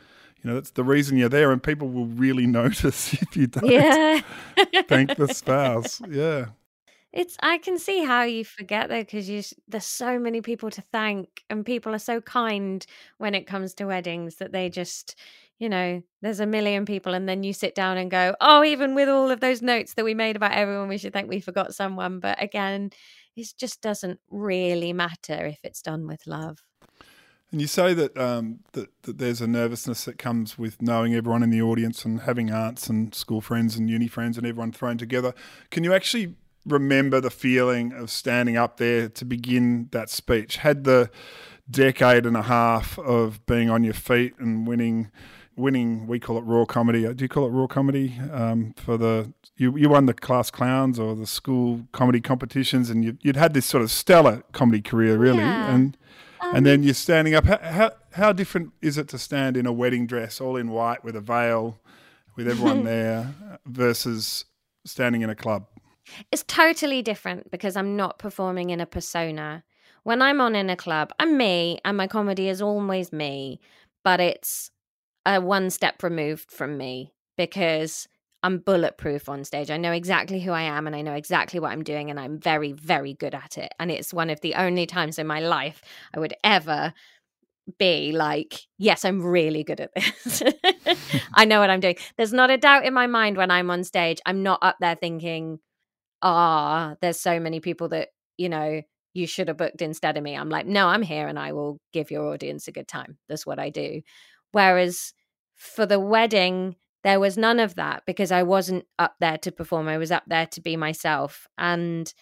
You 0.43 0.49
know, 0.49 0.55
that's 0.55 0.71
the 0.71 0.85
reason 0.85 1.19
you're 1.19 1.29
there, 1.29 1.53
and 1.53 1.63
people 1.63 1.91
will 1.91 2.07
really 2.07 2.47
notice 2.63 3.13
if 3.23 3.37
you 3.37 3.47
don't 3.47 3.71
Yeah. 3.71 4.21
thank 4.89 5.17
the 5.17 5.29
spouse. 5.29 6.01
Yeah. 6.09 6.47
It's 7.13 7.37
I 7.43 7.59
can 7.59 7.79
see 7.79 8.05
how 8.05 8.23
you 8.23 8.45
forget 8.45 8.89
though 8.89 9.01
because 9.01 9.29
you 9.29 9.43
there's 9.69 9.85
so 9.85 10.19
many 10.19 10.41
people 10.41 10.71
to 10.71 10.83
thank 10.93 11.43
and 11.51 11.67
people 11.67 11.93
are 11.95 11.99
so 11.99 12.21
kind 12.21 12.87
when 13.19 13.35
it 13.35 13.47
comes 13.49 13.75
to 13.75 13.85
weddings 13.87 14.37
that 14.37 14.53
they 14.53 14.69
just 14.71 15.17
you 15.61 15.69
know, 15.69 16.03
there's 16.23 16.41
a 16.41 16.47
million 16.47 16.87
people, 16.87 17.13
and 17.13 17.29
then 17.29 17.45
you 17.45 17.53
sit 17.53 17.75
down 17.75 17.99
and 17.99 18.11
go, 18.11 18.35
oh, 18.41 18.65
even 18.65 18.95
with 18.95 19.11
all 19.11 19.31
of 19.31 19.41
those 19.41 19.61
notes 19.61 19.95
that 19.95 20.05
we 20.05 20.15
made 20.15 20.35
about 20.35 20.53
everyone, 20.53 20.89
we 20.89 20.97
should 20.99 21.13
think 21.13 21.29
we 21.29 21.39
forgot 21.39 21.75
someone. 21.75 22.19
But 22.19 22.43
again, 22.43 22.91
it 23.37 23.53
just 23.59 23.83
doesn't 23.83 24.19
really 24.31 24.95
matter 24.95 25.47
if 25.47 25.61
it's 25.63 25.83
done 25.83 26.07
with 26.07 26.27
love. 26.27 26.59
And 27.53 27.61
you 27.61 27.67
say 27.67 27.93
that, 27.95 28.17
um, 28.17 28.61
that 28.73 28.89
that 29.03 29.19
there's 29.19 29.43
a 29.43 29.47
nervousness 29.47 30.05
that 30.07 30.19
comes 30.19 30.57
with 30.57 30.81
knowing 30.81 31.15
everyone 31.15 31.43
in 31.43 31.51
the 31.51 31.61
audience 31.61 32.05
and 32.05 32.23
having 32.23 32.51
aunts 32.51 32.89
and 32.89 33.15
school 33.15 33.43
friends 33.43 33.77
and 33.77 33.91
uni 33.91 34.09
friends 34.09 34.39
and 34.39 34.47
everyone 34.47 34.73
thrown 34.73 34.97
together. 34.97 35.35
Can 35.71 35.85
you 35.85 35.93
actually 35.93 36.37
remember 36.65 37.21
the 37.21 37.31
feeling 37.31 37.93
of 37.93 38.11
standing 38.11 38.57
up 38.57 38.79
there 38.79 39.09
to 39.11 39.25
begin 39.27 39.89
that 39.91 40.09
speech? 40.09 40.59
Had 40.59 40.85
the 40.85 41.11
decade 41.69 42.25
and 42.25 42.37
a 42.37 42.43
half 42.43 42.99
of 42.99 43.45
being 43.47 43.69
on 43.69 43.85
your 43.85 43.95
feet 43.95 44.35
and 44.39 44.67
winning 44.67 45.11
winning 45.61 46.07
we 46.07 46.19
call 46.19 46.39
it 46.39 46.43
raw 46.43 46.65
comedy 46.65 47.03
do 47.15 47.25
you 47.25 47.29
call 47.29 47.45
it 47.47 47.51
raw 47.51 47.67
comedy 47.67 48.19
um, 48.33 48.75
for 48.77 48.97
the 48.97 49.33
you, 49.57 49.77
you 49.77 49.89
won 49.89 50.07
the 50.07 50.15
class 50.15 50.51
clowns 50.51 50.99
or 50.99 51.15
the 51.15 51.27
school 51.27 51.87
comedy 51.93 52.21
competitions 52.21 52.89
and 52.91 53.05
you, 53.05 53.19
would 53.25 53.37
had 53.37 53.53
this 53.55 53.67
sort 53.67 53.83
of 53.83 53.91
stellar 53.91 54.43
comedy 54.53 54.81
career 54.83 55.17
really 55.19 55.39
Yeah. 55.39 55.75
and 55.75 55.97
Um, 56.43 56.57
and 56.57 56.67
then 56.67 56.83
you're 56.83 56.95
standing 56.95 57.35
up 57.35 57.45
how, 57.45 57.59
how 57.59 57.91
how 58.13 58.33
different 58.33 58.73
is 58.81 58.97
it 58.97 59.09
to 59.09 59.19
stand 59.19 59.57
in 59.57 59.67
a 59.67 59.73
wedding 59.73 60.07
dress 60.07 60.41
all 60.41 60.57
in 60.57 60.71
white 60.71 61.05
with 61.05 61.15
a 61.15 61.21
veil 61.21 61.79
with 62.37 62.49
everyone 62.49 62.85
there 62.95 63.35
versus 63.67 64.47
standing 64.85 65.23
in 65.23 65.31
a 65.31 65.35
club 65.35 65.67
It's 66.33 66.45
totally 66.45 67.03
different 67.03 67.51
because 67.51 67.77
I'm 67.77 67.95
not 67.97 68.19
performing 68.19 68.71
in 68.71 68.81
a 68.81 68.87
persona. 68.87 69.63
When 70.03 70.23
I'm 70.23 70.41
on 70.41 70.55
in 70.57 70.71
a 70.71 70.77
club, 70.77 71.13
I'm 71.21 71.37
me 71.37 71.79
and 71.85 71.97
my 71.97 72.07
comedy 72.07 72.49
is 72.49 72.63
always 72.63 73.13
me, 73.13 73.61
but 74.03 74.19
it's 74.19 74.71
a 75.27 75.41
one 75.41 75.71
step 75.71 76.03
removed 76.03 76.51
from 76.51 76.77
me 76.77 77.13
because 77.37 78.09
I'm 78.43 78.59
bulletproof 78.59 79.29
on 79.29 79.45
stage. 79.45 79.71
I 79.71 79.77
know 79.77 79.93
exactly 79.93 80.41
who 80.41 80.53
I 80.53 80.63
am 80.63 80.87
and 80.87 80.97
I 80.97 81.03
know 81.03 81.13
exactly 81.13 81.61
what 81.61 81.73
I'm 81.73 81.85
doing 81.85 82.11
and 82.11 82.19
I'm 82.19 82.39
very, 82.39 82.73
very 82.73 83.15
good 83.15 83.35
at 83.35 83.59
it. 83.59 83.73
And 83.79 83.91
it's 83.91 84.15
one 84.15 84.31
of 84.31 84.41
the 84.41 84.55
only 84.55 84.87
times 84.87 85.19
in 85.19 85.27
my 85.27 85.41
life 85.41 85.83
I 86.15 86.21
would 86.21 86.35
ever 86.43 86.95
be 87.79 88.13
like, 88.13 88.61
yes, 88.79 89.05
I'm 89.05 89.23
really 89.23 89.63
good 89.63 89.81
at 89.81 89.91
this. 89.95 90.43
I 91.35 91.45
know 91.45 91.61
what 91.61 91.71
I'm 91.71 91.81
doing. 91.81 91.97
There's 92.17 92.33
not 92.33 92.51
a 92.51 92.57
doubt 92.57 92.87
in 92.87 92.95
my 92.95 93.07
mind 93.07 93.37
when 93.37 93.51
I'm 93.51 93.71
on 93.71 93.85
stage. 93.85 94.19
I'm 94.25 94.43
not 94.43 94.61
up 94.63 94.77
there 94.81 94.97
thinking, 94.97 95.59
ah, 96.23 96.95
there's 97.01 97.21
so 97.21 97.41
many 97.41 97.61
people 97.61 97.89
that, 97.91 98.09
you 98.39 98.49
know, 98.49 98.83
you 99.13 99.27
should 99.27 99.49
have 99.49 99.57
booked 99.57 99.83
instead 99.83 100.17
of 100.17 100.23
me. 100.23 100.37
I'm 100.37 100.51
like, 100.51 100.67
no, 100.67 100.89
I'm 100.89 101.03
here 101.03 101.27
and 101.27 101.39
I 101.39 101.53
will 101.53 101.79
give 101.93 102.11
your 102.11 102.33
audience 102.33 102.69
a 102.69 102.73
good 102.73 102.89
time. 102.89 103.19
That's 103.29 103.47
what 103.47 103.59
I 103.59 103.71
do. 103.71 104.03
Whereas 104.53 105.13
for 105.55 105.87
the 105.87 106.01
wedding, 106.01 106.77
there 107.03 107.21
was 107.21 107.37
none 107.39 107.61
of 107.61 107.77
that 107.77 108.03
because 108.07 108.33
I 108.33 108.43
wasn't 108.43 108.85
up 108.99 109.17
there 109.21 109.39
to 109.39 109.53
perform. 109.53 109.89
I 109.89 109.99
was 109.99 110.11
up 110.11 110.25
there 110.27 110.47
to 110.47 110.61
be 110.61 110.77
myself. 110.77 111.47
And 111.57 112.13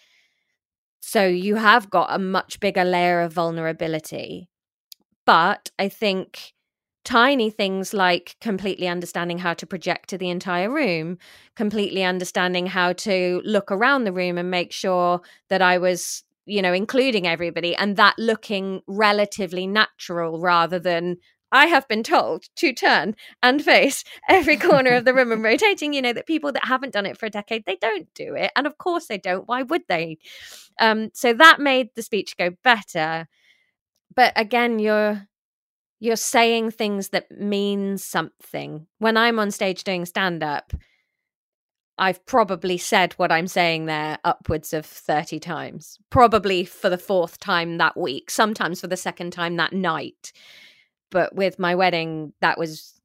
so 1.01 1.27
you 1.27 1.57
have 1.57 1.91
got 1.91 2.09
a 2.11 2.19
much 2.19 2.61
bigger 2.61 2.85
layer 2.85 3.21
of 3.21 3.33
vulnerability. 3.33 4.49
But 5.25 5.71
I 5.79 5.89
think 5.89 6.53
tiny 7.05 7.49
things 7.51 7.95
like 7.95 8.37
completely 8.41 8.87
understanding 8.87 9.39
how 9.39 9.55
to 9.55 9.67
project 9.67 10.11
to 10.11 10.19
the 10.19 10.29
entire 10.29 10.71
room, 10.71 11.19
completely 11.57 12.05
understanding 12.05 12.67
how 12.67 12.93
to 12.93 13.41
look 13.45 13.71
around 13.71 14.05
the 14.05 14.13
room 14.13 14.37
and 14.37 14.51
make 14.51 14.73
sure 14.73 15.21
that 15.49 15.63
I 15.63 15.79
was, 15.79 16.23
you 16.45 16.61
know, 16.61 16.73
including 16.73 17.27
everybody 17.27 17.75
and 17.75 17.97
that 17.97 18.15
looking 18.19 18.83
relatively 18.87 19.67
natural 19.67 20.41
rather 20.41 20.79
than 20.79 21.17
I 21.51 21.67
have 21.67 21.89
been 21.89 22.03
told 22.03 22.45
to 22.57 22.73
turn 22.73 23.17
and 23.43 23.63
face 23.63 24.05
every 24.29 24.57
corner 24.57 24.93
of 24.93 25.05
the 25.05 25.15
room 25.15 25.33
and 25.33 25.43
rotating. 25.45 25.93
You 25.93 26.03
know, 26.03 26.13
that 26.13 26.27
people 26.27 26.53
that 26.53 26.65
haven't 26.65 26.93
done 26.93 27.07
it 27.07 27.19
for 27.19 27.27
a 27.27 27.31
decade, 27.31 27.65
they 27.65 27.77
don't 27.77 28.13
do 28.15 28.35
it. 28.35 28.51
And 28.57 28.67
of 28.67 28.79
course 28.79 29.07
they 29.07 29.19
don't. 29.19 29.49
Why 29.49 29.63
would 29.63 29.83
they? 29.89 30.19
Um, 30.81 31.11
so 31.15 31.33
that 31.33 31.61
made 31.61 31.89
the 31.95 32.03
speech 32.03 32.37
go 32.37 32.51
better. 32.63 33.29
But 34.15 34.33
again, 34.37 34.79
you're 34.79 35.29
you're 36.01 36.17
saying 36.17 36.71
things 36.71 37.09
that 37.09 37.31
mean 37.31 37.99
something. 37.99 38.87
When 38.99 39.17
I'm 39.17 39.39
on 39.39 39.51
stage 39.51 39.83
doing 39.85 40.07
stand 40.07 40.43
up, 40.43 40.73
I've 41.99 42.25
probably 42.27 42.79
said 42.79 43.15
what 43.15 43.33
I'm 43.33 43.49
saying 43.49 43.87
there 43.87 44.19
upwards 44.25 44.73
of 44.73 44.87
30 44.87 45.41
times, 45.41 45.99
probably 46.11 46.65
for 46.65 46.89
the 46.89 46.99
fourth 46.99 47.41
time 47.41 47.79
that 47.79 47.97
week, 47.97 48.31
sometimes 48.31 48.81
for 48.81 48.87
the 48.87 48.97
second 48.97 49.33
time 49.33 49.57
that 49.57 49.73
night. 49.73 50.33
But 51.11 51.35
with 51.35 51.59
my 51.59 51.75
wedding, 51.75 52.33
that 52.41 52.59
was 52.59 53.01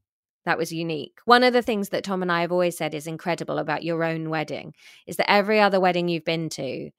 that 0.45 0.58
was 0.58 0.74
unique. 0.74 1.20
One 1.26 1.43
of 1.43 1.54
the 1.54 1.62
things 1.62 1.89
that 1.89 2.04
Tom 2.04 2.22
and 2.22 2.32
I 2.32 2.41
have 2.41 2.51
always 2.51 2.78
said 2.78 2.93
is 2.93 3.08
incredible 3.08 3.60
about 3.60 3.84
your 3.84 4.04
own 4.04 4.30
wedding 4.30 4.74
is 5.08 5.16
that 5.16 5.32
every 5.32 5.60
other 5.60 5.80
wedding 5.80 6.10
you've 6.10 6.26
been 6.26 6.49
to, 6.49 6.89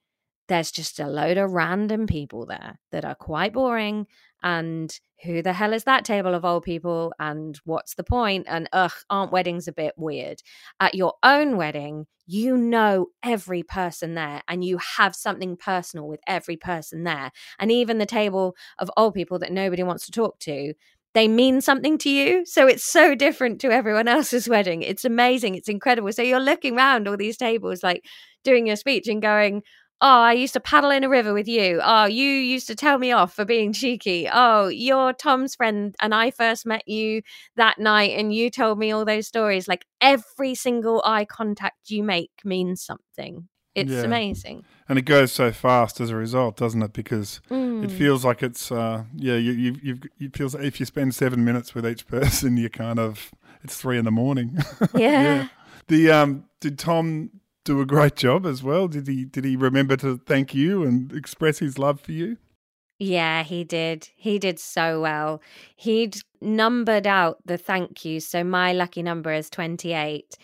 there's 0.48 0.70
just 0.70 1.00
a 1.00 1.06
load 1.06 1.36
of 1.38 1.52
random 1.52 2.06
people 2.06 2.46
there 2.46 2.78
that 2.90 3.04
are 3.04 3.14
quite 3.14 3.52
boring 3.52 4.06
and 4.42 4.98
who 5.24 5.42
the 5.42 5.54
hell 5.54 5.72
is 5.72 5.84
that 5.84 6.04
table 6.04 6.34
of 6.34 6.44
old 6.44 6.64
people 6.64 7.12
and 7.18 7.58
what's 7.64 7.94
the 7.94 8.04
point? 8.04 8.46
and 8.48 8.68
ugh 8.72 8.92
aren't 9.08 9.32
weddings 9.32 9.68
a 9.68 9.72
bit 9.72 9.94
weird 9.96 10.42
at 10.80 10.94
your 10.94 11.14
own 11.22 11.56
wedding 11.56 12.06
you 12.26 12.56
know 12.56 13.06
every 13.22 13.62
person 13.62 14.14
there 14.14 14.42
and 14.48 14.64
you 14.64 14.78
have 14.78 15.14
something 15.14 15.56
personal 15.56 16.06
with 16.08 16.20
every 16.26 16.56
person 16.56 17.04
there 17.04 17.30
and 17.58 17.70
even 17.70 17.98
the 17.98 18.06
table 18.06 18.54
of 18.78 18.90
old 18.96 19.14
people 19.14 19.38
that 19.38 19.52
nobody 19.52 19.82
wants 19.82 20.06
to 20.06 20.12
talk 20.12 20.38
to 20.38 20.74
they 21.14 21.28
mean 21.28 21.60
something 21.60 21.96
to 21.98 22.10
you. 22.10 22.44
So 22.44 22.66
it's 22.66 22.84
so 22.90 23.14
different 23.14 23.60
to 23.62 23.70
everyone 23.70 24.08
else's 24.08 24.48
wedding. 24.48 24.82
It's 24.82 25.04
amazing. 25.04 25.54
It's 25.54 25.68
incredible. 25.68 26.12
So 26.12 26.22
you're 26.22 26.40
looking 26.40 26.76
around 26.76 27.08
all 27.08 27.16
these 27.16 27.36
tables, 27.36 27.82
like 27.82 28.04
doing 28.42 28.66
your 28.66 28.76
speech 28.76 29.08
and 29.08 29.22
going, 29.22 29.62
Oh, 30.00 30.06
I 30.20 30.32
used 30.32 30.52
to 30.54 30.60
paddle 30.60 30.90
in 30.90 31.04
a 31.04 31.08
river 31.08 31.32
with 31.32 31.48
you. 31.48 31.80
Oh, 31.82 32.04
you 32.04 32.28
used 32.28 32.66
to 32.66 32.74
tell 32.74 32.98
me 32.98 33.12
off 33.12 33.32
for 33.32 33.44
being 33.44 33.72
cheeky. 33.72 34.28
Oh, 34.30 34.68
you're 34.68 35.12
Tom's 35.14 35.54
friend, 35.54 35.94
and 36.00 36.14
I 36.14 36.30
first 36.30 36.66
met 36.66 36.86
you 36.86 37.22
that 37.56 37.78
night, 37.78 38.10
and 38.18 38.34
you 38.34 38.50
told 38.50 38.78
me 38.78 38.90
all 38.90 39.04
those 39.04 39.26
stories. 39.28 39.68
Like 39.68 39.86
every 40.00 40.54
single 40.56 41.00
eye 41.06 41.24
contact 41.24 41.90
you 41.90 42.02
make 42.02 42.32
means 42.44 42.84
something. 42.84 43.48
It's 43.74 43.90
Yeah. 43.90 44.02
amazing. 44.02 44.64
and 44.88 44.98
it 44.98 45.02
goes 45.06 45.32
so 45.32 45.50
fast 45.50 45.98
as 46.00 46.10
a 46.10 46.16
result, 46.16 46.56
doesn't 46.58 46.82
it? 46.82 46.92
Because 46.92 47.40
Mm. 47.50 47.84
it 47.84 47.90
feels 47.90 48.24
like 48.24 48.42
it's 48.42 48.70
uh, 48.70 49.04
yeah, 49.16 49.36
you 49.36 49.52
you 49.52 49.76
you've, 49.82 50.02
it 50.20 50.36
feels 50.36 50.54
like 50.54 50.64
if 50.64 50.78
you 50.78 50.86
spend 50.86 51.14
seven 51.14 51.44
minutes 51.44 51.74
with 51.74 51.86
each 51.86 52.06
person, 52.16 52.56
you 52.56 52.68
kind 52.68 52.98
of 52.98 53.32
it's 53.62 53.76
three 53.76 53.98
in 53.98 54.04
the 54.04 54.10
morning. 54.10 54.58
Yeah. 54.94 55.48
The 55.88 56.10
um, 56.10 56.44
did 56.60 56.78
Tom 56.78 57.30
do 57.64 57.80
a 57.80 57.86
great 57.86 58.14
job 58.16 58.44
as 58.46 58.62
well? 58.62 58.88
Did 58.88 59.06
he 59.06 59.24
did 59.24 59.44
he 59.44 59.56
remember 59.56 59.96
to 59.98 60.18
thank 60.18 60.54
you 60.54 60.82
and 60.82 61.12
express 61.12 61.58
his 61.58 61.78
love 61.78 62.00
for 62.00 62.12
you? 62.12 62.36
Yeah, 62.98 63.42
he 63.42 63.64
did. 63.64 64.08
He 64.16 64.38
did 64.38 64.58
so 64.60 65.00
well. 65.00 65.42
He'd 65.76 66.16
numbered 66.40 67.06
out 67.06 67.38
the 67.44 67.58
thank 67.58 68.04
yous. 68.04 68.26
So 68.28 68.44
my 68.44 68.72
lucky 68.72 69.02
number 69.02 69.32
is 69.32 69.50
28. 69.50 70.36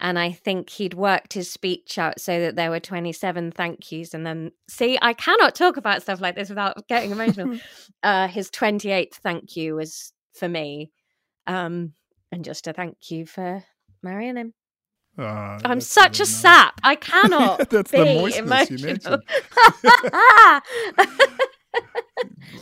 And 0.00 0.18
I 0.18 0.32
think 0.32 0.70
he'd 0.70 0.94
worked 0.94 1.32
his 1.34 1.50
speech 1.50 1.98
out 1.98 2.20
so 2.20 2.40
that 2.40 2.56
there 2.56 2.70
were 2.70 2.80
27 2.80 3.52
thank 3.52 3.90
yous. 3.92 4.12
And 4.12 4.26
then, 4.26 4.50
see, 4.68 4.98
I 5.00 5.12
cannot 5.14 5.54
talk 5.54 5.76
about 5.76 6.02
stuff 6.02 6.20
like 6.20 6.34
this 6.34 6.48
without 6.48 6.86
getting 6.88 7.10
emotional. 7.12 7.58
uh, 8.02 8.26
his 8.28 8.50
28th 8.50 9.14
thank 9.14 9.56
you 9.56 9.76
was 9.76 10.12
for 10.34 10.48
me. 10.48 10.90
Um, 11.46 11.92
and 12.32 12.44
just 12.44 12.66
a 12.66 12.72
thank 12.72 13.10
you 13.10 13.24
for 13.24 13.62
marrying 14.02 14.36
him. 14.36 14.52
Ah, 15.16 15.60
I'm 15.64 15.80
such 15.80 16.18
a 16.18 16.22
nice. 16.22 16.28
sap. 16.36 16.80
I 16.82 16.94
cannot 17.12 17.70
That's 17.70 17.92
be 17.92 17.98
the 17.98 18.04
moistness 18.04 18.70
you 18.70 18.78
emotional. 18.88 19.18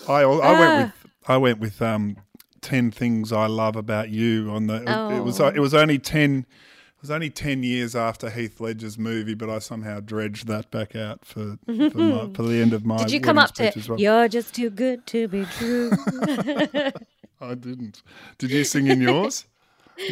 I 0.09 0.23
I 0.23 0.25
went 0.25 0.43
Ah. 0.45 0.83
with 0.83 0.93
I 1.29 1.37
went 1.39 1.59
with 1.61 1.81
um 1.83 2.17
ten 2.61 2.91
things 2.91 3.33
I 3.33 3.47
love 3.47 3.77
about 3.77 4.11
you 4.11 4.51
on 4.51 4.67
the 4.67 4.77
it, 4.83 5.17
it 5.17 5.25
was 5.25 5.41
Oh. 5.41 5.49
it 5.49 5.59
was 5.61 5.75
only 5.75 5.99
ten 5.99 6.47
was 7.03 7.11
only 7.11 7.29
ten 7.29 7.63
years 7.63 7.95
after 7.95 8.31
Heath 8.31 8.61
Ledger's 8.61 8.97
movie, 8.97 9.35
but 9.35 9.51
I 9.51 9.59
somehow 9.59 10.01
dredged 10.01 10.47
that 10.47 10.71
back 10.71 10.97
out 10.97 11.25
for 11.25 11.59
for, 11.67 11.73
my, 11.73 12.31
for 12.35 12.43
the 12.45 12.63
end 12.63 12.73
of 12.73 12.87
my. 12.87 12.97
Did 12.97 13.13
you 13.13 13.21
come 13.21 13.39
up 13.39 13.53
to 13.57 13.73
well. 13.89 13.99
"You're 14.01 14.29
just 14.29 14.55
too 14.55 14.71
good 14.71 15.07
to 15.09 15.29
be 15.29 15.45
true"? 15.45 15.91
I 17.41 17.55
didn't. 17.55 18.03
Did 18.39 18.51
you 18.51 18.65
sing 18.65 18.87
in 18.87 19.01
yours? 19.03 19.45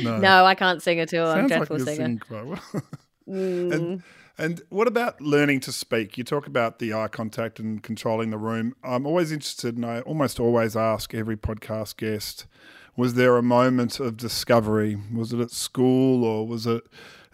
No. 0.03 0.18
no, 0.18 0.45
I 0.45 0.55
can't 0.55 0.82
sing 0.82 1.01
at 1.01 1.12
all. 1.14 1.26
I'm 1.28 1.47
a 1.47 1.49
Sounds 1.49 1.51
like 1.51 1.59
dreadful 1.68 1.78
you're 1.78 1.86
singer. 1.86 1.97
singing 1.97 2.18
quite 2.18 2.47
well. 2.47 2.82
Mm. 3.26 3.72
And 3.72 4.03
and 4.36 4.62
what 4.68 4.86
about 4.86 5.20
learning 5.20 5.61
to 5.61 5.72
speak? 5.72 6.18
You 6.18 6.22
talk 6.22 6.47
about 6.47 6.78
the 6.80 6.93
eye 6.93 7.09
contact 7.09 7.59
and 7.59 7.82
controlling 7.82 8.30
the 8.30 8.38
room. 8.38 8.74
I'm 8.84 9.07
always 9.07 9.32
interested, 9.32 9.76
and 9.76 9.86
I 9.86 10.01
almost 10.01 10.38
always 10.38 10.76
ask 10.76 11.14
every 11.14 11.36
podcast 11.36 11.97
guest: 11.97 12.47
Was 13.01 13.14
there 13.14 13.38
a 13.38 13.42
moment 13.42 13.98
of 13.98 14.18
discovery? 14.18 14.98
Was 15.11 15.32
it 15.32 15.40
at 15.40 15.51
school, 15.51 16.22
or 16.22 16.46
was 16.46 16.66
it 16.66 16.82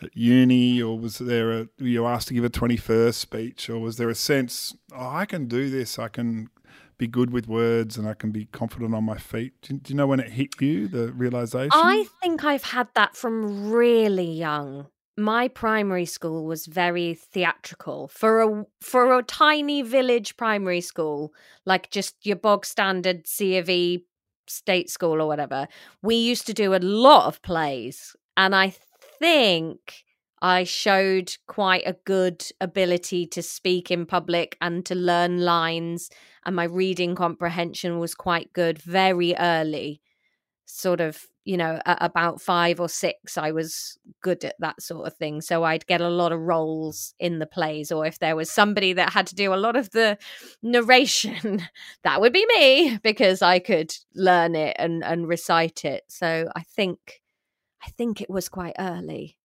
at 0.00 0.16
uni, 0.16 0.80
or 0.80 0.96
was 0.96 1.18
there 1.18 1.50
a 1.50 1.68
were 1.80 1.88
you 1.88 2.06
asked 2.06 2.28
to 2.28 2.34
give 2.34 2.44
a 2.44 2.48
21st 2.48 3.14
speech, 3.14 3.68
or 3.68 3.80
was 3.80 3.96
there 3.96 4.08
a 4.08 4.14
sense, 4.14 4.76
oh, 4.94 5.08
I 5.08 5.24
can 5.24 5.46
do 5.48 5.68
this, 5.68 5.98
I 5.98 6.06
can 6.06 6.50
be 6.98 7.08
good 7.08 7.30
with 7.30 7.48
words 7.48 7.98
and 7.98 8.06
I 8.06 8.14
can 8.14 8.30
be 8.30 8.44
confident 8.44 8.94
on 8.94 9.02
my 9.02 9.18
feet. 9.18 9.60
Do, 9.62 9.76
do 9.78 9.92
you 9.92 9.96
know 9.96 10.06
when 10.06 10.20
it 10.20 10.30
hit 10.30 10.60
you, 10.60 10.86
the 10.86 11.10
realization? 11.12 11.72
I 11.74 12.04
think 12.22 12.44
I've 12.44 12.62
had 12.62 12.86
that 12.94 13.16
from 13.16 13.68
really 13.72 14.30
young. 14.30 14.86
My 15.16 15.48
primary 15.48 16.06
school 16.06 16.46
was 16.46 16.66
very 16.66 17.14
theatrical 17.14 18.06
for 18.06 18.40
a 18.40 18.66
for 18.80 19.18
a 19.18 19.24
tiny 19.24 19.82
village 19.82 20.36
primary 20.36 20.80
school, 20.80 21.34
like 21.64 21.90
just 21.90 22.24
your 22.24 22.36
bog 22.36 22.64
standard 22.64 23.26
C 23.26 23.56
of 23.56 23.68
E 23.68 24.04
state 24.48 24.90
school 24.90 25.20
or 25.20 25.26
whatever. 25.26 25.68
We 26.02 26.16
used 26.16 26.46
to 26.46 26.54
do 26.54 26.74
a 26.74 26.76
lot 26.76 27.26
of 27.26 27.42
plays, 27.42 28.14
and 28.36 28.54
I 28.54 28.74
think 29.18 30.04
I 30.42 30.64
showed 30.64 31.34
quite 31.46 31.84
a 31.86 31.96
good 32.04 32.44
ability 32.60 33.26
to 33.28 33.42
speak 33.42 33.90
in 33.90 34.06
public 34.06 34.56
and 34.60 34.84
to 34.86 34.94
learn 34.94 35.40
lines, 35.40 36.10
and 36.44 36.54
my 36.54 36.64
reading 36.64 37.14
comprehension 37.14 37.98
was 37.98 38.14
quite 38.14 38.52
good 38.52 38.78
very 38.78 39.34
early. 39.36 40.00
Sort 40.66 41.00
of, 41.00 41.22
you 41.46 41.56
know, 41.56 41.80
at 41.86 41.98
about 42.00 42.40
five 42.42 42.80
or 42.80 42.88
six, 42.88 43.38
I 43.38 43.52
was 43.52 43.96
good 44.20 44.44
at 44.44 44.56
that 44.58 44.82
sort 44.82 45.06
of 45.06 45.16
thing. 45.16 45.40
So 45.40 45.62
I'd 45.62 45.86
get 45.86 46.00
a 46.00 46.08
lot 46.08 46.32
of 46.32 46.40
roles 46.40 47.14
in 47.20 47.38
the 47.38 47.46
plays, 47.46 47.92
or 47.92 48.04
if 48.04 48.18
there 48.18 48.34
was 48.34 48.50
somebody 48.50 48.92
that 48.94 49.12
had 49.12 49.28
to 49.28 49.36
do 49.36 49.54
a 49.54 49.56
lot 49.56 49.76
of 49.76 49.90
the 49.92 50.18
narration, 50.60 51.62
that 52.02 52.20
would 52.20 52.32
be 52.32 52.44
me 52.56 52.98
because 53.00 53.42
I 53.42 53.60
could 53.60 53.94
learn 54.12 54.56
it 54.56 54.74
and, 54.76 55.04
and 55.04 55.28
recite 55.28 55.84
it. 55.84 56.02
So 56.08 56.50
I 56.56 56.62
think, 56.62 57.22
I 57.80 57.90
think 57.90 58.20
it 58.20 58.28
was 58.28 58.48
quite 58.48 58.74
early. 58.76 59.38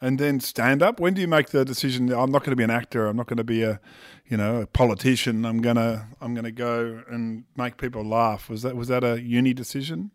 And 0.00 0.20
then 0.20 0.38
stand 0.38 0.84
up. 0.84 1.00
When 1.00 1.14
do 1.14 1.20
you 1.20 1.26
make 1.26 1.48
the 1.48 1.64
decision? 1.64 2.12
I'm 2.12 2.30
not 2.30 2.44
going 2.44 2.52
to 2.52 2.56
be 2.56 2.62
an 2.62 2.70
actor. 2.70 3.08
I'm 3.08 3.16
not 3.16 3.26
going 3.26 3.38
to 3.38 3.44
be 3.44 3.64
a, 3.64 3.80
you 4.24 4.36
know, 4.36 4.60
a 4.60 4.66
politician. 4.68 5.44
I'm 5.44 5.60
gonna 5.60 6.10
I'm 6.20 6.34
gonna 6.36 6.52
go 6.52 7.02
and 7.08 7.42
make 7.56 7.78
people 7.78 8.04
laugh. 8.04 8.48
Was 8.48 8.62
that 8.62 8.76
was 8.76 8.86
that 8.86 9.02
a 9.02 9.20
uni 9.20 9.52
decision? 9.52 10.12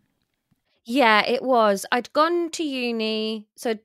Yeah, 0.84 1.24
it 1.26 1.42
was. 1.42 1.86
I'd 1.92 2.12
gone 2.12 2.50
to 2.50 2.62
uni, 2.62 3.46
so 3.56 3.76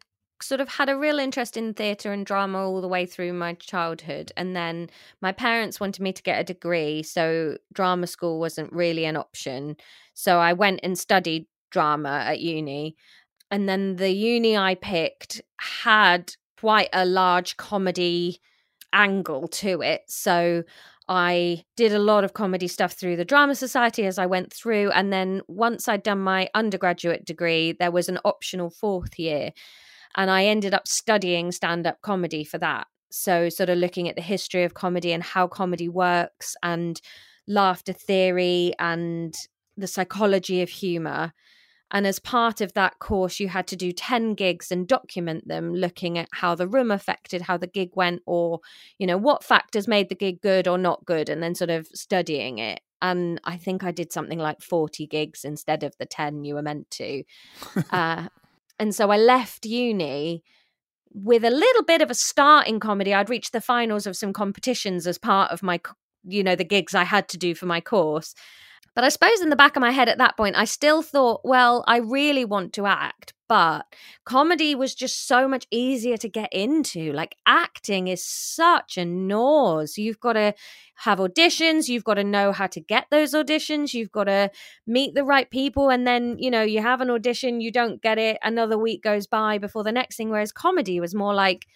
sort 0.41 0.61
of 0.61 0.69
had 0.69 0.89
a 0.89 0.97
real 0.97 1.19
interest 1.19 1.57
in 1.57 1.73
theatre 1.73 2.11
and 2.13 2.25
drama 2.25 2.59
all 2.59 2.81
the 2.81 2.87
way 2.87 3.05
through 3.05 3.33
my 3.33 3.53
childhood. 3.55 4.31
And 4.37 4.55
then 4.55 4.89
my 5.21 5.31
parents 5.31 5.79
wanted 5.79 6.01
me 6.01 6.13
to 6.13 6.23
get 6.23 6.39
a 6.39 6.43
degree, 6.43 7.03
so 7.03 7.57
drama 7.73 8.07
school 8.07 8.39
wasn't 8.39 8.71
really 8.73 9.05
an 9.05 9.15
option. 9.17 9.77
So 10.13 10.39
I 10.39 10.53
went 10.53 10.81
and 10.83 10.97
studied 10.97 11.47
drama 11.71 12.23
at 12.25 12.39
uni. 12.41 12.95
And 13.51 13.69
then 13.69 13.97
the 13.97 14.11
uni 14.11 14.57
I 14.57 14.75
picked 14.75 15.41
had 15.59 16.35
quite 16.59 16.89
a 16.93 17.05
large 17.05 17.57
comedy 17.57 18.41
angle 18.93 19.47
to 19.49 19.81
it. 19.81 20.03
So 20.09 20.63
I 21.09 21.63
did 21.75 21.91
a 21.91 21.99
lot 21.99 22.23
of 22.23 22.33
comedy 22.33 22.67
stuff 22.67 22.93
through 22.93 23.15
the 23.15 23.25
Drama 23.25 23.55
Society 23.55 24.05
as 24.05 24.19
I 24.19 24.27
went 24.27 24.53
through. 24.53 24.91
And 24.91 25.11
then 25.11 25.41
once 25.47 25.87
I'd 25.87 26.03
done 26.03 26.19
my 26.19 26.49
undergraduate 26.53 27.25
degree, 27.25 27.71
there 27.71 27.91
was 27.91 28.09
an 28.09 28.19
optional 28.23 28.69
fourth 28.69 29.17
year. 29.17 29.49
And 30.15 30.29
I 30.29 30.45
ended 30.45 30.75
up 30.75 30.87
studying 30.87 31.51
stand 31.51 31.87
up 31.87 32.01
comedy 32.03 32.43
for 32.43 32.59
that. 32.59 32.85
So, 33.11 33.49
sort 33.49 33.69
of 33.69 33.79
looking 33.79 34.07
at 34.07 34.15
the 34.15 34.21
history 34.21 34.63
of 34.63 34.75
comedy 34.75 35.11
and 35.11 35.23
how 35.23 35.47
comedy 35.47 35.89
works 35.89 36.55
and 36.61 37.01
laughter 37.47 37.93
theory 37.93 38.73
and 38.77 39.33
the 39.75 39.87
psychology 39.87 40.61
of 40.61 40.69
humor. 40.69 41.33
And 41.91 42.05
as 42.05 42.19
part 42.19 42.61
of 42.61 42.73
that 42.73 42.99
course, 42.99 43.39
you 43.39 43.47
had 43.47 43.67
to 43.67 43.75
do 43.75 43.91
10 43.91 44.35
gigs 44.35 44.71
and 44.71 44.87
document 44.87 45.47
them, 45.47 45.73
looking 45.73 46.17
at 46.17 46.29
how 46.31 46.53
the 46.53 46.67
room 46.67 46.91
affected 46.91 47.43
how 47.43 47.57
the 47.57 47.67
gig 47.67 47.91
went, 47.95 48.21
or, 48.25 48.59
you 48.99 49.07
know, 49.07 49.17
what 49.17 49.43
factors 49.43 49.87
made 49.87 50.09
the 50.09 50.15
gig 50.15 50.41
good 50.41 50.67
or 50.67 50.77
not 50.77 51.05
good, 51.05 51.29
and 51.29 51.41
then 51.41 51.55
sort 51.55 51.71
of 51.71 51.87
studying 51.87 52.59
it. 52.59 52.81
And 53.01 53.41
I 53.43 53.57
think 53.57 53.83
I 53.83 53.91
did 53.91 54.11
something 54.11 54.39
like 54.39 54.61
40 54.61 55.07
gigs 55.07 55.43
instead 55.43 55.83
of 55.83 55.97
the 55.97 56.05
10 56.05 56.43
you 56.43 56.55
were 56.55 56.61
meant 56.61 56.91
to. 56.91 57.23
uh, 57.91 58.27
and 58.77 58.93
so 58.93 59.09
I 59.09 59.17
left 59.17 59.65
uni 59.65 60.43
with 61.11 61.43
a 61.43 61.49
little 61.49 61.83
bit 61.83 62.01
of 62.01 62.11
a 62.11 62.15
start 62.15 62.67
in 62.67 62.79
comedy. 62.79 63.13
I'd 63.13 63.29
reached 63.29 63.51
the 63.51 63.61
finals 63.61 64.05
of 64.05 64.15
some 64.15 64.31
competitions 64.31 65.07
as 65.07 65.17
part 65.17 65.51
of 65.51 65.63
my, 65.63 65.79
you 66.23 66.43
know, 66.43 66.55
the 66.55 66.63
gigs 66.63 66.93
I 66.93 67.03
had 67.03 67.27
to 67.29 67.37
do 67.37 67.55
for 67.55 67.65
my 67.65 67.81
course. 67.81 68.35
But 68.99 69.05
I 69.05 69.09
suppose 69.09 69.39
in 69.39 69.49
the 69.49 69.55
back 69.55 69.77
of 69.77 69.79
my 69.79 69.91
head 69.91 70.09
at 70.09 70.17
that 70.17 70.35
point, 70.35 70.57
I 70.57 70.65
still 70.65 71.01
thought, 71.01 71.39
well, 71.45 71.85
I 71.87 71.99
really 71.99 72.43
want 72.43 72.73
to 72.73 72.85
act, 72.85 73.33
but 73.47 73.85
comedy 74.25 74.75
was 74.75 74.93
just 74.93 75.25
so 75.25 75.47
much 75.47 75.65
easier 75.71 76.17
to 76.17 76.27
get 76.27 76.51
into. 76.51 77.13
Like 77.13 77.37
acting 77.45 78.09
is 78.09 78.21
such 78.21 78.97
a 78.97 79.05
nose. 79.05 79.97
You've 79.97 80.19
got 80.19 80.33
to 80.33 80.53
have 80.95 81.19
auditions, 81.19 81.87
you've 81.87 82.03
got 82.03 82.15
to 82.15 82.25
know 82.25 82.51
how 82.51 82.67
to 82.67 82.81
get 82.81 83.05
those 83.09 83.33
auditions, 83.33 83.93
you've 83.93 84.11
got 84.11 84.25
to 84.25 84.51
meet 84.85 85.15
the 85.15 85.23
right 85.23 85.49
people. 85.49 85.89
And 85.89 86.05
then, 86.05 86.35
you 86.37 86.51
know, 86.51 86.63
you 86.63 86.81
have 86.81 86.99
an 86.99 87.09
audition, 87.09 87.61
you 87.61 87.71
don't 87.71 88.01
get 88.01 88.17
it, 88.17 88.37
another 88.43 88.77
week 88.77 89.01
goes 89.01 89.27
by 89.27 89.59
before 89.59 89.85
the 89.85 89.93
next 89.93 90.17
thing. 90.17 90.29
Whereas 90.29 90.51
comedy 90.51 90.99
was 90.99 91.15
more 91.15 91.33
like, 91.33 91.67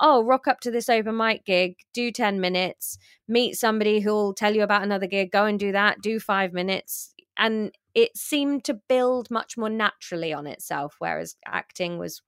oh, 0.00 0.24
rock 0.24 0.46
up 0.46 0.60
to 0.60 0.70
this 0.70 0.88
open 0.88 1.16
mic 1.16 1.44
gig, 1.44 1.76
do 1.92 2.10
10 2.10 2.40
minutes, 2.40 2.98
meet 3.28 3.56
somebody 3.56 4.00
who'll 4.00 4.34
tell 4.34 4.54
you 4.54 4.62
about 4.62 4.82
another 4.82 5.06
gig, 5.06 5.30
go 5.30 5.44
and 5.44 5.58
do 5.58 5.72
that, 5.72 6.00
do 6.02 6.18
five 6.18 6.52
minutes. 6.52 7.14
And 7.36 7.72
it 7.94 8.16
seemed 8.16 8.64
to 8.64 8.74
build 8.74 9.30
much 9.30 9.56
more 9.56 9.70
naturally 9.70 10.32
on 10.32 10.46
itself, 10.46 10.96
whereas 10.98 11.36
acting 11.46 11.98
was 11.98 12.22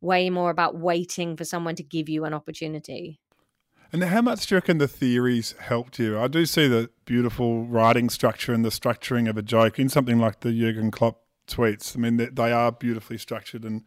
way 0.00 0.30
more 0.30 0.50
about 0.50 0.78
waiting 0.78 1.36
for 1.36 1.44
someone 1.44 1.74
to 1.76 1.82
give 1.82 2.08
you 2.08 2.24
an 2.24 2.34
opportunity. 2.34 3.20
And 3.92 4.04
how 4.04 4.22
much 4.22 4.46
do 4.46 4.54
you 4.54 4.56
reckon 4.58 4.78
the 4.78 4.88
theories 4.88 5.54
helped 5.58 5.98
you? 5.98 6.18
I 6.18 6.28
do 6.28 6.46
see 6.46 6.68
the 6.68 6.90
beautiful 7.04 7.66
writing 7.66 8.08
structure 8.08 8.54
and 8.54 8.64
the 8.64 8.68
structuring 8.68 9.28
of 9.28 9.36
a 9.36 9.42
joke 9.42 9.78
in 9.78 9.88
something 9.88 10.18
like 10.18 10.40
the 10.40 10.52
Jurgen 10.52 10.90
Klopp 10.90 11.22
tweets. 11.48 11.96
I 11.96 12.00
mean, 12.00 12.16
they, 12.16 12.26
they 12.26 12.52
are 12.52 12.70
beautifully 12.70 13.18
structured 13.18 13.64
and 13.64 13.82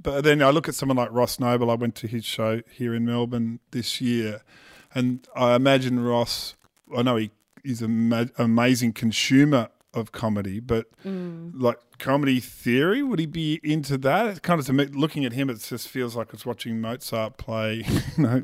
but 0.00 0.22
then 0.22 0.42
I 0.42 0.50
look 0.50 0.68
at 0.68 0.74
someone 0.74 0.96
like 0.96 1.10
Ross 1.12 1.38
Noble. 1.38 1.70
I 1.70 1.74
went 1.74 1.94
to 1.96 2.06
his 2.06 2.24
show 2.24 2.62
here 2.70 2.94
in 2.94 3.04
Melbourne 3.04 3.60
this 3.70 4.00
year, 4.00 4.42
and 4.94 5.26
I 5.34 5.54
imagine 5.54 6.00
Ross. 6.00 6.56
I 6.94 7.02
know 7.02 7.16
he 7.16 7.30
is 7.64 7.80
an 7.82 8.30
amazing 8.36 8.92
consumer 8.92 9.68
of 9.94 10.12
comedy, 10.12 10.60
but 10.60 10.86
mm. 11.04 11.52
like 11.54 11.78
comedy 11.98 12.40
theory, 12.40 13.02
would 13.02 13.18
he 13.18 13.26
be 13.26 13.60
into 13.62 13.96
that? 13.98 14.26
It's 14.26 14.40
kind 14.40 14.60
of 14.60 14.66
to 14.66 14.72
me, 14.72 14.86
looking 14.86 15.24
at 15.24 15.32
him, 15.32 15.48
it 15.48 15.60
just 15.60 15.88
feels 15.88 16.16
like 16.16 16.34
it's 16.34 16.44
watching 16.44 16.80
Mozart 16.80 17.36
play, 17.38 17.84
you 18.16 18.22
know, 18.22 18.42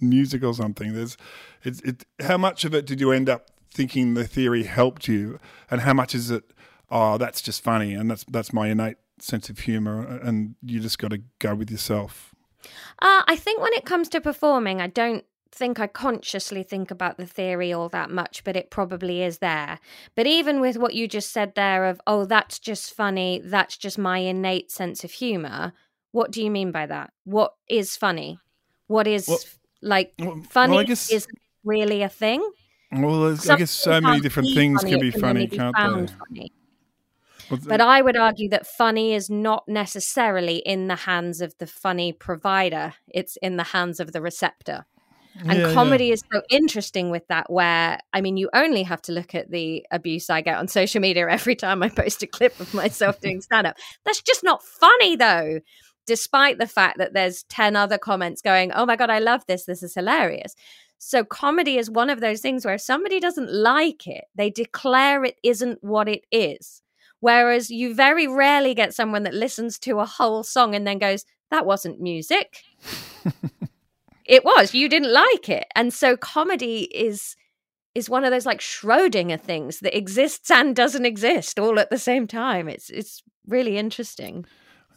music 0.00 0.44
or 0.44 0.54
something. 0.54 0.92
There's, 0.92 1.16
it's, 1.62 1.80
it. 1.80 2.04
How 2.20 2.36
much 2.36 2.64
of 2.64 2.74
it 2.74 2.86
did 2.86 3.00
you 3.00 3.10
end 3.10 3.28
up 3.28 3.50
thinking 3.70 4.14
the 4.14 4.26
theory 4.26 4.64
helped 4.64 5.08
you, 5.08 5.40
and 5.70 5.80
how 5.80 5.94
much 5.94 6.14
is 6.14 6.30
it? 6.30 6.44
Oh, 6.90 7.18
that's 7.18 7.40
just 7.40 7.62
funny, 7.62 7.94
and 7.94 8.10
that's 8.10 8.24
that's 8.24 8.52
my 8.52 8.68
innate 8.68 8.98
sense 9.20 9.48
of 9.48 9.60
humor, 9.60 10.04
and 10.22 10.54
you 10.62 10.80
just 10.80 10.98
got 10.98 11.10
to 11.10 11.22
go 11.38 11.54
with 11.54 11.70
yourself? 11.70 12.34
Uh, 13.00 13.22
I 13.26 13.36
think 13.36 13.60
when 13.60 13.72
it 13.74 13.84
comes 13.84 14.08
to 14.10 14.20
performing, 14.20 14.80
I 14.80 14.86
don't 14.86 15.24
think 15.52 15.78
I 15.78 15.86
consciously 15.86 16.62
think 16.62 16.90
about 16.90 17.16
the 17.16 17.26
theory 17.26 17.72
all 17.72 17.88
that 17.90 18.10
much, 18.10 18.42
but 18.44 18.56
it 18.56 18.70
probably 18.70 19.22
is 19.22 19.38
there. 19.38 19.78
But 20.14 20.26
even 20.26 20.60
with 20.60 20.76
what 20.76 20.94
you 20.94 21.06
just 21.06 21.32
said 21.32 21.54
there 21.54 21.86
of, 21.86 22.00
oh, 22.06 22.24
that's 22.24 22.58
just 22.58 22.92
funny, 22.92 23.40
that's 23.44 23.76
just 23.76 23.98
my 23.98 24.18
innate 24.18 24.70
sense 24.70 25.04
of 25.04 25.12
humor, 25.12 25.72
what 26.12 26.30
do 26.30 26.42
you 26.42 26.50
mean 26.50 26.72
by 26.72 26.86
that? 26.86 27.12
What 27.24 27.54
is 27.68 27.96
funny? 27.96 28.38
What 28.86 29.06
is 29.06 29.28
well, 29.28 29.38
like 29.82 30.14
funny 30.50 30.76
well, 30.76 30.84
guess, 30.84 31.10
is 31.10 31.26
really 31.64 32.02
a 32.02 32.08
thing? 32.08 32.48
Well, 32.92 33.32
I 33.32 33.56
guess 33.56 33.70
so 33.70 34.00
many 34.00 34.20
different 34.20 34.54
things 34.54 34.82
funny, 34.82 34.92
can 34.92 35.00
be 35.00 35.10
funny, 35.10 35.46
can 35.46 35.72
not 35.72 35.74
they? 35.74 36.12
Funny 36.28 36.52
but 37.66 37.80
I 37.80 38.02
would 38.02 38.16
argue 38.16 38.48
that 38.50 38.66
funny 38.66 39.14
is 39.14 39.30
not 39.30 39.64
necessarily 39.68 40.56
in 40.56 40.88
the 40.88 40.96
hands 40.96 41.40
of 41.40 41.54
the 41.58 41.66
funny 41.66 42.12
provider, 42.12 42.94
it's 43.08 43.36
in 43.42 43.56
the 43.56 43.64
hands 43.64 44.00
of 44.00 44.12
the 44.12 44.20
receptor. 44.20 44.86
And 45.36 45.58
yeah, 45.58 45.72
comedy 45.72 46.06
yeah. 46.06 46.12
is 46.14 46.22
so 46.32 46.42
interesting 46.48 47.10
with 47.10 47.26
that, 47.26 47.50
where 47.50 47.98
I 48.12 48.20
mean, 48.20 48.36
you 48.36 48.48
only 48.54 48.84
have 48.84 49.02
to 49.02 49.12
look 49.12 49.34
at 49.34 49.50
the 49.50 49.84
abuse 49.90 50.30
I 50.30 50.42
get 50.42 50.58
on 50.58 50.68
social 50.68 51.00
media 51.00 51.28
every 51.28 51.56
time 51.56 51.82
I 51.82 51.88
post 51.88 52.22
a 52.22 52.26
clip 52.26 52.58
of 52.60 52.72
myself 52.72 53.20
doing 53.20 53.40
stand 53.40 53.66
up. 53.66 53.76
That's 54.04 54.22
just 54.22 54.44
not 54.44 54.62
funny, 54.62 55.16
though, 55.16 55.60
despite 56.06 56.58
the 56.58 56.68
fact 56.68 56.98
that 56.98 57.14
there's 57.14 57.42
10 57.44 57.74
other 57.74 57.98
comments 57.98 58.42
going, 58.42 58.70
Oh 58.72 58.86
my 58.86 58.94
God, 58.94 59.10
I 59.10 59.18
love 59.18 59.44
this. 59.46 59.64
This 59.64 59.82
is 59.82 59.94
hilarious. 59.94 60.54
So, 60.98 61.24
comedy 61.24 61.78
is 61.78 61.90
one 61.90 62.10
of 62.10 62.20
those 62.20 62.40
things 62.40 62.64
where 62.64 62.74
if 62.74 62.80
somebody 62.80 63.18
doesn't 63.18 63.52
like 63.52 64.06
it, 64.06 64.24
they 64.34 64.50
declare 64.50 65.24
it 65.24 65.36
isn't 65.42 65.82
what 65.82 66.08
it 66.08 66.24
is. 66.30 66.80
Whereas 67.24 67.70
you 67.70 67.94
very 67.94 68.26
rarely 68.26 68.74
get 68.74 68.92
someone 68.92 69.22
that 69.22 69.32
listens 69.32 69.78
to 69.78 69.98
a 70.00 70.04
whole 70.04 70.42
song 70.42 70.74
and 70.74 70.86
then 70.86 70.98
goes, 70.98 71.24
that 71.50 71.64
wasn't 71.64 71.98
music. 71.98 72.58
it 74.26 74.44
was. 74.44 74.74
You 74.74 74.90
didn't 74.90 75.10
like 75.10 75.48
it. 75.48 75.64
And 75.74 75.90
so 75.90 76.18
comedy 76.18 76.82
is 76.94 77.34
is 77.94 78.10
one 78.10 78.26
of 78.26 78.30
those 78.30 78.44
like 78.44 78.60
Schrodinger 78.60 79.40
things 79.40 79.80
that 79.80 79.96
exists 79.96 80.50
and 80.50 80.76
doesn't 80.76 81.06
exist 81.06 81.58
all 81.58 81.78
at 81.78 81.88
the 81.88 81.96
same 81.96 82.26
time. 82.26 82.68
It's 82.68 82.90
it's 82.90 83.22
really 83.46 83.78
interesting. 83.78 84.44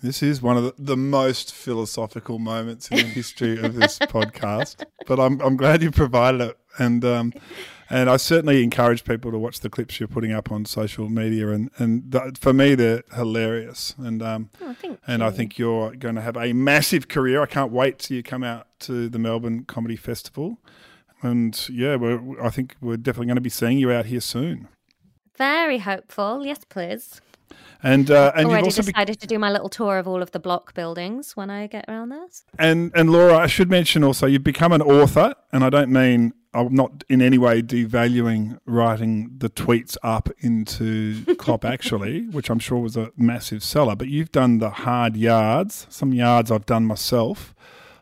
This 0.01 0.21
is 0.21 0.41
one 0.41 0.57
of 0.57 0.63
the, 0.63 0.73
the 0.77 0.97
most 0.97 1.53
philosophical 1.53 2.37
moments 2.39 2.89
in 2.89 2.97
the 2.97 3.03
history 3.03 3.59
of 3.59 3.75
this 3.75 3.97
podcast, 4.01 4.83
but 5.07 5.19
I'm 5.19 5.39
I'm 5.41 5.57
glad 5.57 5.81
you 5.81 5.91
provided 5.91 6.41
it. 6.41 6.57
And 6.77 7.03
um, 7.03 7.33
And 7.89 8.09
I 8.09 8.17
certainly 8.17 8.63
encourage 8.63 9.03
people 9.05 9.31
to 9.31 9.39
watch 9.39 9.61
the 9.61 9.69
clips 9.69 9.99
you're 9.99 10.07
putting 10.07 10.31
up 10.33 10.51
on 10.51 10.65
social 10.65 11.09
media, 11.09 11.49
and 11.49 11.71
and 11.77 12.11
th- 12.11 12.37
for 12.39 12.53
me 12.53 12.75
they're 12.75 13.03
hilarious. 13.15 13.95
And 13.97 14.21
um, 14.21 14.49
Oh, 14.61 14.75
and 15.07 15.23
I 15.23 15.31
think 15.31 15.57
you're 15.57 15.95
going 15.95 16.15
to 16.15 16.21
have 16.21 16.37
a 16.37 16.53
massive 16.53 17.07
career. 17.07 17.41
I 17.41 17.45
can't 17.47 17.71
wait 17.71 17.99
till 17.99 18.17
you 18.17 18.23
come 18.23 18.43
out 18.43 18.67
to 18.81 19.09
the 19.09 19.17
Melbourne 19.19 19.63
Comedy 19.65 19.95
Festival. 19.95 20.57
And 21.23 21.67
yeah, 21.69 21.95
we're, 21.95 22.39
I 22.43 22.49
think 22.51 22.75
we're 22.79 22.97
definitely 22.97 23.25
going 23.27 23.35
to 23.37 23.41
be 23.41 23.49
seeing 23.49 23.79
you 23.79 23.91
out 23.91 24.05
here 24.05 24.21
soon. 24.21 24.67
Very 25.35 25.79
hopeful. 25.79 26.45
Yes, 26.45 26.59
please. 26.63 27.21
And 27.83 28.09
uh, 28.09 28.31
and 28.35 28.43
you've 28.43 28.51
Already 28.51 28.65
also 28.65 28.81
be- 28.81 28.91
decided 28.91 29.19
to 29.19 29.27
do 29.27 29.37
my 29.37 29.51
little 29.51 29.69
tour 29.69 29.97
of 29.97 30.07
all 30.07 30.21
of 30.21 30.31
the 30.31 30.39
block 30.39 30.73
buildings 30.73 31.37
when 31.37 31.49
I 31.49 31.67
get 31.67 31.85
around 31.87 32.09
there. 32.09 32.25
And 32.57 32.91
and 32.95 33.11
Laura, 33.11 33.37
I 33.37 33.47
should 33.47 33.69
mention 33.69 34.03
also 34.03 34.25
you've 34.25 34.43
become 34.43 34.71
an 34.71 34.81
author, 34.81 35.35
and 35.51 35.63
I 35.63 35.69
don't 35.69 35.91
mean 35.91 36.33
I'm 36.53 36.73
not 36.73 37.03
in 37.07 37.21
any 37.21 37.37
way 37.37 37.61
devaluing 37.61 38.57
writing 38.65 39.29
the 39.37 39.49
tweets 39.49 39.95
up 40.01 40.29
into 40.39 41.23
Klopp 41.37 41.63
actually, 41.63 42.27
which 42.29 42.49
I'm 42.49 42.59
sure 42.59 42.79
was 42.79 42.97
a 42.97 43.11
massive 43.15 43.63
seller. 43.63 43.95
But 43.95 44.07
you've 44.07 44.31
done 44.31 44.57
the 44.57 44.71
hard 44.71 45.15
yards, 45.15 45.85
some 45.89 46.13
yards 46.13 46.49
I've 46.51 46.65
done 46.65 46.85
myself, 46.85 47.53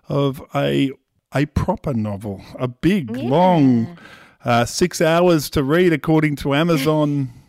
of 0.08 0.42
a 0.56 0.92
a 1.34 1.48
proper 1.48 1.94
novel, 1.94 2.42
a 2.58 2.70
big 2.70 3.12
long 3.12 3.98
uh, 4.46 4.64
six 4.64 5.02
hours 5.02 5.50
to 5.50 5.64
read 5.64 5.92
according 5.92 6.38
to 6.38 6.54
Amazon 6.54 7.34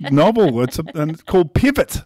novel. 0.00 0.62
It's 0.62 0.78
a, 0.78 0.84
and 0.94 1.12
it's 1.12 1.22
called 1.22 1.54
Pivot 1.54 2.02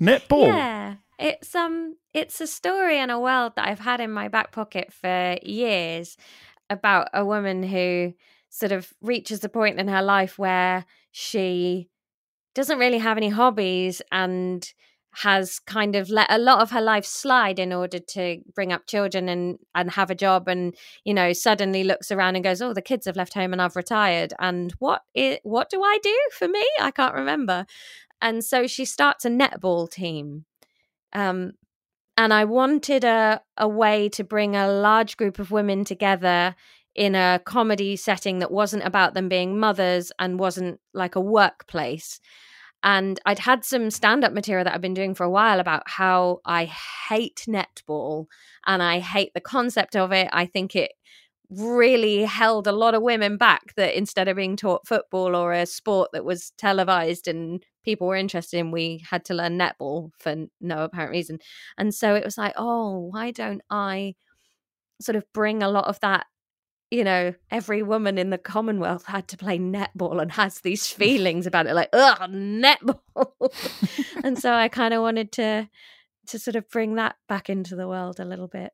Netball. 0.00 0.48
Yeah. 0.48 0.94
It's 1.18 1.54
um 1.54 1.96
it's 2.12 2.40
a 2.40 2.46
story 2.46 2.98
and 2.98 3.10
a 3.10 3.18
world 3.18 3.52
that 3.56 3.68
I've 3.68 3.80
had 3.80 4.00
in 4.00 4.10
my 4.10 4.28
back 4.28 4.52
pocket 4.52 4.92
for 4.92 5.36
years 5.42 6.16
about 6.68 7.08
a 7.12 7.24
woman 7.24 7.62
who 7.62 8.14
sort 8.50 8.72
of 8.72 8.92
reaches 9.00 9.42
a 9.44 9.48
point 9.48 9.78
in 9.78 9.88
her 9.88 10.02
life 10.02 10.38
where 10.38 10.84
she 11.12 11.88
doesn't 12.54 12.78
really 12.78 12.98
have 12.98 13.16
any 13.16 13.28
hobbies 13.28 14.00
and 14.12 14.72
has 15.22 15.58
kind 15.60 15.94
of 15.96 16.10
let 16.10 16.30
a 16.30 16.38
lot 16.38 16.60
of 16.60 16.70
her 16.70 16.80
life 16.80 17.04
slide 17.04 17.58
in 17.58 17.72
order 17.72 17.98
to 17.98 18.40
bring 18.54 18.72
up 18.72 18.86
children 18.86 19.28
and 19.28 19.58
and 19.74 19.92
have 19.92 20.10
a 20.10 20.14
job 20.14 20.48
and 20.48 20.74
you 21.04 21.14
know 21.14 21.32
suddenly 21.32 21.84
looks 21.84 22.10
around 22.10 22.34
and 22.36 22.44
goes 22.44 22.60
oh 22.62 22.72
the 22.74 22.82
kids 22.82 23.06
have 23.06 23.16
left 23.16 23.34
home 23.34 23.52
and 23.52 23.62
I've 23.62 23.76
retired. 23.76 24.32
And 24.38 24.72
what 24.78 25.02
i- 25.16 25.40
what 25.44 25.70
do 25.70 25.82
I 25.82 25.98
do 26.02 26.18
for 26.32 26.48
me? 26.48 26.64
I 26.80 26.90
can't 26.90 27.14
remember. 27.14 27.66
And 28.22 28.44
so 28.44 28.66
she 28.66 28.84
starts 28.84 29.24
a 29.24 29.30
netball 29.30 29.90
team. 29.90 30.46
Um 31.12 31.52
and 32.16 32.32
I 32.32 32.44
wanted 32.44 33.04
a 33.04 33.40
a 33.56 33.68
way 33.68 34.08
to 34.10 34.24
bring 34.24 34.56
a 34.56 34.68
large 34.68 35.16
group 35.16 35.38
of 35.38 35.50
women 35.50 35.84
together 35.84 36.54
in 36.94 37.14
a 37.16 37.40
comedy 37.44 37.96
setting 37.96 38.38
that 38.40 38.52
wasn't 38.52 38.84
about 38.84 39.14
them 39.14 39.28
being 39.28 39.58
mothers 39.58 40.12
and 40.18 40.38
wasn't 40.38 40.80
like 40.94 41.16
a 41.16 41.20
workplace 41.20 42.20
and 42.84 43.18
I'd 43.24 43.38
had 43.38 43.64
some 43.64 43.90
stand 43.90 44.24
up 44.24 44.32
material 44.32 44.64
that 44.64 44.74
I've 44.74 44.80
been 44.82 44.94
doing 44.94 45.14
for 45.14 45.24
a 45.24 45.30
while 45.30 45.58
about 45.58 45.82
how 45.86 46.40
I 46.44 46.66
hate 47.08 47.46
netball 47.48 48.26
and 48.66 48.82
I 48.82 49.00
hate 49.00 49.32
the 49.34 49.40
concept 49.40 49.96
of 49.96 50.12
it. 50.12 50.28
I 50.32 50.44
think 50.44 50.76
it 50.76 50.92
really 51.48 52.24
held 52.24 52.66
a 52.66 52.72
lot 52.72 52.94
of 52.94 53.02
women 53.02 53.38
back 53.38 53.74
that 53.76 53.96
instead 53.96 54.28
of 54.28 54.36
being 54.36 54.56
taught 54.56 54.86
football 54.86 55.34
or 55.34 55.52
a 55.52 55.64
sport 55.64 56.10
that 56.12 56.26
was 56.26 56.52
televised 56.58 57.26
and 57.26 57.64
people 57.84 58.06
were 58.06 58.16
interested 58.16 58.58
in, 58.58 58.70
we 58.70 59.02
had 59.08 59.24
to 59.24 59.34
learn 59.34 59.58
netball 59.58 60.10
for 60.18 60.46
no 60.60 60.84
apparent 60.84 61.10
reason. 61.12 61.38
And 61.78 61.94
so 61.94 62.14
it 62.14 62.24
was 62.24 62.36
like, 62.36 62.54
oh, 62.56 63.08
why 63.10 63.30
don't 63.30 63.62
I 63.70 64.14
sort 65.00 65.16
of 65.16 65.24
bring 65.32 65.62
a 65.62 65.70
lot 65.70 65.86
of 65.86 65.98
that 66.00 66.26
you 66.94 67.04
know, 67.04 67.34
every 67.50 67.82
woman 67.82 68.18
in 68.18 68.30
the 68.30 68.38
Commonwealth 68.38 69.06
had 69.06 69.26
to 69.28 69.36
play 69.36 69.58
netball 69.58 70.22
and 70.22 70.30
has 70.32 70.60
these 70.60 70.86
feelings 70.86 71.46
about 71.46 71.66
it, 71.66 71.74
like, 71.74 71.88
ugh, 71.92 72.30
netball. 72.30 73.32
and 74.24 74.38
so 74.38 74.52
I 74.52 74.68
kind 74.68 74.94
of 74.94 75.02
wanted 75.02 75.32
to 75.32 75.68
to 76.26 76.38
sort 76.38 76.56
of 76.56 76.66
bring 76.70 76.94
that 76.94 77.16
back 77.28 77.50
into 77.50 77.76
the 77.76 77.86
world 77.86 78.18
a 78.18 78.24
little 78.24 78.48
bit. 78.48 78.72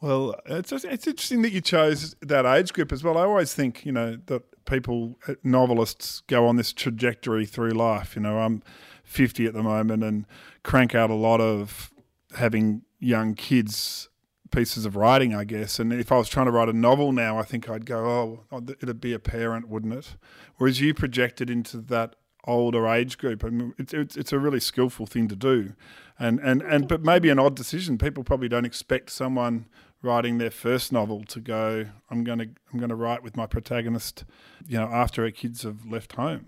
Well, 0.00 0.36
it's 0.46 0.72
it's 0.72 1.06
interesting 1.06 1.42
that 1.42 1.52
you 1.52 1.60
chose 1.60 2.14
that 2.20 2.46
age 2.46 2.72
group 2.72 2.92
as 2.92 3.02
well. 3.02 3.18
I 3.18 3.22
always 3.22 3.54
think, 3.54 3.84
you 3.84 3.92
know, 3.92 4.18
that 4.26 4.64
people, 4.64 5.18
uh, 5.26 5.34
novelists, 5.42 6.22
go 6.26 6.46
on 6.46 6.56
this 6.56 6.72
trajectory 6.72 7.46
through 7.46 7.70
life. 7.70 8.14
You 8.14 8.22
know, 8.22 8.38
I'm 8.38 8.62
50 9.04 9.46
at 9.46 9.54
the 9.54 9.62
moment 9.62 10.04
and 10.04 10.26
crank 10.62 10.94
out 10.94 11.10
a 11.10 11.14
lot 11.14 11.40
of 11.40 11.92
having 12.36 12.82
young 12.98 13.34
kids 13.34 14.08
pieces 14.50 14.86
of 14.86 14.96
writing, 14.96 15.34
I 15.34 15.44
guess. 15.44 15.78
And 15.78 15.92
if 15.92 16.12
I 16.12 16.16
was 16.16 16.28
trying 16.28 16.46
to 16.46 16.52
write 16.52 16.68
a 16.68 16.72
novel 16.72 17.12
now, 17.12 17.38
I 17.38 17.42
think 17.42 17.68
I'd 17.68 17.86
go, 17.86 17.98
oh, 17.98 18.44
oh 18.52 18.62
it'd 18.80 19.00
be 19.00 19.12
a 19.12 19.18
parent, 19.18 19.68
wouldn't 19.68 19.94
it? 19.94 20.16
Whereas 20.56 20.80
you 20.80 20.94
projected 20.94 21.50
into 21.50 21.78
that 21.78 22.16
older 22.44 22.86
age 22.86 23.18
group, 23.18 23.44
I 23.44 23.48
mean, 23.50 23.74
it's, 23.78 23.92
it's 23.92 24.16
it's 24.16 24.32
a 24.32 24.38
really 24.38 24.60
skillful 24.60 25.06
thing 25.06 25.28
to 25.28 25.36
do, 25.36 25.72
and 26.18 26.38
and 26.40 26.62
and 26.62 26.88
but 26.88 27.02
maybe 27.02 27.28
an 27.28 27.38
odd 27.38 27.56
decision. 27.56 27.98
People 27.98 28.24
probably 28.24 28.48
don't 28.48 28.64
expect 28.64 29.10
someone 29.10 29.66
writing 30.02 30.38
their 30.38 30.50
first 30.50 30.92
novel 30.92 31.24
to 31.24 31.40
go, 31.40 31.86
I'm 32.10 32.24
going 32.24 32.38
to 32.38 32.48
I'm 32.72 32.78
going 32.78 32.90
to 32.90 32.96
write 32.96 33.22
with 33.22 33.36
my 33.36 33.46
protagonist, 33.46 34.24
you 34.66 34.78
know, 34.78 34.86
after 34.86 35.24
her 35.24 35.30
kids 35.30 35.62
have 35.62 35.84
left 35.84 36.12
home. 36.12 36.46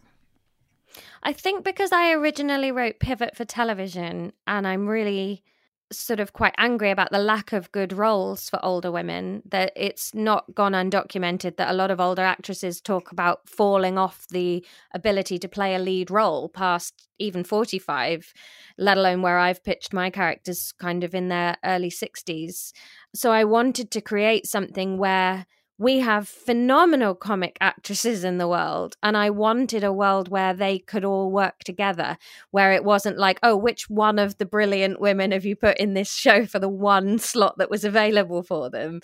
I 1.22 1.32
think 1.32 1.64
because 1.64 1.92
I 1.92 2.12
originally 2.12 2.72
wrote 2.72 2.98
Pivot 2.98 3.36
for 3.36 3.44
television 3.44 4.32
and 4.46 4.66
I'm 4.66 4.88
really 4.88 5.42
sort 5.90 6.20
of 6.20 6.32
quite 6.32 6.54
angry 6.58 6.90
about 6.90 7.10
the 7.10 7.18
lack 7.18 7.52
of 7.52 7.72
good 7.72 7.92
roles 7.92 8.50
for 8.50 8.62
older 8.64 8.92
women 8.92 9.42
that 9.46 9.72
it's 9.74 10.14
not 10.14 10.54
gone 10.54 10.72
undocumented 10.72 11.56
that 11.56 11.70
a 11.70 11.74
lot 11.74 11.90
of 11.90 12.00
older 12.00 12.22
actresses 12.22 12.80
talk 12.80 13.10
about 13.10 13.48
falling 13.48 13.96
off 13.96 14.26
the 14.28 14.64
ability 14.92 15.38
to 15.38 15.48
play 15.48 15.74
a 15.74 15.78
lead 15.78 16.10
role 16.10 16.48
past 16.48 17.08
even 17.18 17.42
45 17.42 18.32
let 18.76 18.98
alone 18.98 19.22
where 19.22 19.38
I've 19.38 19.64
pitched 19.64 19.94
my 19.94 20.10
characters 20.10 20.72
kind 20.72 21.02
of 21.04 21.14
in 21.14 21.28
their 21.28 21.56
early 21.64 21.90
60s 21.90 22.72
so 23.14 23.32
I 23.32 23.44
wanted 23.44 23.90
to 23.92 24.00
create 24.02 24.46
something 24.46 24.98
where 24.98 25.46
we 25.78 26.00
have 26.00 26.28
phenomenal 26.28 27.14
comic 27.14 27.56
actresses 27.60 28.24
in 28.24 28.38
the 28.38 28.48
world 28.48 28.96
and 29.02 29.16
i 29.16 29.30
wanted 29.30 29.84
a 29.84 29.92
world 29.92 30.28
where 30.28 30.52
they 30.52 30.78
could 30.78 31.04
all 31.04 31.30
work 31.30 31.60
together 31.60 32.18
where 32.50 32.72
it 32.72 32.84
wasn't 32.84 33.16
like 33.16 33.38
oh 33.42 33.56
which 33.56 33.88
one 33.88 34.18
of 34.18 34.36
the 34.38 34.44
brilliant 34.44 35.00
women 35.00 35.30
have 35.30 35.44
you 35.44 35.56
put 35.56 35.78
in 35.78 35.94
this 35.94 36.12
show 36.12 36.44
for 36.44 36.58
the 36.58 36.68
one 36.68 37.18
slot 37.18 37.56
that 37.58 37.70
was 37.70 37.84
available 37.84 38.42
for 38.42 38.68
them 38.68 39.00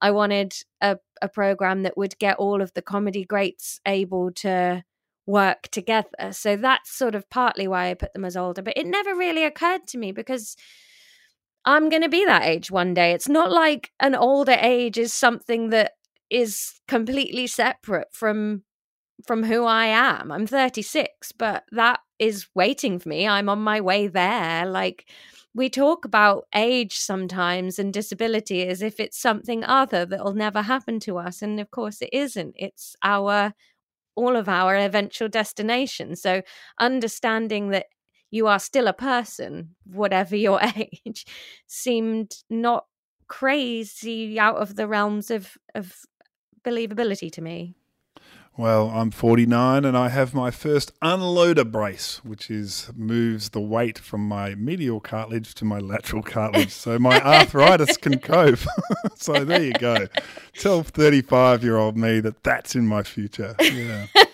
i 0.00 0.10
wanted 0.10 0.54
a, 0.80 0.98
a 1.22 1.28
program 1.28 1.82
that 1.82 1.96
would 1.96 2.18
get 2.18 2.36
all 2.38 2.60
of 2.62 2.72
the 2.74 2.82
comedy 2.82 3.24
greats 3.24 3.80
able 3.86 4.32
to 4.32 4.82
work 5.26 5.68
together 5.68 6.30
so 6.30 6.56
that's 6.56 6.90
sort 6.90 7.14
of 7.14 7.28
partly 7.28 7.66
why 7.66 7.90
i 7.90 7.94
put 7.94 8.12
them 8.14 8.24
as 8.24 8.36
older 8.36 8.62
but 8.62 8.76
it 8.76 8.86
never 8.86 9.14
really 9.14 9.44
occurred 9.44 9.86
to 9.86 9.98
me 9.98 10.12
because 10.12 10.56
I'm 11.68 11.88
going 11.88 12.02
to 12.02 12.08
be 12.08 12.24
that 12.24 12.44
age 12.44 12.70
one 12.70 12.94
day. 12.94 13.10
It's 13.10 13.28
not 13.28 13.50
like 13.50 13.90
an 13.98 14.14
older 14.14 14.56
age 14.60 14.98
is 14.98 15.12
something 15.12 15.70
that 15.70 15.94
is 16.30 16.80
completely 16.88 17.46
separate 17.46 18.08
from 18.12 18.62
from 19.26 19.44
who 19.44 19.64
I 19.64 19.86
am. 19.86 20.30
I'm 20.30 20.46
36, 20.46 21.32
but 21.32 21.64
that 21.72 22.00
is 22.18 22.48
waiting 22.54 22.98
for 22.98 23.08
me. 23.08 23.26
I'm 23.26 23.48
on 23.48 23.60
my 23.60 23.80
way 23.80 24.08
there. 24.08 24.66
Like 24.66 25.10
we 25.54 25.70
talk 25.70 26.04
about 26.04 26.44
age 26.54 26.98
sometimes 26.98 27.78
and 27.78 27.94
disability 27.94 28.68
as 28.68 28.82
if 28.82 29.00
it's 29.00 29.18
something 29.18 29.64
other 29.64 30.04
that'll 30.04 30.34
never 30.34 30.60
happen 30.60 31.00
to 31.00 31.16
us 31.16 31.40
and 31.40 31.58
of 31.58 31.70
course 31.70 32.02
it 32.02 32.10
isn't. 32.12 32.54
It's 32.58 32.94
our 33.02 33.54
all 34.16 34.36
of 34.36 34.48
our 34.48 34.76
eventual 34.76 35.28
destination. 35.28 36.16
So 36.16 36.42
understanding 36.80 37.70
that 37.70 37.86
you 38.30 38.46
are 38.46 38.58
still 38.58 38.88
a 38.88 38.92
person, 38.92 39.76
whatever 39.84 40.36
your 40.36 40.60
age, 41.06 41.26
seemed 41.66 42.34
not 42.50 42.86
crazy 43.28 44.38
out 44.38 44.56
of 44.56 44.76
the 44.76 44.86
realms 44.86 45.30
of, 45.30 45.56
of 45.74 45.94
believability 46.66 47.30
to 47.32 47.40
me. 47.40 47.76
Well, 48.58 48.88
I'm 48.88 49.10
49 49.10 49.84
and 49.84 49.98
I 49.98 50.08
have 50.08 50.32
my 50.32 50.50
first 50.50 50.98
unloader 51.00 51.70
brace, 51.70 52.24
which 52.24 52.50
is 52.50 52.90
moves 52.96 53.50
the 53.50 53.60
weight 53.60 53.98
from 53.98 54.26
my 54.26 54.54
medial 54.54 54.98
cartilage 54.98 55.54
to 55.56 55.66
my 55.66 55.78
lateral 55.78 56.22
cartilage, 56.22 56.70
so 56.70 56.98
my 56.98 57.20
arthritis 57.22 57.98
can 57.98 58.18
cope. 58.18 58.60
so 59.14 59.44
there 59.44 59.62
you 59.62 59.74
go. 59.74 60.06
Tell 60.54 60.82
35 60.82 61.62
year 61.62 61.76
old 61.76 61.98
me 61.98 62.20
that 62.20 62.42
that's 62.44 62.74
in 62.74 62.86
my 62.86 63.02
future. 63.02 63.54
Yeah. 63.60 64.06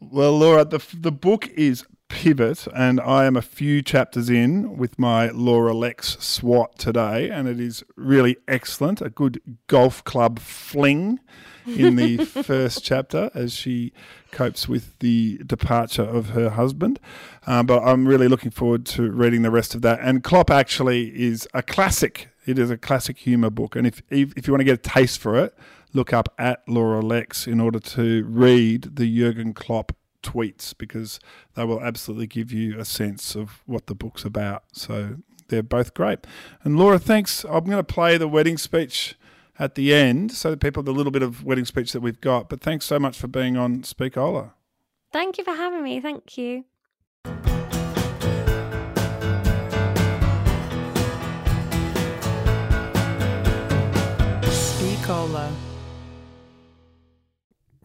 well, 0.00 0.36
Laura, 0.36 0.66
the 0.66 0.84
the 0.94 1.12
book 1.12 1.48
is 1.48 1.86
Pivot, 2.08 2.66
and 2.74 3.00
I 3.00 3.26
am 3.26 3.36
a 3.36 3.42
few 3.42 3.82
chapters 3.82 4.28
in 4.28 4.76
with 4.76 4.98
my 4.98 5.28
Laura 5.28 5.72
Lexx 5.72 6.20
SWAT 6.20 6.78
today, 6.78 7.30
and 7.30 7.46
it 7.46 7.60
is 7.60 7.84
really 7.96 8.36
excellent. 8.48 9.00
A 9.00 9.10
good 9.10 9.40
golf 9.66 10.02
club 10.04 10.38
fling 10.38 11.20
in 11.66 11.96
the 11.96 12.24
first 12.24 12.82
chapter 12.84 13.30
as 13.34 13.52
she 13.52 13.92
copes 14.30 14.68
with 14.68 14.98
the 14.98 15.38
departure 15.46 16.02
of 16.02 16.30
her 16.30 16.50
husband. 16.50 16.98
Uh, 17.46 17.62
but 17.62 17.82
I'm 17.82 18.08
really 18.08 18.28
looking 18.28 18.50
forward 18.50 18.86
to 18.86 19.10
reading 19.10 19.42
the 19.42 19.50
rest 19.50 19.74
of 19.74 19.82
that. 19.82 20.00
And 20.00 20.24
Klopp 20.24 20.50
actually 20.50 21.08
is 21.20 21.46
a 21.54 21.62
classic. 21.62 22.30
It 22.46 22.58
is 22.58 22.70
a 22.70 22.78
classic 22.78 23.18
humour 23.18 23.50
book, 23.50 23.76
and 23.76 23.86
if 23.86 24.02
if 24.10 24.32
if 24.36 24.46
you 24.46 24.52
want 24.52 24.60
to 24.60 24.64
get 24.64 24.74
a 24.74 24.90
taste 24.90 25.20
for 25.20 25.38
it, 25.38 25.54
look 25.92 26.12
up 26.12 26.32
at 26.38 26.62
Laura 26.66 27.02
Lexx 27.02 27.46
in 27.46 27.60
order 27.60 27.78
to 27.80 28.24
read 28.24 28.96
the 28.96 29.18
Jurgen 29.18 29.52
Klopp 29.52 29.92
tweets 30.22 30.76
because 30.76 31.20
they 31.54 31.64
will 31.64 31.82
absolutely 31.82 32.26
give 32.26 32.52
you 32.52 32.78
a 32.78 32.84
sense 32.84 33.34
of 33.34 33.62
what 33.66 33.86
the 33.86 33.94
book's 33.94 34.24
about. 34.24 34.64
So 34.72 35.16
they're 35.48 35.62
both 35.62 35.94
great. 35.94 36.26
And 36.62 36.78
Laura, 36.78 36.98
thanks. 36.98 37.44
I'm 37.44 37.64
going 37.64 37.76
to 37.78 37.84
play 37.84 38.16
the 38.16 38.28
wedding 38.28 38.58
speech 38.58 39.16
at 39.58 39.74
the 39.74 39.92
end 39.92 40.32
so 40.32 40.50
that 40.50 40.60
people 40.60 40.82
the 40.82 40.92
little 40.92 41.12
bit 41.12 41.22
of 41.22 41.44
wedding 41.44 41.64
speech 41.64 41.92
that 41.92 42.00
we've 42.00 42.20
got. 42.20 42.48
But 42.48 42.60
thanks 42.60 42.84
so 42.84 42.98
much 42.98 43.18
for 43.18 43.26
being 43.26 43.56
on 43.56 43.82
Speakola. 43.82 44.52
Thank 45.12 45.38
you 45.38 45.44
for 45.44 45.54
having 45.54 45.82
me. 45.82 46.00
Thank 46.00 46.36
you. 46.36 46.64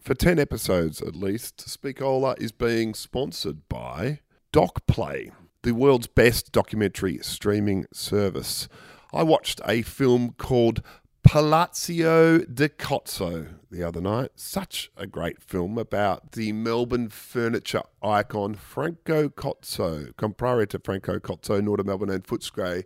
For 0.04 0.12
10 0.12 0.38
episodes 0.38 1.00
at 1.00 1.16
least, 1.16 1.66
Speakola 1.66 2.38
is 2.38 2.52
being 2.52 2.92
sponsored 2.92 3.66
by 3.70 4.20
DocPlay, 4.52 5.32
the 5.62 5.72
world's 5.72 6.08
best 6.08 6.52
documentary 6.52 7.20
streaming 7.22 7.86
service. 7.90 8.68
I 9.14 9.22
watched 9.22 9.62
a 9.66 9.80
film 9.80 10.34
called 10.36 10.82
Palazzo 11.22 12.40
di 12.40 12.68
Cozzo 12.68 13.54
the 13.70 13.82
other 13.82 14.02
night. 14.02 14.32
Such 14.36 14.90
a 14.94 15.06
great 15.06 15.42
film 15.42 15.78
about 15.78 16.32
the 16.32 16.52
Melbourne 16.52 17.08
furniture 17.08 17.84
icon 18.02 18.56
Franco 18.56 19.30
Cozzo, 19.30 20.14
comprare 20.18 20.66
to 20.66 20.78
Franco 20.80 21.18
Cozzo, 21.18 21.62
Norda 21.62 21.82
Melbourne 21.82 22.10
and 22.10 22.24
Footscray, 22.24 22.84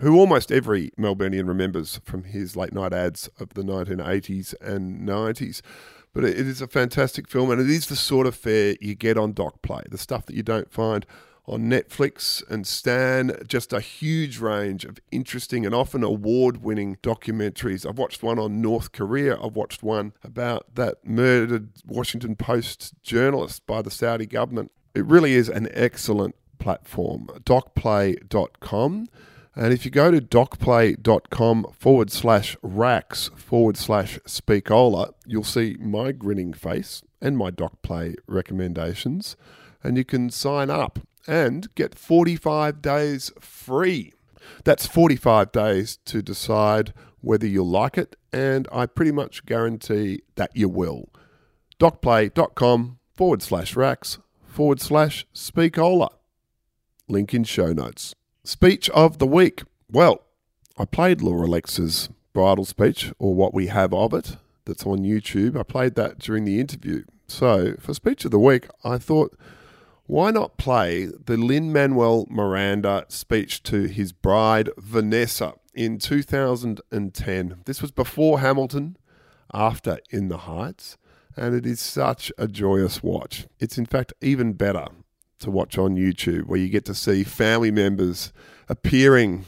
who 0.00 0.16
almost 0.16 0.50
every 0.50 0.92
Melburnian 0.98 1.46
remembers 1.46 2.00
from 2.04 2.24
his 2.24 2.56
late 2.56 2.72
night 2.72 2.94
ads 2.94 3.28
of 3.38 3.50
the 3.50 3.62
1980s 3.62 4.54
and 4.62 5.06
90s. 5.06 5.60
But 6.18 6.30
it 6.30 6.48
is 6.48 6.60
a 6.60 6.66
fantastic 6.66 7.28
film, 7.28 7.48
and 7.52 7.60
it 7.60 7.70
is 7.70 7.86
the 7.86 7.94
sort 7.94 8.26
of 8.26 8.34
fare 8.34 8.74
you 8.80 8.96
get 8.96 9.16
on 9.16 9.32
DocPlay, 9.32 9.88
the 9.88 9.96
stuff 9.96 10.26
that 10.26 10.34
you 10.34 10.42
don't 10.42 10.68
find 10.68 11.06
on 11.46 11.70
Netflix 11.70 12.42
and 12.50 12.66
Stan. 12.66 13.36
Just 13.46 13.72
a 13.72 13.78
huge 13.78 14.38
range 14.40 14.84
of 14.84 14.98
interesting 15.12 15.64
and 15.64 15.72
often 15.72 16.02
award 16.02 16.64
winning 16.64 16.96
documentaries. 17.04 17.88
I've 17.88 17.98
watched 17.98 18.24
one 18.24 18.36
on 18.36 18.60
North 18.60 18.90
Korea, 18.90 19.40
I've 19.40 19.54
watched 19.54 19.84
one 19.84 20.12
about 20.24 20.74
that 20.74 21.06
murdered 21.06 21.68
Washington 21.86 22.34
Post 22.34 22.94
journalist 23.04 23.64
by 23.64 23.80
the 23.80 23.90
Saudi 23.92 24.26
government. 24.26 24.72
It 24.96 25.04
really 25.04 25.34
is 25.34 25.48
an 25.48 25.68
excellent 25.70 26.34
platform. 26.58 27.28
DocPlay.com. 27.44 29.06
And 29.58 29.72
if 29.72 29.84
you 29.84 29.90
go 29.90 30.12
to 30.12 30.20
docplay.com 30.20 31.66
forward 31.76 32.12
slash 32.12 32.56
racks 32.62 33.28
forward 33.34 33.76
slash 33.76 34.20
speakola, 34.20 35.14
you'll 35.26 35.42
see 35.42 35.76
my 35.80 36.12
grinning 36.12 36.52
face 36.52 37.02
and 37.20 37.36
my 37.36 37.50
DocPlay 37.50 38.14
recommendations. 38.28 39.36
And 39.82 39.96
you 39.96 40.04
can 40.04 40.30
sign 40.30 40.70
up 40.70 41.00
and 41.26 41.74
get 41.74 41.96
45 41.96 42.80
days 42.80 43.32
free. 43.40 44.12
That's 44.62 44.86
45 44.86 45.50
days 45.50 45.98
to 46.04 46.22
decide 46.22 46.94
whether 47.20 47.46
you'll 47.48 47.68
like 47.68 47.98
it, 47.98 48.14
and 48.32 48.68
I 48.70 48.86
pretty 48.86 49.10
much 49.10 49.44
guarantee 49.44 50.22
that 50.36 50.52
you 50.54 50.68
will. 50.68 51.08
docplay.com 51.80 53.00
forward 53.12 53.42
slash 53.42 53.74
racks 53.74 54.18
forward 54.46 54.80
slash 54.80 55.26
speakola. 55.34 56.10
Link 57.08 57.34
in 57.34 57.42
show 57.42 57.72
notes. 57.72 58.14
Speech 58.48 58.88
of 58.90 59.18
the 59.18 59.26
week. 59.26 59.64
Well, 59.92 60.22
I 60.78 60.86
played 60.86 61.20
Laura 61.20 61.46
Lexx's 61.46 62.08
bridal 62.32 62.64
speech, 62.64 63.12
or 63.18 63.34
what 63.34 63.52
we 63.52 63.66
have 63.66 63.92
of 63.92 64.14
it, 64.14 64.38
that's 64.64 64.86
on 64.86 65.00
YouTube. 65.00 65.54
I 65.54 65.62
played 65.62 65.96
that 65.96 66.18
during 66.18 66.46
the 66.46 66.58
interview. 66.58 67.04
So, 67.26 67.74
for 67.78 67.92
speech 67.92 68.24
of 68.24 68.30
the 68.30 68.38
week, 68.38 68.66
I 68.82 68.96
thought, 68.96 69.36
why 70.06 70.30
not 70.30 70.56
play 70.56 71.04
the 71.04 71.36
Lin 71.36 71.74
Manuel 71.74 72.26
Miranda 72.30 73.04
speech 73.08 73.62
to 73.64 73.82
his 73.82 74.12
bride, 74.12 74.70
Vanessa, 74.78 75.52
in 75.74 75.98
2010? 75.98 77.60
This 77.66 77.82
was 77.82 77.90
before 77.90 78.40
Hamilton, 78.40 78.96
after 79.52 79.98
In 80.08 80.28
the 80.28 80.38
Heights, 80.38 80.96
and 81.36 81.54
it 81.54 81.66
is 81.66 81.80
such 81.80 82.32
a 82.38 82.48
joyous 82.48 83.02
watch. 83.02 83.46
It's, 83.60 83.76
in 83.76 83.84
fact, 83.84 84.14
even 84.22 84.54
better 84.54 84.86
to 85.40 85.50
watch 85.50 85.78
on 85.78 85.96
YouTube, 85.96 86.46
where 86.46 86.58
you 86.58 86.68
get 86.68 86.84
to 86.86 86.94
see 86.94 87.24
family 87.24 87.70
members 87.70 88.32
appearing 88.68 89.44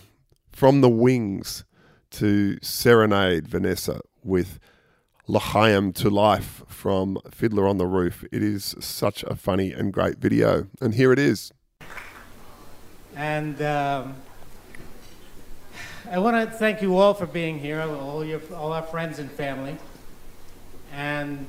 from 0.50 0.80
the 0.80 0.88
wings 0.88 1.64
to 2.10 2.58
serenade 2.62 3.48
Vanessa 3.48 4.00
with 4.22 4.58
L'Chaim 5.26 5.92
to 5.92 6.10
Life 6.10 6.62
from 6.66 7.18
Fiddler 7.30 7.66
on 7.68 7.78
the 7.78 7.86
Roof. 7.86 8.24
It 8.32 8.42
is 8.42 8.74
such 8.80 9.22
a 9.24 9.36
funny 9.36 9.72
and 9.72 9.92
great 9.92 10.18
video. 10.18 10.66
And 10.80 10.94
here 10.94 11.12
it 11.12 11.18
is. 11.18 11.52
And 13.14 13.60
um, 13.62 14.14
I 16.10 16.18
want 16.18 16.50
to 16.50 16.56
thank 16.56 16.82
you 16.82 16.96
all 16.96 17.14
for 17.14 17.26
being 17.26 17.58
here, 17.58 17.80
all, 17.80 18.24
your, 18.24 18.40
all 18.54 18.72
our 18.72 18.82
friends 18.82 19.18
and 19.18 19.30
family. 19.30 19.76
And 20.92 21.46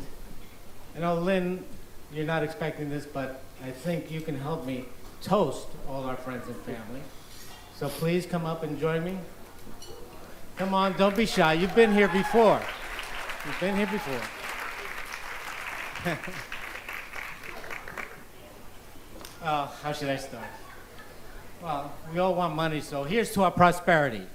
I 0.95 0.99
know, 0.99 1.15
Lynn, 1.15 1.63
you're 2.13 2.25
not 2.25 2.43
expecting 2.43 2.89
this, 2.89 3.05
but 3.05 3.41
I 3.64 3.70
think 3.70 4.09
you 4.09 4.22
can 4.22 4.39
help 4.39 4.66
me 4.66 4.86
toast 5.22 5.68
all 5.88 6.03
our 6.05 6.16
friends 6.16 6.47
and 6.47 6.55
family. 6.57 7.01
So 7.76 7.89
please 7.89 8.26
come 8.26 8.45
up 8.45 8.64
and 8.64 8.80
join 8.80 9.03
me. 9.03 9.18
Come 10.57 10.74
on, 10.74 10.93
don't 10.93 11.16
be 11.16 11.26
shy. 11.26 11.53
You've 11.53 11.76
been 11.76 11.93
here 11.93 12.07
before. 12.07 12.59
You've 13.45 13.59
been 13.59 13.76
here 13.76 13.88
before. 13.88 14.22
oh, 19.43 19.78
how 19.84 19.93
should 19.93 20.09
I 20.09 20.18
start? 20.18 20.45
Well, 21.62 21.93
we 22.12 22.20
all 22.20 22.34
want 22.34 22.55
money, 22.55 22.82
so 22.82 23.03
here's 23.03 23.32
to 23.34 23.43
our 23.43 23.51
prosperity. 23.51 24.26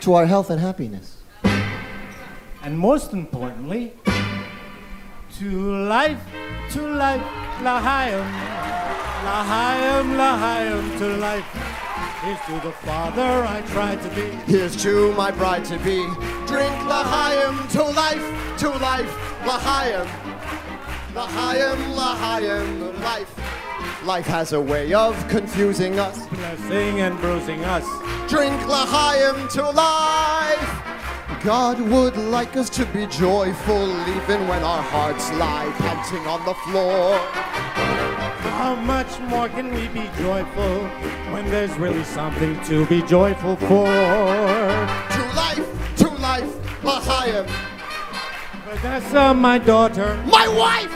To 0.00 0.14
our 0.14 0.26
health 0.26 0.50
and 0.50 0.60
happiness. 0.60 1.22
And 2.62 2.78
most 2.78 3.14
importantly, 3.14 3.94
to 5.38 5.84
life, 5.84 6.18
to 6.72 6.82
life, 6.82 7.22
L'Chaim. 7.62 8.24
L'Chaim, 9.24 10.16
L'Chaim, 10.16 10.98
to 10.98 11.16
life. 11.18 11.44
Here's 12.22 12.40
to 12.46 12.66
the 12.66 12.72
father 12.72 13.44
I 13.44 13.62
tried 13.68 14.02
to 14.02 14.08
be. 14.16 14.22
Here's 14.52 14.74
to 14.82 15.12
my 15.12 15.30
bride 15.30 15.64
to 15.66 15.78
be. 15.78 16.04
Drink 16.48 16.74
L'Chaim 16.86 17.68
to 17.68 17.84
life, 17.84 18.58
to 18.58 18.68
life, 18.68 19.14
L'Chaim. 19.46 20.08
L'Chaim, 21.14 21.94
L'Chaim, 21.94 23.00
life. 23.00 24.04
Life 24.04 24.26
has 24.26 24.52
a 24.54 24.60
way 24.60 24.92
of 24.92 25.14
confusing 25.28 26.00
us. 26.00 26.26
Blessing 26.26 26.98
and 26.98 27.16
bruising 27.20 27.64
us. 27.64 27.86
Drink 28.28 28.60
L'Chaim 28.66 29.48
to 29.50 29.70
life. 29.70 30.97
God 31.42 31.80
would 31.80 32.16
like 32.16 32.56
us 32.56 32.68
to 32.70 32.84
be 32.86 33.06
joyful 33.06 33.90
even 34.16 34.48
when 34.48 34.62
our 34.64 34.82
hearts 34.82 35.30
lie 35.34 35.72
panting 35.78 36.26
on 36.26 36.44
the 36.44 36.54
floor. 36.54 37.16
How 38.58 38.74
much 38.74 39.20
more 39.20 39.48
can 39.48 39.72
we 39.72 39.86
be 39.88 40.10
joyful 40.18 40.88
when 41.32 41.48
there's 41.48 41.72
really 41.78 42.02
something 42.02 42.60
to 42.64 42.86
be 42.86 43.02
joyful 43.02 43.54
for? 43.56 43.86
To 43.86 45.22
life, 45.36 45.96
to 45.98 46.08
life, 46.08 46.84
L'Chaim. 46.84 47.46
Vanessa, 48.64 49.20
uh, 49.20 49.34
my 49.34 49.58
daughter. 49.58 50.20
My 50.26 50.48
wife! 50.48 50.92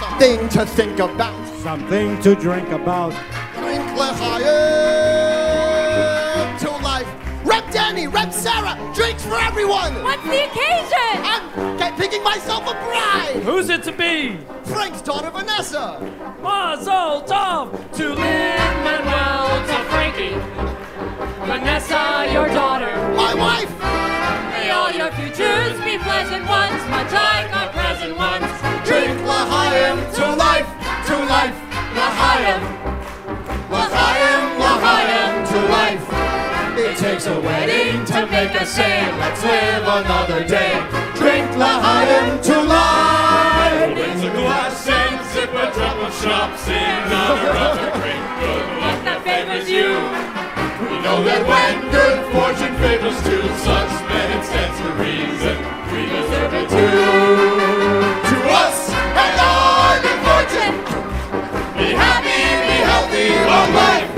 Something 0.00 0.48
to 0.50 0.66
think 0.66 0.98
about. 0.98 1.48
Something 1.62 2.20
to 2.20 2.34
drink 2.34 2.68
about. 2.68 3.12
Drink 3.54 3.84
L'Chaim 3.96 4.40
to 4.40 4.46
life. 4.46 5.00
Rep 5.00 5.09
Danny, 7.70 8.08
Rep 8.08 8.32
Sarah, 8.32 8.76
drinks 8.94 9.24
for 9.24 9.38
everyone! 9.38 10.02
What's 10.02 10.22
the 10.24 10.44
occasion? 10.44 11.24
I'm 11.24 11.76
get- 11.78 11.96
picking 11.96 12.22
myself 12.24 12.62
a 12.62 12.72
bride! 12.72 13.42
Who's 13.44 13.68
it 13.70 13.84
to 13.84 13.92
be? 13.92 14.38
Frank's 14.64 15.02
daughter 15.02 15.30
Vanessa! 15.30 16.00
Mazel 16.42 17.22
tov 17.22 17.70
to 17.96 18.08
Lin 18.08 18.74
Manuel 18.82 19.48
to 19.68 19.76
Frankie. 19.90 20.34
Vanessa, 21.46 22.28
your 22.32 22.48
daughter. 22.48 22.90
My 23.14 23.34
wife! 23.34 23.70
May 24.50 24.70
all 24.70 24.90
your 24.90 25.12
futures 25.12 25.78
be 25.84 25.96
pleasant 25.98 26.48
ones, 26.48 26.82
much 26.90 27.12
like 27.12 27.56
our 27.56 27.68
present 27.70 28.16
ones. 28.16 28.50
Drink 28.84 29.20
L'Chaim 29.22 29.96
to 30.14 30.34
life, 30.34 30.66
to 31.06 31.16
life, 31.24 31.56
to 31.86 32.34
life. 32.34 32.80
It 35.12 35.19
takes 37.10 37.26
a 37.26 37.40
wedding 37.40 38.04
to 38.04 38.24
make 38.26 38.54
us 38.60 38.70
say, 38.70 39.02
let's 39.18 39.42
live 39.42 39.82
another 39.82 40.46
day. 40.46 40.78
Drink 41.18 41.50
L'Chaim 41.56 42.40
to 42.40 42.56
life. 42.62 43.96
Raise 43.98 44.22
a 44.22 44.30
glass 44.30 44.86
and 44.86 45.26
sip 45.26 45.50
a 45.50 45.66
drop 45.74 45.96
of 46.06 46.14
schnapps 46.14 46.68
in 46.68 47.02
honor 47.10 47.50
of 47.66 47.78
a 47.82 47.90
great 47.98 48.26
good 48.38 48.66
luck 48.78 48.98
that 49.06 49.18
favors 49.26 49.68
you. 49.68 49.90
We 50.86 50.96
know 51.02 51.18
that 51.26 51.42
when 51.50 51.74
good 51.90 52.18
fortune 52.30 52.74
favors 52.78 53.18
two 53.26 53.42
such 53.58 53.92
men, 54.06 54.28
it 54.38 54.44
stands 54.46 54.78
to 54.78 54.90
reason 55.02 55.56
we 55.90 56.06
deserve 56.14 56.54
it 56.62 56.66
too. 56.70 56.94
To 58.30 58.38
us 58.54 58.78
and 59.18 59.36
our 59.50 59.98
good 60.06 60.20
fortune, 60.30 60.76
be 61.74 61.90
happy, 61.90 62.38
be 62.70 62.76
healthy, 62.86 63.28
long 63.50 63.74
life. 63.74 64.09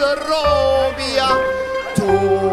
Robia 0.00 1.28
to 1.94 2.49